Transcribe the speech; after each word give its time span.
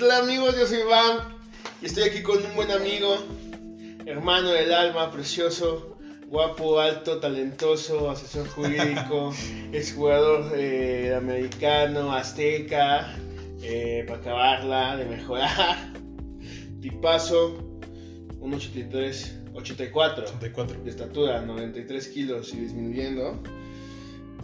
tal 0.00 0.22
amigos? 0.22 0.56
Yo 0.56 0.66
soy 0.66 0.78
Iván 0.78 1.18
y 1.82 1.86
estoy 1.86 2.04
aquí 2.04 2.22
con 2.22 2.42
un 2.42 2.54
buen 2.56 2.70
amigo, 2.70 3.18
hermano 4.06 4.48
del 4.48 4.72
alma, 4.72 5.10
precioso, 5.10 5.98
guapo, 6.26 6.80
alto, 6.80 7.18
talentoso, 7.18 8.10
asesor 8.10 8.48
jurídico, 8.48 9.34
es 9.72 9.92
jugador 9.92 10.52
eh, 10.56 11.14
americano, 11.14 12.14
azteca, 12.14 13.14
eh, 13.62 14.04
para 14.08 14.20
acabarla, 14.20 14.96
de 14.96 15.04
mejorar, 15.04 15.92
tipazo, 16.80 17.58
1,83, 18.40 19.52
84 19.52 20.24
84. 20.24 20.82
de 20.82 20.90
estatura, 20.90 21.42
93 21.42 22.08
kilos 22.08 22.54
y 22.54 22.60
disminuyendo, 22.60 23.38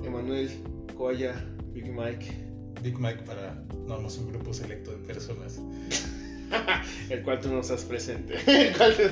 Emanuel 0.05 0.51
Coya, 0.99 1.35
Big 1.73 1.91
Mike. 1.91 2.46
Big 2.87 3.01
Mike 3.01 3.23
para 3.27 3.55
no, 3.89 3.99
no 3.99 4.07
es 4.07 4.17
un 4.17 4.29
grupo 4.33 4.55
selecto 4.55 4.93
de 4.93 4.99
personas. 4.99 5.59
el 7.11 7.23
cual 7.25 7.41
tú 7.41 7.49
no 7.51 7.59
estás 7.61 7.83
presente. 7.85 8.35
Tú- 8.45 9.03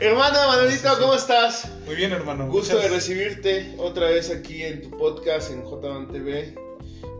Hermano 0.00 0.48
Manuelito, 0.48 0.88
¿cómo 0.98 1.14
estás? 1.14 1.68
Muy 1.86 1.94
bien, 1.94 2.10
hermano. 2.10 2.48
Gusto 2.48 2.74
de 2.76 2.82
muchas- 2.88 2.92
recibirte 2.96 3.74
otra 3.78 4.06
vez 4.08 4.30
aquí 4.30 4.64
en 4.64 4.82
tu 4.82 4.90
podcast 4.98 5.52
en 5.52 5.62
J1 5.62 6.10
TV. 6.10 6.54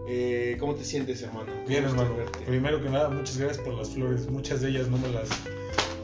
Eh, 0.08 0.56
¿Cómo 0.58 0.74
te 0.74 0.84
sientes, 0.84 1.22
hermano? 1.22 1.52
Bien, 1.68 1.84
hermano. 1.84 2.16
de. 2.16 2.24
Primero 2.44 2.82
que 2.82 2.88
nada, 2.90 3.08
muchas 3.08 3.38
gracias 3.38 3.64
por 3.64 3.74
las 3.74 3.90
flores. 3.90 4.26
Muchas 4.28 4.60
de 4.62 4.70
ellas 4.70 4.88
no 4.88 4.98
me 4.98 5.08
las, 5.10 5.28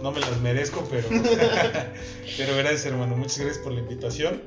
no 0.04 0.12
me 0.12 0.20
las 0.20 0.40
merezco, 0.40 0.86
pero, 0.88 1.08
pero 2.36 2.56
gracias, 2.56 2.86
hermano. 2.86 3.16
Muchas 3.16 3.38
gracias 3.40 3.58
por 3.64 3.72
la 3.72 3.80
invitación. 3.80 4.40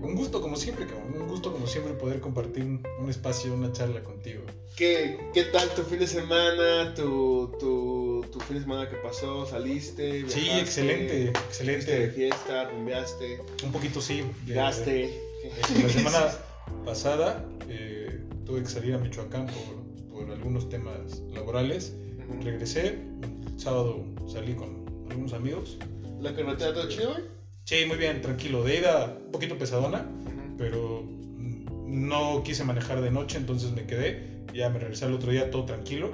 Un 0.00 0.14
gusto, 0.14 0.40
como 0.40 0.56
siempre, 0.56 0.86
cabrón. 0.86 1.22
Un 1.22 1.28
gusto, 1.28 1.52
como 1.52 1.66
siempre, 1.66 1.92
poder 1.94 2.20
compartir 2.20 2.62
un, 2.64 2.86
un 3.00 3.10
espacio, 3.10 3.52
una 3.52 3.72
charla 3.72 4.02
contigo. 4.02 4.42
¿Qué, 4.76 5.18
¿Qué 5.34 5.44
tal 5.44 5.68
tu 5.74 5.82
fin 5.82 5.98
de 5.98 6.06
semana? 6.06 6.94
¿Tu, 6.94 7.50
tu, 7.58 8.24
tu 8.30 8.38
fin 8.40 8.56
de 8.56 8.62
semana 8.62 8.88
que 8.88 8.96
pasó? 8.96 9.44
¿Saliste? 9.44 10.28
Sí, 10.28 10.40
viajaste, 10.40 10.60
excelente, 10.60 11.08
fuiste 11.32 11.32
de 11.32 11.74
excelente. 12.04 12.10
fiesta? 12.12 12.70
¿Rumbeaste? 12.70 13.40
Un 13.64 13.72
poquito 13.72 14.00
sí. 14.00 14.22
¿Llegaste? 14.46 15.06
Eh, 15.42 15.52
La 15.82 15.88
semana 15.88 16.26
pasada 16.84 17.44
eh, 17.68 18.20
tuve 18.46 18.62
que 18.62 18.68
salir 18.68 18.94
a 18.94 18.98
Michoacán 18.98 19.46
por, 19.46 20.12
por 20.12 20.30
algunos 20.30 20.68
temas 20.68 21.18
laborales. 21.32 21.92
Ujú. 22.28 22.40
Regresé, 22.44 22.98
el 23.50 23.58
sábado 23.58 24.04
salí 24.32 24.54
con 24.54 24.86
algunos 25.10 25.32
amigos. 25.32 25.76
¿La 26.20 26.34
carretera 26.36 26.72
todo 26.72 26.88
chido, 26.88 27.12
güey? 27.14 27.24
Sí, 27.68 27.84
muy 27.84 27.98
bien, 27.98 28.22
tranquilo. 28.22 28.64
De 28.64 28.78
ida, 28.78 29.18
un 29.26 29.30
poquito 29.30 29.58
pesadona, 29.58 29.98
Ujú. 30.00 30.56
pero 30.56 31.04
no 31.84 32.42
quise 32.42 32.64
manejar 32.64 33.02
de 33.02 33.10
noche, 33.10 33.36
entonces 33.36 33.72
me 33.72 33.84
quedé. 33.84 34.42
Ya 34.54 34.70
me 34.70 34.78
regresé 34.78 35.04
al 35.04 35.12
otro 35.12 35.30
día 35.32 35.50
todo 35.50 35.66
tranquilo. 35.66 36.08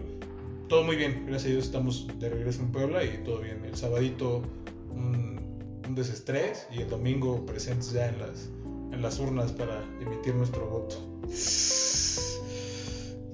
Todo 0.69 0.83
muy 0.83 0.97
bien, 0.97 1.27
gracias 1.29 1.51
a 1.51 1.53
Dios 1.53 1.65
estamos 1.67 2.09
de 2.19 2.29
regreso 2.29 2.61
en 2.61 2.73
Puebla 2.73 3.05
y 3.05 3.23
todo 3.23 3.39
bien. 3.39 3.65
El 3.65 3.77
sabadito 3.77 4.43
un, 4.91 5.39
un 5.87 5.95
desestrés 5.95 6.67
y 6.73 6.83
el 6.83 6.91
domingo 6.91 7.47
presentes 7.47 7.93
ya 7.93 8.09
en 8.09 8.19
las, 8.19 8.51
en 8.93 9.01
las 9.01 9.21
urnas 9.21 9.53
para 9.53 9.85
emitir 10.01 10.35
nuestro 10.35 10.67
voto. 10.69 10.97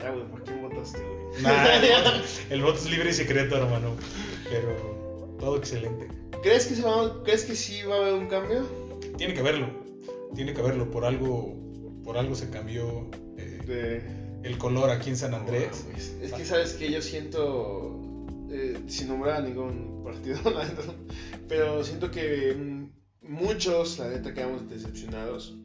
Ah, 0.04 0.10
güey, 0.10 0.28
¿por 0.28 0.44
qué 0.44 0.52
votaste, 0.56 0.98
güey? 0.98 1.42
Nah, 1.42 1.64
el, 1.74 1.90
voto, 2.04 2.10
el 2.50 2.62
voto 2.62 2.78
es 2.80 2.90
libre 2.90 3.08
y 3.08 3.14
secreto, 3.14 3.56
hermano. 3.56 3.92
Pero 4.50 5.36
todo 5.40 5.56
excelente. 5.56 6.19
¿Crees 6.42 6.66
que, 6.66 6.74
se 6.74 6.82
va, 6.82 7.22
¿Crees 7.22 7.44
que 7.44 7.54
sí 7.54 7.82
va 7.82 7.96
a 7.96 7.98
haber 7.98 8.14
un 8.14 8.26
cambio? 8.26 8.66
Tiene 9.18 9.34
que 9.34 9.40
haberlo. 9.40 9.68
Tiene 10.34 10.54
que 10.54 10.60
haberlo. 10.60 10.90
Por 10.90 11.04
algo, 11.04 11.54
por 12.02 12.16
algo 12.16 12.34
se 12.34 12.48
cambió 12.48 13.10
eh, 13.36 13.60
De... 13.66 14.48
el 14.48 14.56
color 14.56 14.88
aquí 14.90 15.10
en 15.10 15.16
San 15.16 15.34
Andrés. 15.34 15.86
Es 16.22 16.32
que 16.32 16.44
sabes 16.46 16.72
que 16.74 16.90
yo 16.90 17.02
siento, 17.02 18.00
eh, 18.50 18.78
sin 18.86 19.08
nombrar 19.08 19.36
a 19.36 19.40
ningún 19.42 20.02
partido, 20.02 20.38
pero 21.48 21.84
siento 21.84 22.10
que 22.10 22.54
mm, 22.54 22.90
muchos, 23.28 23.98
la 23.98 24.08
neta, 24.08 24.32
quedamos 24.32 24.68
decepcionados. 24.70 25.56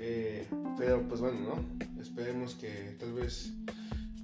Eh, 0.00 0.46
pero 0.78 1.06
pues 1.06 1.20
bueno, 1.20 1.40
¿no? 1.40 2.00
Esperemos 2.00 2.54
que 2.54 2.96
tal 2.98 3.12
vez 3.12 3.52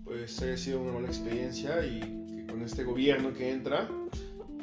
pues 0.04 0.40
haya 0.40 0.56
sido 0.56 0.80
una 0.80 0.92
buena 0.92 1.08
experiencia 1.08 1.84
y 1.84 2.00
que 2.00 2.46
con 2.46 2.62
este 2.62 2.84
gobierno 2.84 3.34
que 3.34 3.50
entra, 3.50 3.88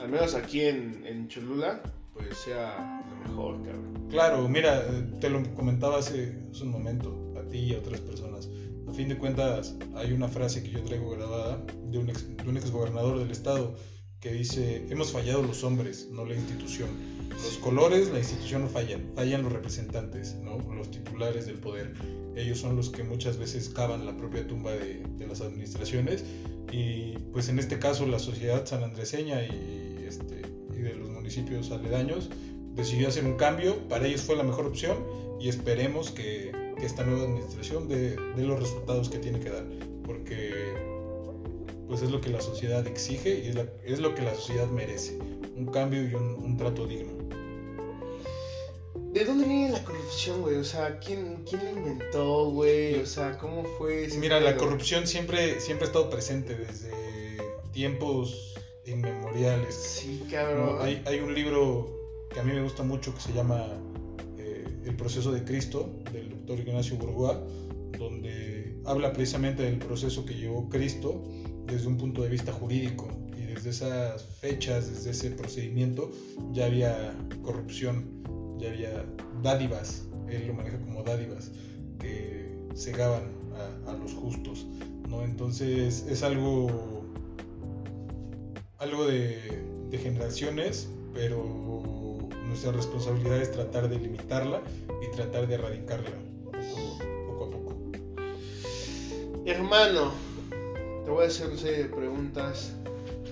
al 0.02 0.10
menos 0.10 0.34
aquí 0.34 0.62
en, 0.62 1.06
en 1.06 1.28
Cholula, 1.28 1.82
pues 2.14 2.38
sea 2.38 3.04
lo 3.08 3.30
mejor, 3.30 3.64
cabrón. 3.64 4.08
Claro, 4.10 4.50
mira, 4.50 4.80
eh, 4.80 5.04
te 5.20 5.30
lo 5.30 5.44
comentaba 5.54 6.00
hace, 6.00 6.38
un 6.62 6.70
momento, 6.70 7.34
a 7.40 7.48
ti 7.48 7.60
y 7.60 7.76
a 7.76 7.78
otras 7.78 8.02
personas. 8.02 8.50
A 8.88 8.94
fin 8.94 9.10
de 9.10 9.18
cuentas, 9.18 9.76
hay 9.96 10.12
una 10.12 10.28
frase 10.28 10.64
que 10.64 10.72
yo 10.72 10.84
traigo 10.84 11.12
grabada 11.12 11.64
de 11.86 12.00
un 12.00 12.10
ex, 12.10 12.26
de 12.36 12.60
exgobernador 12.60 13.20
del 13.20 13.32
estado 13.32 13.76
que 14.20 14.32
dice, 14.32 14.86
hemos 14.90 15.12
fallado 15.12 15.44
los 15.44 15.64
hombres, 15.64 16.10
no 16.12 16.26
la 16.26 16.36
institución. 16.36 16.90
Los 17.30 17.58
colores, 17.58 18.10
la 18.12 18.20
institución 18.20 18.64
no 18.64 18.68
fallan, 18.68 19.12
fallan 19.16 19.44
los 19.44 19.52
representantes, 19.52 20.36
¿no? 20.36 20.58
los 20.74 20.92
titulares 20.92 21.46
del 21.46 21.60
poder. 21.60 21.94
Ellos 22.36 22.60
son 22.60 22.76
los 22.76 22.90
que 22.90 23.04
muchas 23.04 23.38
veces 23.38 23.70
cavan 23.70 24.06
la 24.06 24.16
propia 24.16 24.46
tumba 24.46 24.72
de 24.72 25.28
las 25.28 25.42
administraciones 25.42 26.24
y 26.72 27.18
pues 27.34 27.50
en 27.50 27.60
este 27.60 27.80
caso 27.80 28.06
la 28.06 28.20
sociedad 28.20 28.66
sanandreseña 28.66 29.44
y, 29.44 30.06
este, 30.08 30.42
y 30.74 30.82
de 30.82 30.96
los 30.96 31.10
municipios 31.10 31.72
aledaños 31.72 32.30
decidió 32.76 33.08
hacer 33.08 33.26
un 33.26 33.36
cambio, 33.36 33.76
para 33.88 34.08
ellos 34.08 34.22
fue 34.22 34.36
la 34.36 34.44
mejor 34.44 34.66
opción 34.68 34.98
y 35.40 35.50
esperemos 35.50 36.12
que, 36.12 36.52
que 36.78 36.86
esta 36.86 37.04
nueva 37.04 37.24
administración 37.24 37.88
dé, 37.88 38.16
los 38.38 38.60
resultados 38.60 39.10
que 39.10 39.18
tiene 39.20 39.40
que 39.40 39.50
dar, 39.50 39.66
porque 40.06 40.74
pues 41.88 42.02
es 42.02 42.12
lo 42.12 42.22
que 42.22 42.30
la 42.30 42.40
sociedad 42.40 42.86
exige 42.88 43.44
y 43.44 43.50
es, 43.50 43.58
es 43.84 44.00
lo 44.00 44.16
que 44.16 44.22
la 44.22 44.34
sociedad 44.34 44.68
merece, 44.70 45.20
un 45.56 45.66
cambio 45.66 46.08
y 46.08 46.14
un, 46.14 46.36
un 46.36 46.58
trato 46.58 46.88
digno. 46.88 47.21
¿De 49.14 49.26
dónde 49.26 49.46
viene 49.46 49.70
la 49.70 49.84
corrupción, 49.84 50.42
güey? 50.42 50.56
O 50.56 50.64
sea, 50.64 51.00
¿quién, 51.00 51.44
quién 51.48 51.64
lo 51.66 51.72
inventó, 51.72 52.50
güey? 52.52 52.96
O 52.96 53.06
sea, 53.06 53.38
¿cómo 53.38 53.64
fue 53.78 54.06
ese 54.06 54.18
Mira, 54.20 54.40
la 54.40 54.56
corrupción 54.56 55.06
siempre, 55.06 55.60
siempre 55.60 55.86
ha 55.86 55.88
estado 55.88 56.10
presente 56.10 56.56
desde 56.56 56.92
tiempos 57.74 58.54
inmemoriales. 58.86 59.76
Sí, 59.76 60.22
¿no? 60.24 60.32
cabrón. 60.32 60.78
Hay, 60.82 61.02
hay 61.06 61.20
un 61.20 61.34
libro 61.34 62.02
que 62.34 62.40
a 62.40 62.44
mí 62.44 62.54
me 62.54 62.64
gusta 62.64 62.84
mucho 62.84 63.14
que 63.14 63.22
se 63.22 63.34
llama 63.34 63.68
eh, 64.38 64.66
El 64.86 64.96
proceso 64.96 65.32
de 65.32 65.44
Cristo, 65.44 65.90
del 66.12 66.30
doctor 66.30 66.60
Ignacio 66.60 66.98
Bourgois, 66.98 67.38
donde 67.98 68.76
habla 68.86 69.14
precisamente 69.14 69.64
del 69.64 69.78
proceso 69.78 70.26
que 70.26 70.34
llevó 70.34 70.70
Cristo 70.70 71.22
desde 71.66 71.88
un 71.88 71.98
punto 71.98 72.24
de 72.24 72.30
vista 72.30 72.52
jurídico. 72.52 73.10
Y 73.38 73.42
desde 73.44 73.72
esas 73.72 74.24
fechas, 74.40 74.90
desde 74.90 75.12
ese 75.12 75.32
procedimiento, 75.32 76.12
ya 76.52 76.66
había 76.66 77.14
corrupción, 77.44 78.21
ya 78.62 78.70
había 78.70 79.06
dádivas, 79.42 80.08
él 80.30 80.48
lo 80.48 80.54
maneja 80.54 80.80
como 80.80 81.04
dádivas, 81.04 81.52
que 82.00 82.50
cegaban 82.76 83.24
a, 83.88 83.94
los 83.94 84.14
justos. 84.14 84.66
¿no? 85.10 85.24
Entonces 85.24 86.06
es 86.08 86.24
algo 86.24 87.04
algo 88.78 89.06
de, 89.06 89.64
de 89.90 89.98
generaciones, 89.98 90.90
pero 91.14 91.62
nuestra 92.48 92.72
responsabilidad 92.72 93.38
es 93.42 93.52
tratar 93.52 93.90
de 93.90 94.00
limitarla 94.00 94.62
y 95.02 95.16
tratar 95.16 95.48
de 95.48 95.56
erradicarla 95.56 96.10
poco, 96.46 97.48
a 97.48 97.52
poco. 97.52 97.76
Hermano, 99.46 100.12
te 101.06 101.12
voy 101.12 101.26
a 101.26 101.28
hacer 101.28 101.48
una 101.48 101.58
serie 101.58 101.84
de 101.84 101.90
preguntas 101.90 102.74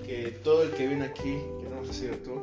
que 0.06 0.30
todo 0.42 0.62
el 0.62 0.70
que 0.70 0.86
viene 0.86 1.04
aquí, 1.04 1.38
que 1.60 1.68
no 1.68 1.80
a 1.80 1.86
decir 1.86 2.22
tú, 2.22 2.42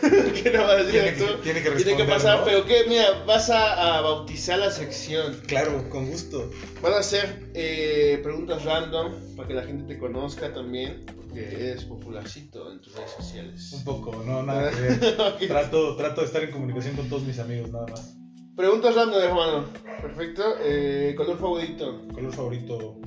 que 0.42 0.50
no 0.50 0.62
vas 0.62 0.70
a 0.70 0.84
decir 0.84 1.00
Tiene 1.00 1.16
que, 1.16 1.24
tiene 1.24 1.36
que 1.36 1.42
tiene 1.42 1.62
que 1.62 1.70
responder, 1.70 2.08
pasar, 2.08 2.38
¿no? 2.40 2.44
pero 2.44 2.64
que, 2.64 2.84
mira, 2.88 3.24
vas 3.26 3.50
a, 3.50 3.98
a 3.98 4.00
bautizar 4.00 4.58
la 4.58 4.70
sección. 4.70 5.40
Claro, 5.46 5.88
con 5.88 6.06
gusto. 6.06 6.50
Van 6.82 6.94
a 6.94 7.02
ser 7.02 7.50
eh, 7.54 8.20
preguntas 8.22 8.64
random 8.64 9.36
para 9.36 9.48
que 9.48 9.54
la 9.54 9.62
gente 9.62 9.84
te 9.92 9.98
conozca 9.98 10.52
también, 10.52 11.04
porque 11.06 11.40
eres 11.70 11.84
popularcito 11.84 12.70
en 12.72 12.80
tus 12.80 12.94
redes 12.94 13.10
sociales. 13.10 13.72
Un 13.72 13.84
poco, 13.84 14.22
no, 14.24 14.42
nada 14.42 14.70
que 14.70 14.80
ver. 14.80 14.98
Trato, 15.48 15.96
trato 15.96 16.20
de 16.20 16.26
estar 16.26 16.42
en 16.42 16.50
comunicación 16.50 16.96
con 16.96 17.08
todos 17.08 17.22
mis 17.22 17.38
amigos, 17.38 17.70
nada 17.70 17.86
más. 17.86 18.16
Preguntas 18.56 18.94
random, 18.94 19.22
hermano. 19.22 19.64
Perfecto. 20.02 20.42
Eh, 20.60 21.14
color 21.16 21.38
favorito. 21.38 22.02
Color 22.12 22.32
favorito, 22.32 23.00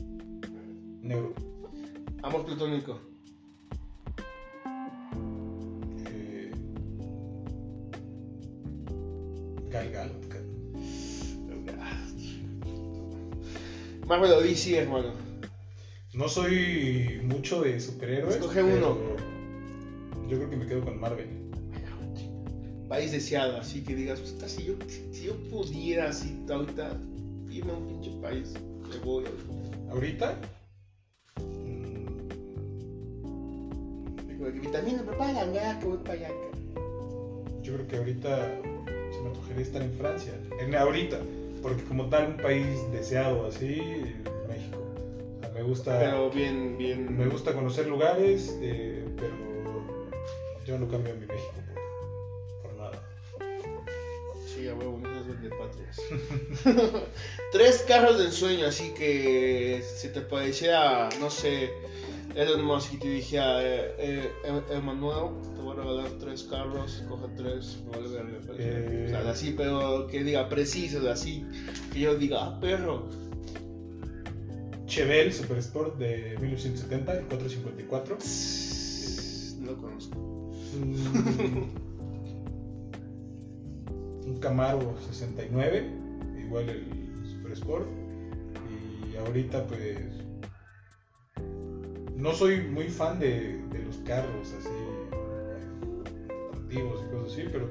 negro. 1.02 1.34
Amor 2.24 2.46
platónico. 2.46 3.13
Gal 9.74 9.90
Gadot, 9.92 10.28
ca- 10.28 10.38
Marvel 14.06 14.34
o 14.34 14.42
DC, 14.42 14.78
hermano. 14.78 15.14
No 16.14 16.30
soy 16.30 17.20
mucho 17.24 17.62
de 17.62 17.80
superhéroes. 17.80 18.36
Escoge 18.36 18.62
uno. 18.62 18.96
Yo 20.30 20.38
creo 20.38 20.50
que 20.52 20.58
me 20.58 20.68
quedo 20.68 20.86
con 20.86 21.00
Marvel. 21.00 21.28
País 22.88 23.12
deseado, 23.12 23.58
así 23.58 23.82
que 23.84 23.96
digas, 23.96 24.20
puta, 24.20 24.48
si 24.48 24.66
yo, 24.66 24.74
si 25.12 25.26
yo 25.26 25.34
pudiera 25.50 26.10
así 26.10 26.46
ahorita 26.48 26.96
irme 27.50 27.72
a 27.72 27.76
un 27.76 27.88
pinche 27.88 28.12
país, 28.22 28.54
me 28.88 28.98
voy. 29.04 29.24
ahorita. 29.90 30.38
Mm, 31.40 32.20
Vitamina, 34.62 35.04
papá, 35.04 35.32
la 35.32 35.80
que 35.80 35.86
voy 35.88 35.98
para 35.98 36.14
allá. 36.14 36.30
Yo 37.64 37.74
creo 37.74 37.88
que 37.88 37.98
ahorita 37.98 38.62
me 39.24 39.30
antojaría 39.30 39.64
estar 39.64 39.82
en 39.82 39.94
Francia. 39.94 40.34
En 40.60 40.76
ahorita, 40.76 41.20
porque 41.62 41.84
como 41.84 42.10
tal 42.10 42.28
un 42.28 42.38
país 42.38 42.80
deseado 42.92 43.48
así, 43.48 43.82
México. 44.48 44.80
O 45.38 45.40
sea, 45.40 45.50
me 45.50 45.64
gusta. 45.64 46.00
Pero 46.00 46.30
bien, 46.30 46.78
bien. 46.78 47.18
Me 47.18 47.28
gusta 47.28 47.54
conocer 47.54 47.88
lugares, 47.88 48.58
eh, 48.62 49.06
pero 49.16 49.34
yo 50.66 50.78
no 50.78 50.88
cambio 50.88 51.16
mi 51.16 51.26
México 51.26 51.54
por, 52.62 52.72
por 52.72 52.80
nada. 52.80 53.02
Sí, 54.46 54.68
a 54.68 54.76
huevo, 54.76 55.00
no 55.00 55.14
de 55.44 55.50
patrias. 55.50 56.02
Tres 57.52 57.86
carros 57.88 58.18
de 58.18 58.26
ensueño, 58.26 58.68
así 58.68 58.94
que 58.94 59.84
si 59.96 60.10
te 60.10 60.22
pareciera, 60.22 61.10
no 61.20 61.30
sé, 61.30 61.72
Elon 62.36 62.64
Musk 62.64 62.94
y 62.94 62.98
te 62.98 63.08
dije, 63.10 63.38
eh, 63.40 64.32
eh, 64.46 64.62
Emanuel, 64.72 65.32
voy 65.74 65.82
a 65.82 65.86
regalar 65.86 66.12
tres 66.20 66.44
carros, 66.44 67.04
coge 67.08 67.28
tres, 67.36 67.84
me 67.86 67.92
vale 67.92 68.10
verga. 68.10 68.40
Eh. 68.58 69.06
O 69.08 69.10
sea, 69.10 69.30
así, 69.32 69.54
pero 69.58 70.08
que 70.08 70.24
diga 70.24 70.50
preciso, 70.50 71.10
así, 71.10 71.46
que 71.92 72.02
yo 72.02 72.16
diga, 72.16 72.46
ah, 72.46 72.60
perro. 72.60 73.10
Chevelle 74.86 75.32
Super 75.32 75.58
Sport 75.58 75.98
de 75.98 76.38
1970, 76.40 77.14
el 77.14 77.26
454. 77.26 78.18
No 79.62 79.72
lo 79.72 79.78
conozco. 79.78 80.52
Mm, 80.78 81.94
un 84.28 84.40
Camaro 84.40 84.96
69, 85.08 85.90
igual 86.46 86.70
el 86.70 86.86
Super 87.28 87.52
Sport. 87.54 87.88
Y 89.12 89.16
ahorita 89.18 89.66
pues 89.68 89.98
no 92.16 92.34
soy 92.34 92.62
muy 92.62 92.90
fan 92.90 93.20
de, 93.20 93.62
de 93.70 93.80
los 93.80 93.98
carros 93.98 94.54
así 94.60 94.70
y 96.80 97.12
cosas 97.12 97.34
así, 97.34 97.44
pero 97.52 97.70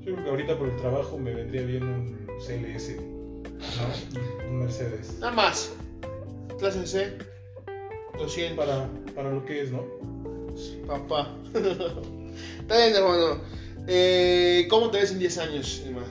yo 0.00 0.14
creo 0.14 0.24
que 0.24 0.30
ahorita 0.30 0.58
por 0.58 0.68
el 0.68 0.76
trabajo 0.76 1.18
me 1.18 1.34
vendría 1.34 1.62
bien 1.62 1.82
un 1.82 2.26
CLS, 2.38 2.96
¿no? 2.96 4.50
un 4.50 4.58
Mercedes. 4.60 5.18
Nada 5.20 5.32
más. 5.32 5.72
Clase 6.58 6.86
C. 6.86 7.18
200 8.18 8.56
Para, 8.56 8.88
para 9.14 9.32
lo 9.32 9.44
que 9.44 9.62
es, 9.62 9.72
¿no? 9.72 9.84
Papá. 10.86 11.34
Está 11.54 12.76
bien, 12.76 12.94
hermano. 12.94 13.40
Eh, 13.86 14.66
¿Cómo 14.68 14.90
te 14.90 14.98
ves 14.98 15.12
en 15.12 15.18
10 15.18 15.38
años, 15.38 15.82
Emma? 15.86 16.04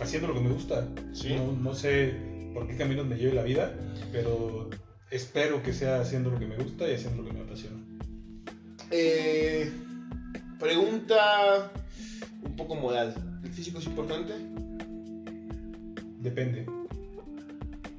Haciendo 0.00 0.28
lo 0.28 0.34
que 0.34 0.40
me 0.40 0.50
gusta. 0.50 0.88
Sí. 1.12 1.34
No, 1.34 1.52
no 1.52 1.74
sé 1.74 2.14
por 2.54 2.66
qué 2.66 2.76
camino 2.76 3.04
me 3.04 3.16
lleve 3.16 3.34
la 3.34 3.42
vida, 3.42 3.74
pero 4.12 4.70
espero 5.10 5.62
que 5.62 5.72
sea 5.72 6.00
haciendo 6.00 6.30
lo 6.30 6.38
que 6.38 6.46
me 6.46 6.56
gusta 6.56 6.88
y 6.88 6.94
haciendo 6.94 7.22
lo 7.22 7.28
que 7.28 7.34
me 7.34 7.40
apasiona. 7.40 7.76
Eh, 8.90 9.70
pregunta 10.62 11.70
un 12.44 12.56
poco 12.56 12.74
moral. 12.76 13.14
¿El 13.44 13.50
físico 13.50 13.78
es 13.80 13.86
importante? 13.86 14.32
Depende. 16.20 16.66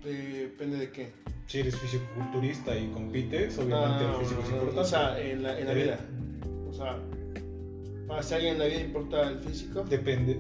Eh, 0.06 0.50
depende 0.50 0.78
de 0.78 0.92
qué. 0.92 1.12
Si 1.48 1.60
eres 1.60 1.76
fisiculturista 1.78 2.76
y 2.78 2.88
compites, 2.92 3.58
obviamente 3.60 4.06
No, 4.06 4.14
el 4.14 4.20
físico 4.22 4.42
es 4.42 4.50
no, 4.50 4.56
no, 4.56 4.62
importante. 4.64 4.82
O 4.82 4.86
sea, 4.86 5.20
en 5.22 5.44
la, 5.44 5.60
en 5.60 5.68
la 5.68 5.74
Eh, 5.74 5.84
vida. 5.84 6.00
O 6.70 6.74
sea, 6.74 6.98
para 8.08 8.24
si 8.24 8.34
alguien 8.34 8.54
en 8.54 8.60
la 8.60 8.66
vida 8.66 8.80
importa 8.80 9.30
el 9.30 9.40
físico, 9.40 9.84
Depende. 9.84 10.40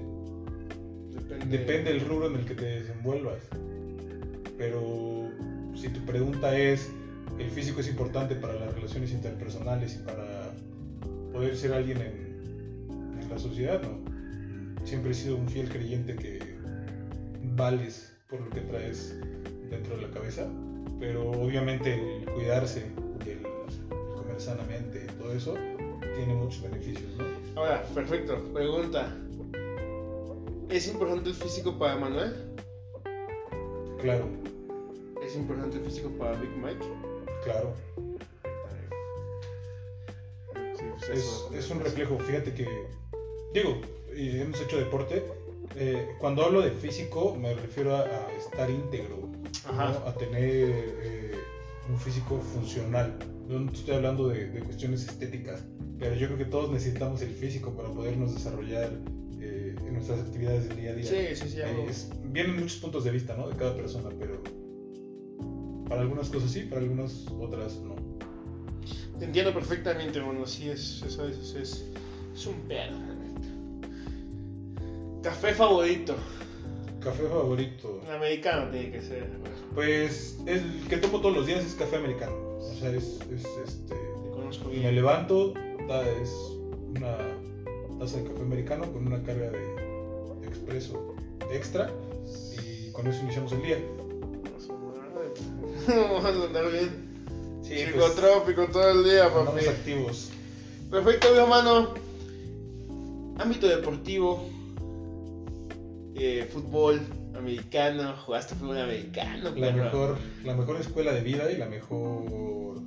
depende. 1.13 1.57
Depende 1.57 1.91
del 1.93 2.01
rubro 2.01 2.27
en 2.27 2.37
el 2.37 2.45
que 2.45 2.55
te 2.55 2.65
desenvuelvas. 2.65 3.39
Pero 4.57 5.29
si 5.75 5.89
tu 5.89 5.99
pregunta 6.05 6.57
es, 6.57 6.89
¿el 7.37 7.49
físico 7.51 7.81
es 7.81 7.89
importante 7.89 8.35
para 8.35 8.53
las 8.53 8.73
relaciones 8.73 9.11
interpersonales 9.11 9.95
y 9.95 10.05
para 10.05 10.23
poder 11.33 11.57
ser 11.57 11.73
alguien 11.73 11.97
en, 11.97 13.19
en 13.21 13.29
la 13.29 13.37
sociedad? 13.37 13.81
No. 13.81 14.85
Siempre 14.85 15.11
he 15.11 15.13
sido 15.13 15.35
un 15.37 15.47
fiel 15.49 15.67
creyente 15.69 16.15
que 16.15 16.39
vales 17.55 18.15
por 18.29 18.41
lo 18.41 18.49
que 18.49 18.61
traes 18.61 19.15
dentro 19.69 19.95
de 19.97 20.03
la 20.03 20.11
cabeza. 20.11 20.47
Pero 20.99 21.31
obviamente 21.31 21.93
el 21.93 22.25
cuidarse 22.25 22.85
y 23.25 23.29
el 23.31 23.41
comer 24.15 24.39
sanamente 24.39 25.05
y 25.05 25.21
todo 25.21 25.33
eso 25.33 25.55
tiene 26.15 26.35
muchos 26.35 26.61
beneficios, 26.61 27.09
¿no? 27.17 27.61
Ahora, 27.61 27.83
perfecto. 27.93 28.37
Pregunta. 28.53 29.13
¿Es 30.69 30.87
importante 30.87 31.29
el 31.29 31.35
físico 31.35 31.77
para 31.77 31.97
Manuel? 31.97 32.33
Claro, 34.01 34.27
¿Es 35.23 35.35
importante 35.37 35.77
el 35.77 35.85
físico 35.85 36.09
para 36.17 36.37
Big 36.39 36.49
Mike? 36.57 36.85
claro. 37.45 37.73
Es, 41.11 41.45
es 41.53 41.69
un 41.69 41.79
reflejo, 41.81 42.17
fíjate 42.19 42.53
que, 42.53 42.67
digo, 43.53 43.81
y 44.15 44.39
hemos 44.39 44.59
hecho 44.61 44.77
deporte, 44.77 45.23
eh, 45.75 46.07
cuando 46.19 46.43
hablo 46.43 46.61
de 46.61 46.71
físico 46.71 47.35
me 47.35 47.53
refiero 47.55 47.95
a, 47.95 48.01
a 48.01 48.31
estar 48.37 48.69
íntegro, 48.69 49.17
¿no? 49.65 49.71
A 50.07 50.13
tener 50.15 50.43
eh, 50.43 51.31
un 51.89 51.97
físico 51.97 52.39
funcional. 52.39 53.17
Yo 53.49 53.59
no 53.59 53.71
estoy 53.71 53.95
hablando 53.95 54.27
de, 54.29 54.47
de 54.49 54.59
cuestiones 54.61 55.07
estéticas, 55.07 55.63
pero 55.99 56.15
yo 56.15 56.27
creo 56.27 56.37
que 56.37 56.45
todos 56.45 56.71
necesitamos 56.71 57.21
el 57.21 57.31
físico 57.31 57.71
para 57.71 57.89
podernos 57.89 58.33
desarrollar 58.33 58.91
eh, 59.41 59.75
en 59.85 59.93
nuestras 59.93 60.19
actividades 60.19 60.69
del 60.69 60.77
día 60.77 60.91
a 60.91 60.93
día. 60.95 61.05
Sí, 61.05 61.35
sí, 61.35 61.49
sí. 61.49 61.59
Es- 61.89 62.09
vienen 62.31 62.55
muchos 62.55 62.77
puntos 62.77 63.03
de 63.03 63.11
vista 63.11 63.35
¿no? 63.35 63.49
de 63.49 63.55
cada 63.55 63.75
persona, 63.75 64.09
pero 64.17 64.41
para 65.89 66.01
algunas 66.01 66.29
cosas 66.29 66.51
sí, 66.51 66.61
para 66.61 66.81
algunas 66.81 67.27
otras 67.39 67.79
no. 67.81 67.92
Te 69.23 69.27
entiendo 69.27 69.53
perfectamente, 69.53 70.19
bueno, 70.19 70.45
sí, 70.45 70.69
es, 70.69 71.01
eso 71.01 71.25
es, 71.25 71.55
es, 71.55 72.45
un 72.45 72.55
pedo. 72.67 72.97
Café 75.23 75.53
favorito. 75.53 76.13
Café 77.01 77.23
favorito. 77.29 78.01
Un 78.05 78.11
americano 78.11 78.69
tiene 78.69 78.91
que 78.91 79.01
ser. 79.01 79.29
Pues 79.73 80.37
el 80.45 80.61
que 80.89 80.97
tomo 80.97 81.21
todos 81.21 81.37
los 81.37 81.47
días 81.47 81.63
es 81.63 81.73
café 81.75 81.95
americano. 81.95 82.33
O 82.57 82.73
sea, 82.77 82.89
es, 82.89 83.21
es, 83.33 83.45
este. 83.65 83.95
Te 83.95 84.29
conozco 84.31 84.67
Me 84.67 84.79
bien. 84.79 84.93
levanto, 84.95 85.53
ta- 85.87 86.05
es 86.21 86.29
una 86.89 87.17
taza 87.99 88.17
de 88.17 88.23
café 88.25 88.41
americano 88.41 88.91
con 88.91 89.07
una 89.07 89.23
carga 89.23 89.51
de, 89.51 89.59
de 90.41 90.47
expreso 90.47 91.15
extra 91.49 91.89
y 92.59 92.91
con 92.91 93.07
eso 93.07 93.23
iniciamos 93.23 93.53
el 93.53 93.61
día. 93.61 93.77
Vamos 95.87 96.25
a 96.25 96.27
andar 96.27 96.69
bien. 96.69 97.02
Sí, 97.63 97.75
Psicotrópico 97.85 98.67
todo 98.67 98.91
el 98.91 99.03
día, 99.03 99.33
papi. 99.33 99.65
activos. 99.65 100.29
Perfecto, 100.91 101.31
mi 101.31 101.37
hermano. 101.39 101.93
Ámbito 103.39 103.67
deportivo. 103.67 104.47
eh, 106.15 106.47
fútbol 106.51 107.01
americano. 107.35 108.15
Jugaste 108.25 108.53
fútbol 108.55 108.77
americano, 108.79 109.49
La 109.55 109.67
perro. 109.71 109.83
mejor, 109.83 110.17
la 110.43 110.55
mejor 110.55 110.79
escuela 110.79 111.11
de 111.13 111.21
vida 111.21 111.51
y 111.51 111.57
la 111.57 111.65
mejor, 111.65 112.81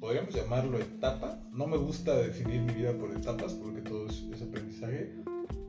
podríamos 0.00 0.34
llamarlo 0.34 0.78
etapa. 0.78 1.38
No 1.52 1.66
me 1.68 1.76
gusta 1.76 2.16
definir 2.16 2.60
mi 2.62 2.72
vida 2.72 2.92
por 2.92 3.12
etapas 3.16 3.52
porque 3.54 3.82
todo 3.82 4.06
es, 4.08 4.24
es 4.34 4.42
aprendizaje, 4.42 5.14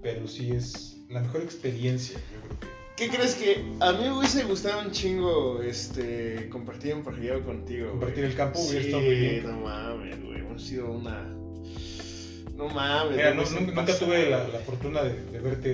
pero 0.01 0.27
sí 0.27 0.51
es 0.51 0.97
la 1.09 1.21
mejor 1.21 1.41
experiencia, 1.41 2.17
yo 2.33 2.41
creo 2.47 2.59
que. 2.61 2.76
¿Qué 2.97 3.09
crees 3.09 3.35
que 3.35 3.63
a 3.79 3.91
mí 3.93 3.99
me 4.05 4.17
hubiese 4.17 4.43
gustado 4.45 4.81
un 4.81 4.91
chingo 4.91 5.61
este 5.61 6.49
compartir 6.49 6.95
un 6.95 7.03
partido 7.03 7.43
contigo? 7.43 7.85
güey? 7.85 7.91
Compartir 7.91 8.23
el 8.23 8.35
campo 8.35 8.59
hubiera 8.59 8.81
sí, 8.81 8.87
estado 8.87 9.03
muy 9.03 9.15
bien. 9.15 9.43
no 9.45 9.59
mames, 9.59 10.23
güey. 10.23 10.39
Hemos 10.39 10.63
sido 10.63 10.91
una. 10.91 11.21
No 12.55 12.69
mames. 12.69 13.15
Mira, 13.15 13.33
no- 13.35 13.43
nunca, 13.43 13.75
pasado. 13.75 14.07
tuve 14.07 14.29
la, 14.31 14.47
la 14.47 14.59
fortuna 14.61 15.03
de, 15.03 15.21
de 15.31 15.39
verte, 15.39 15.71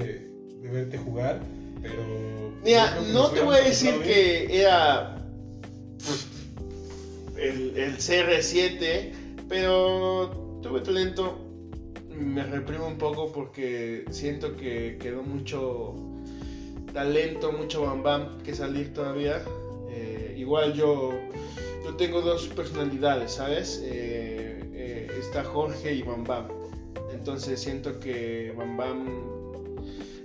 de 0.61 0.69
verte 0.69 0.97
jugar, 0.97 1.39
pero. 1.81 2.51
Mira, 2.61 2.99
no 3.13 3.29
te 3.29 3.39
voy 3.41 3.55
a 3.55 3.61
decir 3.61 3.91
bien. 3.91 4.03
que 4.03 4.59
era 4.61 5.15
pues, 6.05 6.27
el, 7.37 7.77
el 7.77 7.97
CR7, 7.99 9.11
pero 9.47 10.59
tuve 10.61 10.81
talento. 10.81 11.39
Me 12.13 12.43
reprimo 12.43 12.85
un 12.85 12.97
poco 12.97 13.31
porque 13.31 14.03
siento 14.11 14.57
que 14.57 14.97
quedó 15.01 15.23
mucho 15.23 15.95
talento, 16.93 17.51
mucho 17.51 17.81
bam 17.81 18.03
bam 18.03 18.37
que 18.43 18.53
salir 18.53 18.93
todavía. 18.93 19.43
Eh, 19.89 20.35
igual 20.37 20.73
yo, 20.73 21.11
yo 21.83 21.95
tengo 21.95 22.21
dos 22.21 22.47
personalidades, 22.49 23.33
¿sabes? 23.33 23.81
Eh, 23.83 24.63
eh, 24.73 25.07
está 25.19 25.43
Jorge 25.43 25.93
y 25.93 26.03
Bam 26.03 26.23
Bam. 26.23 26.47
Entonces 27.11 27.59
siento 27.59 27.99
que 27.99 28.53
Bam 28.55 28.77
Bam 28.77 29.07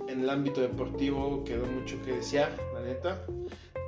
en 0.07 0.21
el 0.21 0.29
ámbito 0.29 0.61
deportivo 0.61 1.43
quedó 1.43 1.65
mucho 1.65 2.01
que 2.03 2.13
desear, 2.13 2.55
la 2.73 2.81
neta. 2.81 3.25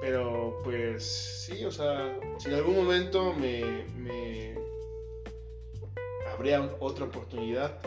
Pero 0.02 0.60
pues 0.64 1.46
sí, 1.46 1.64
o 1.64 1.72
sea, 1.72 2.18
si 2.40 2.50
en 2.50 2.56
algún 2.56 2.76
momento 2.76 3.34
me, 3.34 3.86
me 3.98 4.56
habría 6.34 6.62
otra 6.80 7.06
oportunidad 7.06 7.80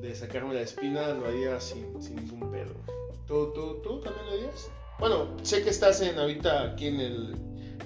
de 0.00 0.14
sacarme 0.14 0.54
la 0.54 0.62
espina, 0.62 1.08
lo 1.08 1.26
haría 1.26 1.60
sin, 1.60 2.02
sin 2.02 2.16
ningún 2.16 2.50
pedo. 2.50 2.99
¿Tú, 3.30 3.52
tú, 3.54 3.80
tú 3.80 4.00
también 4.00 4.26
lo 4.26 4.32
harías? 4.32 4.68
Bueno, 4.98 5.36
sé 5.44 5.62
que 5.62 5.70
estás 5.70 6.00
en 6.00 6.18
ahorita 6.18 6.72
aquí 6.72 6.88
en 6.88 6.98
el, 6.98 7.36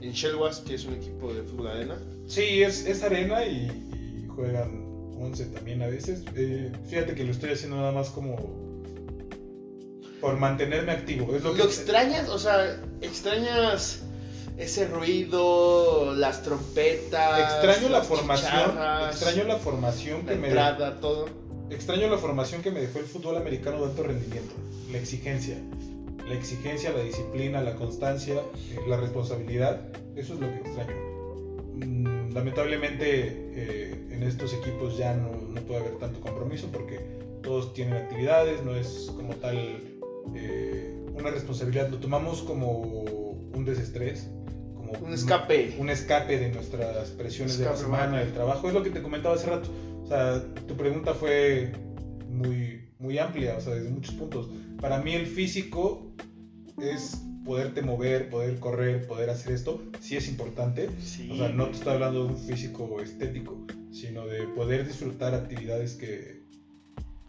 en 0.01 0.11
Shelwas, 0.11 0.61
que 0.61 0.75
es 0.75 0.87
un 0.87 0.95
equipo 0.95 1.35
de 1.35 1.43
fútbol 1.43 1.67
arena. 1.67 1.99
Sí, 2.27 2.63
es, 2.63 2.87
es 2.87 3.03
arena 3.03 3.45
y, 3.45 4.25
y 4.25 4.27
juegan 4.27 5.13
11 5.21 5.45
también 5.49 5.83
a 5.83 5.89
veces. 5.89 6.23
Eh, 6.35 6.73
fíjate 6.89 7.15
que 7.15 7.25
lo 7.25 7.33
estoy 7.33 7.51
haciendo 7.51 7.77
nada 7.77 7.93
más 7.93 8.09
como 8.09 8.37
por 10.23 10.39
mantenerme 10.39 10.93
activo. 10.93 11.37
Es 11.37 11.43
lo, 11.43 11.51
¿Lo, 11.51 11.57
que 11.57 11.63
extrañas? 11.65 12.31
O 12.31 12.39
sea, 12.39 12.83
¿extrañas 13.03 14.01
ese 14.57 14.89
ruido, 14.89 16.15
las 16.15 16.43
trompetas? 16.43 17.55
extraño 17.55 17.91
la 17.91 17.99
las 17.99 18.07
formación, 18.07 18.51
chicharras, 18.51 19.15
extraño 19.15 19.47
la 19.47 19.59
formación 19.59 20.23
la 20.25 20.33
que 20.33 20.39
me 20.39 20.47
entrada, 20.47 21.01
todo. 21.01 21.44
Extraño 21.71 22.09
la 22.09 22.19
formación 22.19 22.63
que 22.63 22.71
me 22.71 22.81
dejó 22.81 22.99
el 22.99 23.07
fútbol 23.07 23.37
americano 23.37 23.79
de 23.79 23.85
alto 23.87 24.03
rendimiento, 24.03 24.55
la 24.91 24.99
exigencia, 24.99 25.57
la 26.29 26.35
exigencia, 26.35 26.91
la 26.93 27.03
disciplina, 27.03 27.61
la 27.63 27.75
constancia, 27.77 28.35
eh, 28.37 28.79
la 28.89 28.97
responsabilidad, 28.97 29.81
eso 30.17 30.35
es 30.35 30.41
lo 30.41 30.49
que 30.49 30.57
extraño. 30.57 30.95
Mm, 31.75 32.33
Lamentablemente 32.35 33.07
eh, 33.55 34.07
en 34.11 34.23
estos 34.23 34.53
equipos 34.55 34.97
ya 34.97 35.15
no, 35.15 35.31
no 35.51 35.61
puede 35.63 35.81
haber 35.81 35.99
tanto 35.99 36.21
compromiso 36.21 36.69
porque 36.73 36.99
todos 37.43 37.73
tienen 37.75 37.95
actividades, 37.95 38.65
no 38.65 38.75
es 38.75 39.13
como 39.17 39.35
tal 39.35 39.57
eh, 40.35 40.95
una 41.15 41.31
responsabilidad, 41.31 41.89
lo 41.91 41.99
tomamos 41.99 42.43
como 42.43 42.71
un 42.81 43.65
desestrés, 43.65 44.29
como 44.75 44.93
Un 44.93 45.13
escape. 45.13 45.77
un 45.79 45.91
escape 45.91 46.39
de 46.39 46.49
nuestras 46.51 47.11
presiones 47.11 47.59
de 47.59 47.67
la 47.67 47.77
semana, 47.77 48.19
del 48.21 48.33
trabajo. 48.33 48.67
Es 48.69 48.75
lo 48.75 48.83
que 48.83 48.91
te 48.91 49.03
comentaba 49.03 49.35
hace 49.35 49.49
rato. 49.49 49.69
O 50.05 50.07
sea, 50.07 50.55
tu 50.67 50.77
pregunta 50.77 51.15
fue 51.15 51.73
muy, 52.29 52.91
muy 52.99 53.19
amplia, 53.19 53.57
o 53.57 53.61
sea, 53.61 53.75
desde 53.75 53.91
muchos 53.91 54.15
puntos. 54.15 54.51
Para 54.81 54.99
mí 54.99 55.15
el 55.15 55.27
físico 55.27 56.13
es 56.79 57.23
poderte 57.45 57.83
mover, 57.83 58.29
poder 58.29 58.59
correr, 58.59 59.07
poder 59.07 59.31
hacer 59.31 59.53
esto, 59.53 59.83
sí 60.01 60.17
es 60.17 60.29
importante. 60.29 60.91
Sí. 61.03 61.31
O 61.31 61.37
sea, 61.37 61.49
no 61.49 61.67
te 61.67 61.73
estoy 61.73 61.95
hablando 61.95 62.25
de 62.25 62.33
un 62.33 62.39
físico 62.39 63.01
estético, 63.01 63.67
sino 63.93 64.27
de 64.27 64.47
poder 64.49 64.87
disfrutar 64.87 65.35
actividades 65.35 65.95
que, 65.95 66.43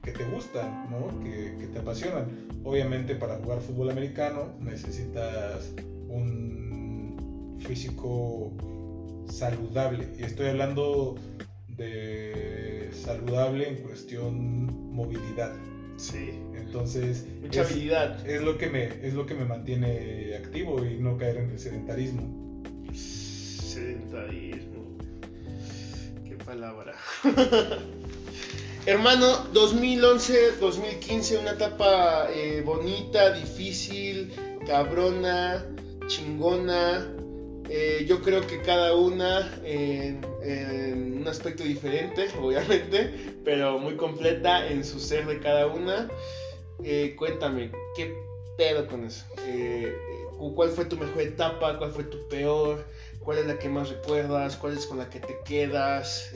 que 0.03 0.11
te 0.11 0.25
gustan, 0.25 0.89
¿no? 0.89 1.23
que, 1.23 1.55
que 1.59 1.67
te 1.67 1.79
apasionan. 1.79 2.27
Obviamente 2.63 3.15
para 3.15 3.37
jugar 3.37 3.61
fútbol 3.61 3.89
americano 3.89 4.53
necesitas 4.59 5.73
un 6.09 7.55
físico 7.59 8.51
saludable. 9.27 10.07
Y 10.17 10.23
estoy 10.23 10.47
hablando 10.47 11.15
de 11.77 12.89
saludable 12.93 13.67
en 13.67 13.75
cuestión 13.77 14.93
movilidad. 14.93 15.53
Sí. 15.97 16.31
Entonces, 16.55 17.25
Mucha 17.41 17.61
es, 17.61 17.71
habilidad. 17.71 18.27
es 18.27 18.41
lo 18.41 18.57
que 18.57 18.69
me 18.69 18.85
es 19.05 19.13
lo 19.13 19.25
que 19.25 19.33
me 19.33 19.45
mantiene 19.45 20.35
activo 20.35 20.83
y 20.85 20.97
no 20.97 21.17
caer 21.17 21.37
en 21.37 21.51
el 21.51 21.59
sedentarismo. 21.59 22.61
Sedentarismo. 22.93 24.97
Qué 26.27 26.35
palabra. 26.35 26.95
Hermano, 28.85 29.51
2011-2015, 29.53 31.39
una 31.41 31.51
etapa 31.51 32.27
eh, 32.31 32.61
bonita, 32.63 33.33
difícil, 33.33 34.31
cabrona, 34.67 35.65
chingona. 36.07 37.14
Eh, 37.69 38.05
yo 38.07 38.21
creo 38.21 38.45
que 38.45 38.61
cada 38.61 38.95
una 38.95 39.59
en, 39.63 40.23
un 41.19 41.27
aspecto 41.27 41.63
diferente, 41.63 42.27
obviamente, 42.41 43.13
pero 43.43 43.79
muy 43.79 43.95
completa 43.95 44.67
en 44.67 44.83
su 44.83 44.99
ser 44.99 45.25
de 45.25 45.39
cada 45.39 45.67
una. 45.67 46.09
Eh, 46.83 47.15
cuéntame, 47.17 47.71
¿qué 47.95 48.13
pedo 48.57 48.87
con 48.87 49.05
eso? 49.05 49.25
Eh, 49.47 49.93
¿Cuál 50.53 50.69
fue 50.69 50.85
tu 50.85 50.97
mejor 50.97 51.21
etapa? 51.21 51.77
¿Cuál 51.77 51.91
fue 51.91 52.03
tu 52.03 52.27
peor? 52.27 52.85
¿Cuál 53.19 53.39
es 53.39 53.47
la 53.47 53.57
que 53.57 53.69
más 53.69 53.89
recuerdas? 53.89 54.57
¿Cuál 54.57 54.77
es 54.77 54.85
con 54.85 54.99
la 54.99 55.09
que 55.09 55.19
te 55.19 55.39
quedas? 55.45 56.31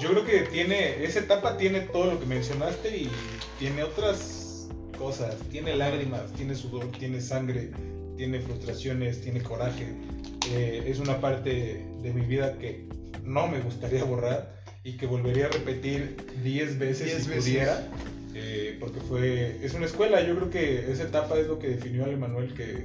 Yo 0.00 0.10
creo 0.10 0.24
que 0.24 0.40
tiene, 0.42 1.04
esa 1.04 1.18
etapa 1.18 1.58
tiene 1.58 1.80
todo 1.80 2.12
lo 2.12 2.20
que 2.20 2.26
mencionaste 2.26 2.96
y 2.96 3.10
tiene 3.58 3.82
otras 3.82 4.68
cosas. 4.96 5.36
Tiene 5.50 5.76
lágrimas, 5.76 6.32
tiene 6.32 6.54
sudor, 6.54 6.86
tiene 6.92 7.20
sangre, 7.20 7.70
tiene 8.16 8.40
frustraciones, 8.40 9.20
tiene 9.20 9.42
coraje. 9.42 9.94
Eh, 10.52 10.84
es 10.86 10.98
una 11.00 11.20
parte 11.20 11.84
de 12.02 12.12
mi 12.12 12.24
vida 12.24 12.58
que 12.58 12.86
no 13.24 13.48
me 13.48 13.60
gustaría 13.60 14.04
borrar 14.04 14.62
y 14.84 14.96
que 14.96 15.06
volvería 15.06 15.46
a 15.46 15.48
repetir 15.50 16.16
10 16.44 16.78
veces 16.78 17.06
Diez 17.06 17.22
si 17.24 17.28
veces. 17.30 17.44
pudiera. 17.44 17.88
eh, 18.34 18.76
porque 18.78 19.00
fue, 19.00 19.58
es 19.64 19.74
una 19.74 19.86
escuela, 19.86 20.22
yo 20.26 20.36
creo 20.36 20.50
que 20.50 20.92
esa 20.92 21.04
etapa 21.04 21.38
es 21.38 21.46
lo 21.48 21.58
que 21.58 21.68
definió 21.68 22.04
al 22.04 22.12
Emanuel 22.12 22.54
que, 22.54 22.84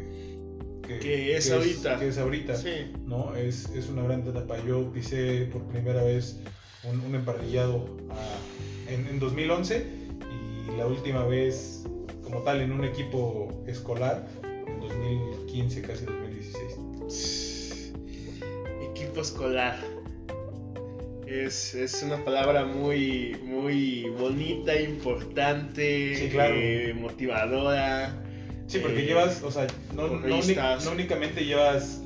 Que 0.99 1.35
es 1.37 1.51
ahorita. 1.51 1.99
que 1.99 2.07
es 2.07 2.17
ahorita. 2.17 2.55
sí. 2.55 2.91
¿no? 3.05 3.35
Es, 3.35 3.69
es 3.75 3.87
una 3.89 4.01
gran 4.03 4.27
etapa. 4.27 4.57
Yo 4.65 4.91
pisé 4.91 5.45
por 5.51 5.61
primera 5.65 6.03
vez 6.03 6.39
un, 6.89 6.99
un 7.01 7.13
emparrillado 7.15 7.85
ah, 8.09 8.37
en, 8.89 9.05
en 9.07 9.19
2011 9.19 9.85
y 10.73 10.77
la 10.77 10.87
última 10.87 11.25
vez 11.25 11.83
como 12.23 12.41
tal 12.41 12.61
en 12.61 12.71
un 12.71 12.83
equipo 12.85 13.63
escolar 13.67 14.27
en 14.43 14.79
2015, 14.79 15.81
casi 15.83 16.05
2016. 16.05 16.30
Equipo 19.11 19.23
escolar. 19.23 19.77
Es, 21.27 21.73
es 21.75 22.01
una 22.01 22.23
palabra 22.23 22.63
muy, 22.63 23.35
muy 23.43 24.03
bonita, 24.17 24.79
importante, 24.79 26.15
Sí, 26.15 26.29
claro. 26.29 26.55
eh, 26.57 26.93
motivadora. 26.97 28.23
Sí, 28.67 28.79
porque 28.79 29.01
Eh, 29.03 29.05
llevas, 29.07 29.43
o 29.43 29.51
sea, 29.51 29.67
no, 29.93 30.07
no, 30.07 30.17
no 30.27 30.91
únicamente 30.93 31.43
llevas 31.43 32.01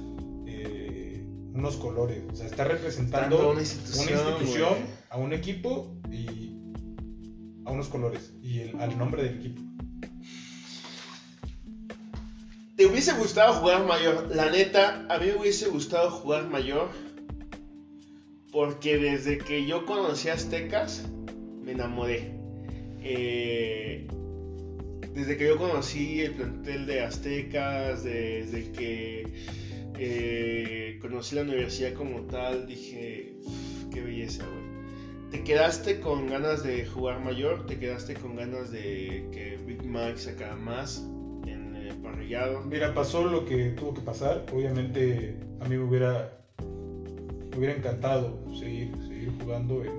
eh, 0.48 1.24
unos 1.54 1.76
colores, 1.78 2.24
o 2.32 2.36
sea, 2.36 2.48
estás 2.48 2.68
representando 2.70 3.36
Tanto 3.38 3.44
una 3.52 3.52
una 3.52 3.62
institución, 3.62 4.74
a 5.12 5.18
un 5.20 5.32
equipo 5.34 5.96
y 6.12 6.58
a 7.66 7.72
unos 7.72 7.88
colores 7.90 8.34
y 8.42 8.62
el- 8.62 8.80
al 8.80 8.98
nombre 8.98 9.24
del 9.26 9.36
equipo. 9.38 9.62
¿Te 12.76 12.86
hubiese 12.86 13.14
gustado 13.14 13.54
jugar 13.54 13.86
mayor? 13.86 14.36
La 14.36 14.50
neta, 14.50 15.06
a 15.10 15.18
mí 15.18 15.28
me 15.28 15.38
hubiese 15.38 15.70
gustado 15.70 16.12
jugar 16.12 16.50
mayor. 16.50 16.90
Porque 18.52 18.98
desde 18.98 19.38
que 19.38 19.66
yo 19.66 19.86
conocí 19.86 20.28
a 20.28 20.34
Aztecas, 20.34 21.08
me 21.64 21.72
enamoré. 21.72 22.34
Eh, 23.02 24.08
desde 25.14 25.38
que 25.38 25.48
yo 25.48 25.58
conocí 25.58 26.20
el 26.20 26.34
plantel 26.34 26.86
de 26.86 27.02
Aztecas, 27.02 28.04
desde 28.04 28.70
que 28.74 29.24
eh, 29.98 31.00
conocí 31.02 31.36
la 31.36 31.44
universidad 31.44 31.94
como 31.94 32.24
tal, 32.24 32.68
dije, 32.68 33.38
"Uf, 33.46 33.94
qué 33.94 34.02
belleza, 34.02 34.44
güey. 34.46 35.32
¿Te 35.32 35.46
quedaste 35.46 36.02
con 36.02 36.28
ganas 36.28 36.62
de 36.62 36.86
jugar 36.86 37.22
mayor? 37.22 37.66
¿Te 37.68 37.80
quedaste 37.80 38.16
con 38.16 38.36
ganas 38.36 38.70
de 38.70 39.30
que 39.32 39.58
Big 39.66 39.84
Mike 39.86 40.18
sacara 40.18 40.58
más 40.58 41.02
Mira, 42.68 42.94
pasó 42.94 43.24
lo 43.26 43.46
que 43.46 43.70
tuvo 43.70 43.94
que 43.94 44.02
pasar. 44.02 44.46
Obviamente 44.54 45.38
a 45.62 45.68
mí 45.68 45.78
me 45.78 45.84
hubiera, 45.84 46.38
me 47.52 47.58
hubiera 47.58 47.76
encantado 47.76 48.38
seguir, 48.58 48.92
seguir 49.08 49.32
jugando 49.42 49.84
en, 49.84 49.92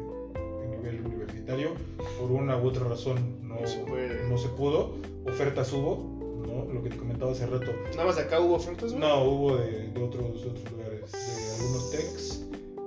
en 0.64 0.70
nivel 0.70 1.00
universitario. 1.06 1.70
Por 2.18 2.30
una 2.32 2.56
u 2.56 2.66
otra 2.66 2.88
razón 2.88 3.46
no, 3.46 3.60
No 3.60 3.66
se 3.66 3.78
puede. 3.80 4.28
no 4.28 4.38
se 4.38 4.48
pudo. 4.48 4.94
Ofertas 5.26 5.72
hubo, 5.72 6.44
¿no? 6.46 6.72
Lo 6.72 6.82
que 6.82 6.90
te 6.90 6.96
comentaba 6.96 7.32
hace 7.32 7.46
rato. 7.46 7.72
¿Nada 7.92 8.04
más 8.06 8.18
acá 8.18 8.40
hubo 8.40 8.54
ofertas? 8.54 8.92
No, 8.92 9.24
hubo 9.24 9.56
de, 9.56 9.88
de 9.88 10.02
otros, 10.02 10.42
de 10.42 10.50
otros 10.50 10.70
lugares, 10.72 11.12
de 11.12 11.54
algunos 11.64 11.90
techs. 11.90 12.42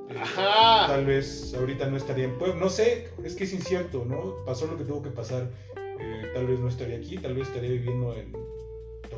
Eh, 0.09 0.15
Ajá. 0.21 0.87
Tal 0.87 1.05
vez 1.05 1.53
ahorita 1.57 1.87
no 1.87 1.97
estaría 1.97 2.25
en 2.25 2.37
Puebla. 2.37 2.55
No 2.55 2.69
sé, 2.69 3.07
es 3.23 3.35
que 3.35 3.43
es 3.45 3.53
incierto, 3.53 4.05
¿no? 4.05 4.35
Pasó 4.45 4.67
lo 4.67 4.77
que 4.77 4.83
tuvo 4.83 5.01
que 5.03 5.09
pasar. 5.09 5.49
Eh, 5.77 6.31
tal 6.33 6.47
vez 6.47 6.59
no 6.59 6.69
estaría 6.69 6.97
aquí, 6.97 7.17
tal 7.17 7.33
vez 7.35 7.47
estaría 7.47 7.71
viviendo 7.71 8.15
en 8.15 8.31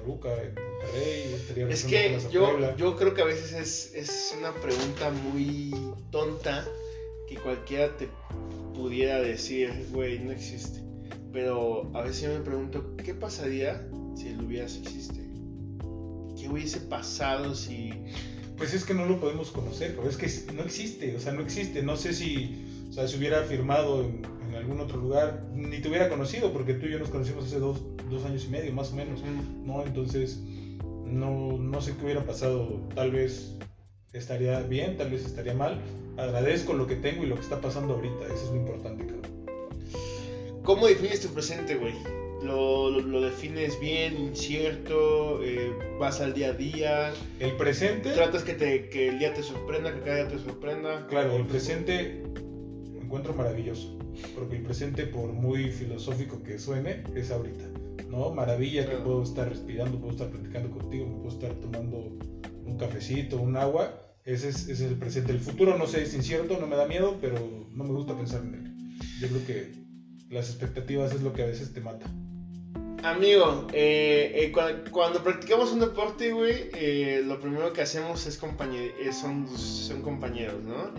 Toluca, 0.01 0.29
en 0.41 0.55
Monterrey, 0.55 1.71
Es 1.71 1.83
que 1.85 2.19
yo, 2.31 2.75
yo 2.75 2.95
creo 2.95 3.13
que 3.13 3.21
a 3.21 3.25
veces 3.25 3.53
es, 3.53 3.93
es 3.95 4.35
una 4.37 4.53
pregunta 4.53 5.11
muy 5.11 5.73
tonta 6.11 6.67
que 7.27 7.35
cualquiera 7.35 7.95
te 7.97 8.09
pudiera 8.73 9.21
decir, 9.21 9.87
güey, 9.91 10.19
no 10.19 10.31
existe. 10.31 10.81
Pero 11.31 11.89
a 11.95 12.01
veces 12.01 12.23
yo 12.23 12.29
me 12.29 12.43
pregunto, 12.43 12.95
¿qué 12.97 13.13
pasaría 13.13 13.87
si 14.15 14.29
el 14.29 14.41
hubieras 14.41 14.75
existe? 14.77 15.21
¿Qué 16.37 16.49
hubiese 16.49 16.79
pasado 16.81 17.55
si... 17.55 17.91
Pues 18.57 18.73
es 18.73 18.83
que 18.83 18.93
no 18.93 19.05
lo 19.05 19.19
podemos 19.19 19.49
conocer, 19.51 19.95
pero 19.95 20.09
es 20.09 20.17
que 20.17 20.53
no 20.53 20.63
existe, 20.63 21.15
o 21.15 21.19
sea, 21.19 21.31
no 21.31 21.41
existe. 21.41 21.81
No 21.81 21.95
sé 21.95 22.13
si, 22.13 22.65
o 22.89 22.93
sea, 22.93 23.07
si 23.07 23.17
hubiera 23.17 23.43
firmado 23.43 24.03
en, 24.03 24.21
en 24.51 24.57
algún 24.57 24.79
otro 24.81 24.97
lugar, 24.97 25.45
ni 25.53 25.79
te 25.79 25.87
hubiera 25.87 26.09
conocido, 26.09 26.51
porque 26.51 26.73
tú 26.73 26.85
y 26.87 26.91
yo 26.91 26.99
nos 26.99 27.09
conocimos 27.09 27.45
hace 27.45 27.59
dos, 27.59 27.81
dos 28.09 28.25
años 28.25 28.43
y 28.45 28.49
medio, 28.49 28.73
más 28.73 28.91
o 28.91 28.95
menos. 28.95 29.21
¿no? 29.65 29.83
Entonces, 29.85 30.39
no, 31.05 31.57
no 31.57 31.81
sé 31.81 31.95
qué 31.97 32.03
hubiera 32.05 32.25
pasado. 32.25 32.81
Tal 32.93 33.11
vez 33.11 33.55
estaría 34.13 34.59
bien, 34.61 34.97
tal 34.97 35.09
vez 35.11 35.25
estaría 35.25 35.53
mal. 35.53 35.79
Agradezco 36.17 36.73
lo 36.73 36.85
que 36.87 36.95
tengo 36.97 37.23
y 37.23 37.27
lo 37.27 37.35
que 37.35 37.41
está 37.41 37.61
pasando 37.61 37.93
ahorita. 37.93 38.25
Eso 38.25 38.45
es 38.45 38.49
lo 38.51 38.55
importante, 38.57 39.05
cabrón. 39.05 39.31
¿Cómo 40.63 40.87
defines 40.87 41.21
tu 41.21 41.29
presente, 41.29 41.75
güey? 41.75 41.93
lo, 42.43 42.89
lo- 42.89 43.01
lo 43.01 43.21
defines 43.21 43.79
bien, 43.79 44.17
incierto, 44.17 45.43
eh, 45.43 45.73
vas 45.99 46.21
al 46.21 46.33
día 46.33 46.47
a 46.49 46.53
día, 46.53 47.13
El 47.39 47.55
presente, 47.55 48.09
tratas 48.13 48.43
que, 48.43 48.53
te, 48.55 48.89
que 48.89 49.09
el 49.09 49.19
día 49.19 49.31
te 49.35 49.43
sorprenda, 49.43 49.93
que 49.93 49.99
cada 50.01 50.15
día 50.15 50.27
te 50.27 50.39
sorprenda. 50.39 51.05
claro, 51.05 51.35
el 51.35 51.45
presente 51.45 52.23
encuentro 52.99 53.35
maravilloso. 53.35 53.95
Porque 54.35 54.57
el 54.57 54.63
presente, 54.63 55.05
por 55.05 55.31
muy 55.33 55.71
filosófico 55.71 56.41
que 56.43 56.57
suene, 56.59 57.03
es 57.15 57.31
ahorita. 57.31 57.65
¿No? 58.09 58.31
Maravilla 58.33 58.81
que 58.83 58.89
Claro. 58.89 59.03
puedo 59.05 59.23
estar 59.23 59.47
respirando, 59.49 59.97
puedo 59.99 60.11
estar 60.11 60.29
platicando 60.29 60.69
contigo, 60.71 61.07
me 61.07 61.15
puedo 61.17 61.29
estar 61.29 61.53
tomando 61.55 61.97
un 62.65 62.77
cafecito, 62.77 63.37
un 63.37 63.55
agua. 63.57 63.97
Ese 64.25 64.49
es, 64.49 64.63
ese 64.67 64.71
es 64.85 64.91
el 64.91 64.95
presente. 64.97 65.31
El 65.31 65.39
futuro, 65.39 65.77
no 65.77 65.87
sé, 65.87 66.03
es 66.03 66.13
incierto, 66.13 66.57
no 66.59 66.67
me 66.67 66.75
da 66.75 66.85
miedo, 66.87 67.17
pero 67.21 67.35
no 67.71 67.83
me 67.83 67.91
gusta 67.91 68.15
pensar 68.15 68.41
en 68.43 68.53
él. 68.55 68.97
Yo 69.19 69.27
creo 69.29 69.45
que 69.45 69.71
las 70.29 70.49
expectativas 70.49 71.13
es 71.13 71.21
lo 71.21 71.33
que 71.33 71.43
a 71.43 71.45
veces 71.47 71.73
te 71.73 71.79
mata. 71.81 72.05
Amigo, 73.03 73.65
eh, 73.73 74.31
eh, 74.35 74.51
cua- 74.53 74.87
cuando, 74.91 75.23
practicamos 75.23 75.71
un 75.71 75.79
deporte, 75.79 76.33
güey, 76.33 76.69
eh, 76.75 77.23
lo 77.25 77.39
primero 77.39 77.73
que 77.73 77.81
hacemos 77.81 78.27
es 78.27 78.39
compañe- 78.39 78.91
eh, 79.01 79.11
son, 79.11 79.47
son 79.57 80.01
compañeros, 80.03 80.61
¿no? 80.63 80.91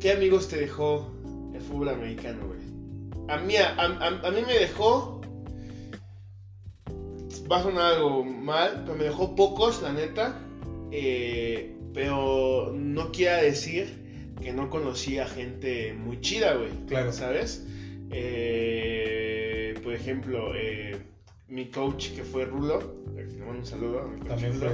¿Qué 0.00 0.12
amigos 0.12 0.48
te 0.48 0.56
dejó 0.56 1.10
el 1.54 1.60
fútbol 1.60 1.88
americano, 1.90 2.46
güey? 2.46 2.60
A 3.28 3.38
mí, 3.38 3.56
a, 3.56 3.74
a- 3.74 4.26
a 4.26 4.30
mí 4.30 4.40
me 4.46 4.54
dejó... 4.54 5.20
Va 7.50 7.58
a 7.58 7.62
sonar 7.62 7.94
algo 7.94 8.24
mal, 8.24 8.82
pero 8.84 8.96
me 8.96 9.04
dejó 9.04 9.34
pocos, 9.34 9.82
la 9.82 9.92
neta. 9.92 10.38
eh, 10.92 11.74
pero 11.94 12.72
no 12.74 13.10
quiera 13.10 13.38
decir 13.38 14.32
que 14.40 14.52
no 14.52 14.70
conocía 14.70 15.26
gente 15.26 15.94
muy 15.94 16.20
chida, 16.20 16.54
güey. 16.54 16.70
Claro. 16.86 17.12
¿Sabes? 17.12 17.66
Eh, 18.10 19.74
por 19.82 19.94
ejemplo, 19.94 20.52
eh, 20.54 20.96
mi 21.48 21.66
coach 21.70 22.10
que 22.14 22.22
fue 22.22 22.44
Rulo, 22.44 22.94
le 23.16 23.24
mando 23.38 23.58
un 23.60 23.66
saludo 23.66 24.00
a 24.00 24.06
mi 24.08 24.20
coach 24.20 24.28
También 24.28 24.54
Rulo, 24.54 24.70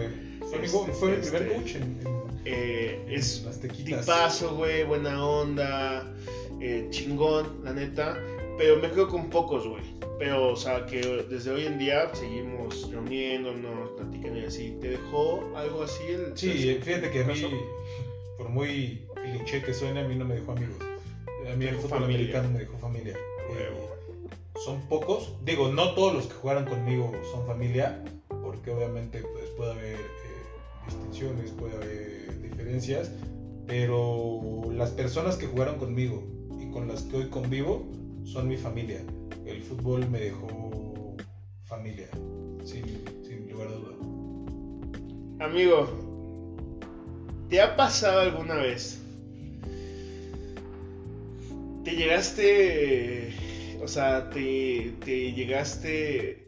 fue, 0.50 0.93
fue, 0.93 1.09
mi, 1.12 1.16
Este, 1.16 1.38
primer 1.38 1.57
coach 1.57 1.75
en, 1.76 1.83
en 1.83 2.24
eh, 2.44 3.04
es 3.08 3.44
tipazo, 3.84 4.56
güey, 4.56 4.84
buena 4.84 5.24
onda, 5.24 6.14
eh, 6.60 6.86
chingón, 6.90 7.60
la 7.64 7.72
neta. 7.72 8.18
Pero 8.56 8.76
me 8.76 8.88
quedo 8.90 9.08
con 9.08 9.30
pocos, 9.30 9.66
güey. 9.66 9.82
Pero, 10.18 10.52
o 10.52 10.56
sea, 10.56 10.86
que 10.86 11.00
desde 11.28 11.50
hoy 11.50 11.66
en 11.66 11.78
día 11.78 12.14
seguimos 12.14 12.88
reuniéndonos, 12.90 13.90
platicando 13.96 14.38
y 14.38 14.44
así. 14.44 14.78
¿Te 14.80 14.90
dejó 14.90 15.52
algo 15.56 15.82
así 15.82 16.04
el 16.08 16.36
Sí, 16.36 16.70
eh, 16.70 16.80
fíjate 16.82 17.10
que 17.10 17.22
a 17.22 17.24
mí, 17.24 17.42
por 18.38 18.48
muy 18.48 19.02
cliché 19.14 19.62
que 19.62 19.74
suene, 19.74 20.00
a 20.00 20.08
mí 20.08 20.14
no 20.14 20.24
me 20.24 20.36
dejó 20.36 20.52
amigos. 20.52 20.76
A 21.50 21.56
mí 21.56 21.64
el 21.64 21.74
fútbol 21.76 22.00
familia. 22.00 22.16
americano 22.16 22.50
me 22.50 22.58
dejó 22.60 22.78
familia. 22.78 23.14
Eh, 23.50 23.70
son 24.64 24.80
pocos, 24.88 25.32
digo, 25.44 25.68
no 25.68 25.94
todos 25.94 26.14
los 26.14 26.26
que 26.26 26.34
jugaron 26.34 26.64
conmigo 26.64 27.12
son 27.32 27.44
familia, 27.46 28.02
porque 28.28 28.70
obviamente 28.70 29.20
pues, 29.20 29.50
puede 29.56 29.72
haber 29.72 29.98
distinciones, 30.87 31.50
puede 31.53 31.76
haber 31.76 32.43
diferencias, 32.43 33.11
pero 33.67 34.71
las 34.73 34.91
personas 34.91 35.37
que 35.37 35.47
jugaron 35.47 35.79
conmigo 35.79 36.25
y 36.61 36.71
con 36.71 36.88
las 36.88 37.03
que 37.03 37.17
hoy 37.17 37.29
convivo 37.29 37.87
son 38.25 38.49
mi 38.49 38.57
familia. 38.57 39.05
El 39.47 39.62
fútbol 39.62 40.09
me 40.11 40.19
dejó 40.21 41.17
familia, 41.64 42.09
sin, 42.64 42.85
sin 43.23 43.50
lugar 43.50 43.69
a 43.69 43.73
duda. 43.73 45.47
Amigo, 45.47 45.88
¿te 47.49 47.61
ha 47.61 47.76
pasado 47.76 48.21
alguna 48.21 48.55
vez? 48.57 49.00
¿Te 51.85 51.97
llegaste, 51.97 53.35
o 53.83 53.88
sea, 53.88 54.31
te, 54.31 54.95
te 55.05 55.33
llegaste 55.33 56.43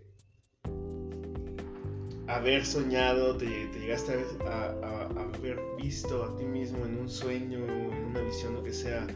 haber 2.28 2.64
soñado, 2.66 3.37
te, 3.37 3.47
te 3.47 3.78
llegaste 3.80 4.12
a, 4.45 4.49
a- 4.49 5.09
a- 5.09 5.35
haber 5.37 5.59
visto 5.81 6.24
a 6.24 6.37
ti 6.37 6.44
mismo 6.44 6.85
en 6.85 6.98
un 6.98 7.09
sueño, 7.09 7.59
en 7.66 8.05
una 8.07 8.20
visión, 8.20 8.55
lo 8.55 8.62
que 8.62 8.72
sea, 8.72 9.07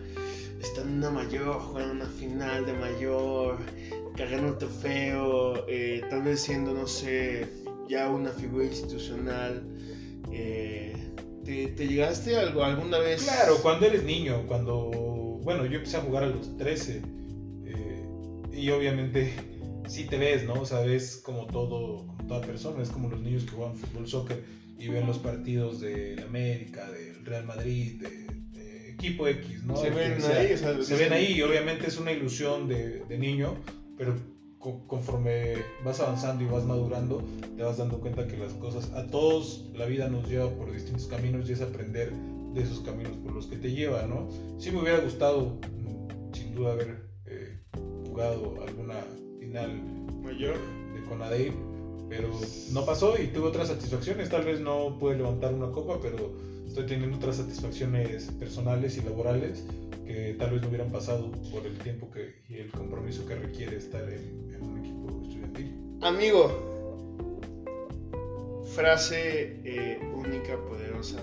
estando 0.60 0.90
en 0.90 0.98
una 0.98 1.10
mayor, 1.10 1.60
jugando 1.60 1.92
una 1.94 2.06
final 2.06 2.66
de 2.66 2.72
mayor, 2.74 3.58
cargando 4.16 4.48
un 4.52 4.58
trofeo, 4.58 5.64
eh, 5.68 6.02
tal 6.10 6.22
vez 6.22 6.40
siendo, 6.40 6.72
no 6.72 6.86
sé, 6.86 7.48
ya 7.88 8.08
una 8.08 8.30
figura 8.30 8.64
institucional. 8.64 9.64
eh, 10.32 10.92
¿te, 11.44 11.68
te 11.68 11.88
llegaste 11.88 12.36
algo 12.36 12.62
alguna 12.62 12.98
vez? 12.98 13.22
Claro, 13.24 13.56
cuando 13.62 13.86
eres 13.86 14.04
niño, 14.04 14.44
cuando, 14.46 14.90
bueno, 15.42 15.64
yo 15.66 15.78
empecé 15.78 15.96
a 15.96 16.00
jugar 16.02 16.24
a 16.24 16.26
los 16.28 16.56
13 16.58 17.02
eh, 17.64 18.04
y 18.52 18.70
obviamente 18.70 19.32
sí 19.90 20.04
te 20.04 20.16
ves, 20.18 20.44
¿no? 20.44 20.54
O 20.54 20.64
sea, 20.64 20.80
ves 20.80 21.20
como 21.22 21.46
todo, 21.46 22.06
como 22.06 22.26
toda 22.26 22.40
persona, 22.40 22.82
es 22.82 22.90
como 22.90 23.08
los 23.08 23.20
niños 23.20 23.44
que 23.44 23.50
juegan 23.52 23.74
fútbol, 23.76 24.06
soccer 24.06 24.42
y 24.78 24.88
ven 24.88 25.06
los 25.06 25.18
partidos 25.18 25.80
de 25.80 26.22
América, 26.22 26.90
del 26.90 27.24
Real 27.24 27.44
Madrid, 27.44 28.00
de, 28.00 28.26
de 28.58 28.90
equipo 28.90 29.26
X, 29.26 29.62
¿no? 29.64 29.76
Se 29.76 29.90
ven 29.90 30.20
sea. 30.20 30.38
ahí, 30.38 30.52
o 30.52 30.56
sea, 30.56 30.82
se 30.82 30.96
ven 30.96 31.12
ahí 31.12 31.32
y 31.32 31.42
obviamente 31.42 31.86
es 31.86 31.96
una 31.98 32.12
ilusión 32.12 32.66
de, 32.68 33.00
de 33.04 33.18
niño, 33.18 33.54
pero 33.98 34.14
co- 34.58 34.86
conforme 34.86 35.56
vas 35.84 36.00
avanzando 36.00 36.44
y 36.44 36.46
vas 36.46 36.64
madurando, 36.64 37.22
te 37.56 37.62
vas 37.62 37.76
dando 37.76 38.00
cuenta 38.00 38.26
que 38.26 38.36
las 38.38 38.54
cosas, 38.54 38.90
a 38.94 39.06
todos 39.06 39.70
la 39.74 39.86
vida 39.86 40.08
nos 40.08 40.26
lleva 40.28 40.48
por 40.56 40.72
distintos 40.72 41.06
caminos 41.06 41.48
y 41.48 41.52
es 41.52 41.60
aprender 41.60 42.10
de 42.54 42.62
esos 42.62 42.80
caminos 42.80 43.16
por 43.18 43.32
los 43.32 43.46
que 43.46 43.56
te 43.56 43.70
lleva, 43.72 44.02
¿no? 44.06 44.28
Sí 44.58 44.70
me 44.70 44.80
hubiera 44.80 44.98
gustado, 45.00 45.58
sin 46.32 46.54
duda, 46.54 46.72
haber 46.72 47.10
eh, 47.26 47.58
jugado 48.06 48.62
alguna 48.62 48.94
final 49.50 49.82
Mayor. 50.22 50.56
de 50.94 51.02
Conadey, 51.08 51.52
pero 52.08 52.30
no 52.72 52.86
pasó 52.86 53.20
y 53.20 53.26
tuve 53.28 53.48
otras 53.48 53.68
satisfacciones. 53.68 54.30
Tal 54.30 54.44
vez 54.44 54.60
no 54.60 54.96
pude 54.98 55.16
levantar 55.16 55.52
una 55.52 55.72
copa, 55.72 55.98
pero 56.00 56.32
estoy 56.66 56.86
teniendo 56.86 57.16
otras 57.16 57.36
satisfacciones 57.36 58.30
personales 58.38 58.96
y 58.96 59.02
laborales 59.02 59.64
que 60.06 60.36
tal 60.38 60.52
vez 60.52 60.62
no 60.62 60.68
hubieran 60.68 60.92
pasado 60.92 61.32
por 61.52 61.66
el 61.66 61.76
tiempo 61.78 62.10
que, 62.10 62.42
y 62.48 62.58
el 62.58 62.70
compromiso 62.70 63.26
que 63.26 63.34
requiere 63.34 63.76
estar 63.76 64.02
en, 64.08 64.54
en 64.54 64.62
un 64.62 64.78
equipo 64.78 65.20
estudiantil. 65.24 65.98
Amigo, 66.00 66.52
frase 68.74 69.60
eh, 69.64 69.98
única, 70.14 70.56
poderosa. 70.64 71.18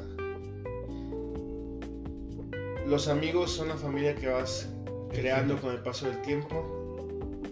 Los 2.88 3.08
amigos 3.08 3.52
son 3.52 3.70
la 3.70 3.78
familia 3.78 4.16
que 4.16 4.28
vas 4.28 4.70
creando 5.12 5.60
con 5.62 5.72
el 5.74 5.82
paso 5.82 6.08
del 6.08 6.22
tiempo. 6.22 6.77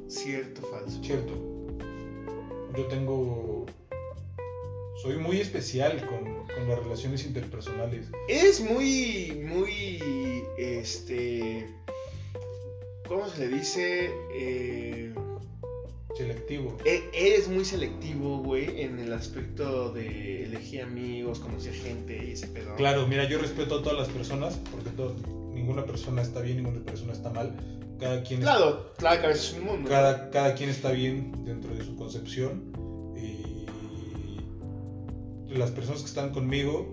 Cierto, 0.07 0.61
falso. 0.63 1.01
Cierto, 1.03 1.33
yo 2.75 2.85
tengo... 2.85 3.65
Soy 5.01 5.17
muy 5.17 5.39
especial 5.39 6.05
con, 6.07 6.23
con 6.47 6.69
las 6.69 6.79
relaciones 6.79 7.25
interpersonales. 7.25 8.07
Eres 8.27 8.61
muy, 8.61 9.33
muy, 9.45 9.99
este, 10.57 11.67
¿cómo 13.07 13.27
se 13.29 13.47
le 13.47 13.57
dice? 13.57 14.09
Eh, 14.33 15.13
Selectivo. 16.15 16.77
e- 16.85 17.03
eres 17.13 17.49
muy 17.49 17.65
selectivo, 17.65 18.37
güey, 18.37 18.81
en 18.81 18.99
el 18.99 19.11
aspecto 19.11 19.91
de 19.91 20.45
elegir 20.45 20.81
amigos, 20.83 21.39
conocer 21.39 21.73
gente 21.73 22.25
y 22.25 22.31
ese 22.31 22.47
pedo. 22.47 22.73
Claro, 22.77 23.05
mira, 23.05 23.27
yo 23.27 23.37
respeto 23.37 23.79
a 23.79 23.83
todas 23.83 23.97
las 23.99 24.07
personas, 24.07 24.57
porque 24.71 24.89
to- 24.91 25.13
ninguna 25.65 25.83
persona 25.85 26.21
está 26.21 26.41
bien, 26.41 26.57
ninguna 26.57 26.79
persona 26.85 27.13
está 27.13 27.31
mal. 27.31 27.55
Cada 27.99 28.21
quien, 28.23 28.41
Claro, 28.41 28.93
claro 28.97 29.19
que 29.21 29.25
a 29.25 29.29
veces 29.29 29.49
es 29.49 29.53
un 29.57 29.65
mundo. 29.65 29.89
cada, 29.89 30.29
cada 30.29 30.53
quien 30.53 30.69
está 30.69 30.91
bien 30.91 31.43
dentro 31.43 31.73
de 31.73 31.83
su 31.83 31.95
concepción. 31.95 32.61
Y 33.17 33.65
las 35.57 35.71
personas 35.71 36.01
que 36.01 36.07
están 36.07 36.31
conmigo 36.31 36.85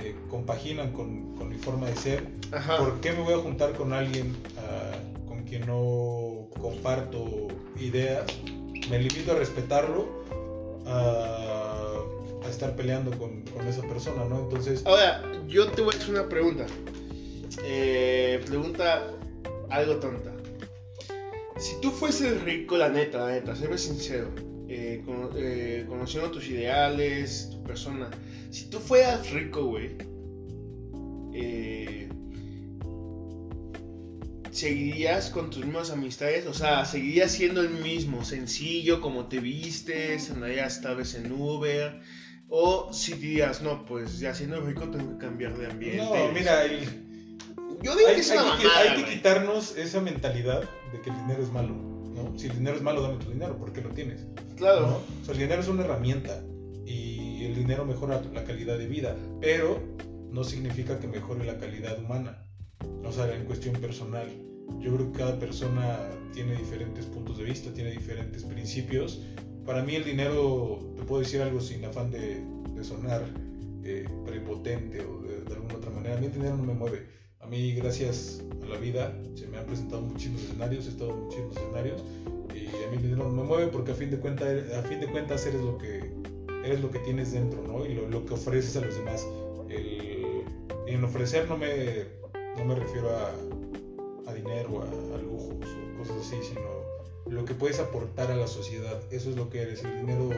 eh, 0.00 0.14
compaginan 0.28 0.92
con, 0.92 1.34
con 1.36 1.48
mi 1.48 1.56
forma 1.56 1.88
de 1.88 1.96
ser. 1.96 2.28
Ajá. 2.52 2.76
¿Por 2.76 3.00
qué 3.00 3.12
me 3.12 3.22
voy 3.22 3.34
a 3.34 3.38
juntar 3.38 3.72
con 3.72 3.92
alguien 3.92 4.36
ah, 4.58 4.92
con 5.26 5.42
quien 5.44 5.66
no 5.66 6.48
comparto 6.60 7.48
ideas? 7.80 8.24
Me 8.90 8.98
limito 8.98 9.32
a 9.32 9.36
respetarlo, 9.36 10.06
a, 10.86 11.96
a 12.44 12.48
estar 12.50 12.76
peleando 12.76 13.16
con, 13.18 13.42
con 13.42 13.66
esa 13.66 13.82
persona, 13.82 14.24
¿no? 14.26 14.40
Entonces, 14.40 14.84
Ahora, 14.84 15.22
yo 15.48 15.68
te 15.70 15.80
voy 15.82 15.94
a 15.94 15.98
hacer 15.98 16.10
una 16.10 16.28
pregunta. 16.28 16.66
Eh, 17.64 18.40
pregunta 18.46 19.10
algo 19.70 19.96
tonta. 19.96 20.32
Si 21.58 21.80
tú 21.80 21.90
fueses 21.90 22.42
rico, 22.42 22.76
la 22.76 22.88
neta, 22.88 23.26
la 23.26 23.32
neta, 23.32 23.54
séme 23.54 23.78
sincero, 23.78 24.30
eh, 24.68 25.04
eh, 25.36 25.84
conociendo 25.88 26.30
tus 26.30 26.48
ideales, 26.48 27.48
tu 27.52 27.62
persona, 27.62 28.10
si 28.50 28.68
tú 28.68 28.78
fueras 28.80 29.30
rico, 29.30 29.64
güey, 29.66 29.90
eh, 31.34 32.08
¿seguirías 34.50 35.30
con 35.30 35.50
tus 35.50 35.64
mismas 35.64 35.90
amistades? 35.90 36.46
O 36.46 36.54
sea, 36.54 36.84
¿seguirías 36.84 37.30
siendo 37.32 37.60
el 37.60 37.70
mismo, 37.70 38.24
sencillo, 38.24 39.00
como 39.00 39.26
te 39.28 39.38
vistes, 39.38 40.30
andarías 40.30 40.80
tal 40.80 40.96
vez 40.96 41.14
en 41.14 41.30
Uber? 41.32 42.00
O 42.48 42.92
si 42.92 43.14
dirías, 43.14 43.62
no, 43.62 43.84
pues 43.86 44.18
ya 44.18 44.34
siendo 44.34 44.60
rico 44.60 44.88
tengo 44.90 45.12
que 45.12 45.24
cambiar 45.24 45.56
de 45.56 45.66
ambiente. 45.66 46.02
no, 46.04 46.32
mira, 46.32 46.64
el- 46.64 47.11
Yo 47.82 47.96
digo 47.96 48.08
hay, 48.08 48.14
que 48.14 48.20
es 48.20 48.30
hay 48.30 48.38
una 48.38 48.58
que, 48.58 48.66
hay 48.66 49.04
que 49.04 49.10
quitarnos 49.10 49.76
esa 49.76 50.00
mentalidad 50.00 50.62
de 50.92 51.00
que 51.00 51.10
el 51.10 51.16
dinero 51.16 51.42
es 51.42 51.52
malo. 51.52 51.74
¿no? 52.14 52.38
Si 52.38 52.46
el 52.46 52.54
dinero 52.54 52.76
es 52.76 52.82
malo, 52.82 53.02
dame 53.02 53.22
tu 53.24 53.30
dinero, 53.30 53.56
¿por 53.58 53.72
qué 53.72 53.80
lo 53.80 53.90
tienes? 53.90 54.26
Claro. 54.56 54.80
¿no? 54.82 54.96
O 54.96 55.24
sea, 55.24 55.34
el 55.34 55.40
dinero 55.40 55.60
es 55.60 55.68
una 55.68 55.84
herramienta 55.84 56.42
y 56.86 57.44
el 57.44 57.54
dinero 57.54 57.84
mejora 57.84 58.22
la 58.32 58.44
calidad 58.44 58.78
de 58.78 58.86
vida, 58.86 59.16
pero 59.40 59.80
no 60.30 60.44
significa 60.44 60.98
que 60.98 61.06
mejore 61.06 61.44
la 61.44 61.58
calidad 61.58 61.98
humana, 61.98 62.46
o 63.04 63.12
sea, 63.12 63.34
en 63.34 63.44
cuestión 63.44 63.74
personal. 63.76 64.28
Yo 64.80 64.94
creo 64.94 65.12
que 65.12 65.18
cada 65.18 65.38
persona 65.38 65.98
tiene 66.32 66.56
diferentes 66.56 67.06
puntos 67.06 67.38
de 67.38 67.44
vista, 67.44 67.72
tiene 67.72 67.90
diferentes 67.90 68.44
principios. 68.44 69.22
Para 69.66 69.82
mí 69.82 69.96
el 69.96 70.04
dinero, 70.04 70.80
te 70.96 71.02
puedo 71.02 71.20
decir 71.20 71.42
algo 71.42 71.60
sin 71.60 71.84
afán 71.84 72.10
de, 72.10 72.42
de 72.74 72.84
sonar 72.84 73.22
eh, 73.84 74.04
prepotente 74.24 75.00
o 75.04 75.18
de, 75.20 75.42
de, 75.42 75.54
alguna 75.54 75.74
otra 75.74 75.90
manera, 75.90 76.16
a 76.16 76.20
mí 76.20 76.26
el 76.26 76.32
dinero 76.32 76.56
no 76.56 76.64
me 76.64 76.74
mueve. 76.74 77.06
A 77.42 77.46
mí, 77.46 77.74
gracias 77.74 78.42
a 78.62 78.66
la 78.66 78.78
vida, 78.78 79.12
se 79.34 79.46
me 79.48 79.58
han 79.58 79.66
presentado 79.66 80.00
muchísimos 80.00 80.42
escenarios, 80.42 80.86
he 80.86 80.90
estado 80.90 81.10
en 81.10 81.24
muchísimos 81.24 81.56
escenarios 81.56 82.02
y 82.54 82.68
a 82.68 82.90
mí 82.90 82.96
me 82.98 83.16
mueve 83.16 83.66
porque 83.66 83.92
a 83.92 83.94
fin 83.94 84.10
de, 84.10 84.18
cuenta, 84.18 84.46
a 84.46 84.82
fin 84.82 85.00
de 85.00 85.08
cuentas 85.08 85.44
eres 85.46 85.60
lo 85.60 85.76
que, 85.76 86.12
eres 86.64 86.80
lo 86.80 86.90
que 86.90 87.00
tienes 87.00 87.32
dentro, 87.32 87.60
¿no? 87.62 87.84
Y 87.84 87.94
lo, 87.94 88.08
lo 88.08 88.24
que 88.24 88.34
ofreces 88.34 88.76
a 88.76 88.80
los 88.80 88.94
demás. 88.94 89.26
El, 89.68 90.44
en 90.86 91.04
ofrecer 91.04 91.48
no 91.48 91.56
me, 91.56 92.04
no 92.56 92.64
me 92.64 92.74
refiero 92.76 93.10
a, 93.10 93.32
a 94.30 94.34
dinero, 94.34 94.82
a, 94.82 95.14
a 95.14 95.18
lujos 95.18 95.66
o 95.66 95.98
cosas 95.98 96.16
así, 96.20 96.36
sino 96.42 96.60
lo 97.26 97.44
que 97.44 97.54
puedes 97.54 97.80
aportar 97.80 98.30
a 98.30 98.36
la 98.36 98.46
sociedad. 98.46 99.00
Eso 99.10 99.30
es 99.30 99.36
lo 99.36 99.50
que 99.50 99.62
eres. 99.62 99.82
El 99.84 100.06
dinero 100.06 100.30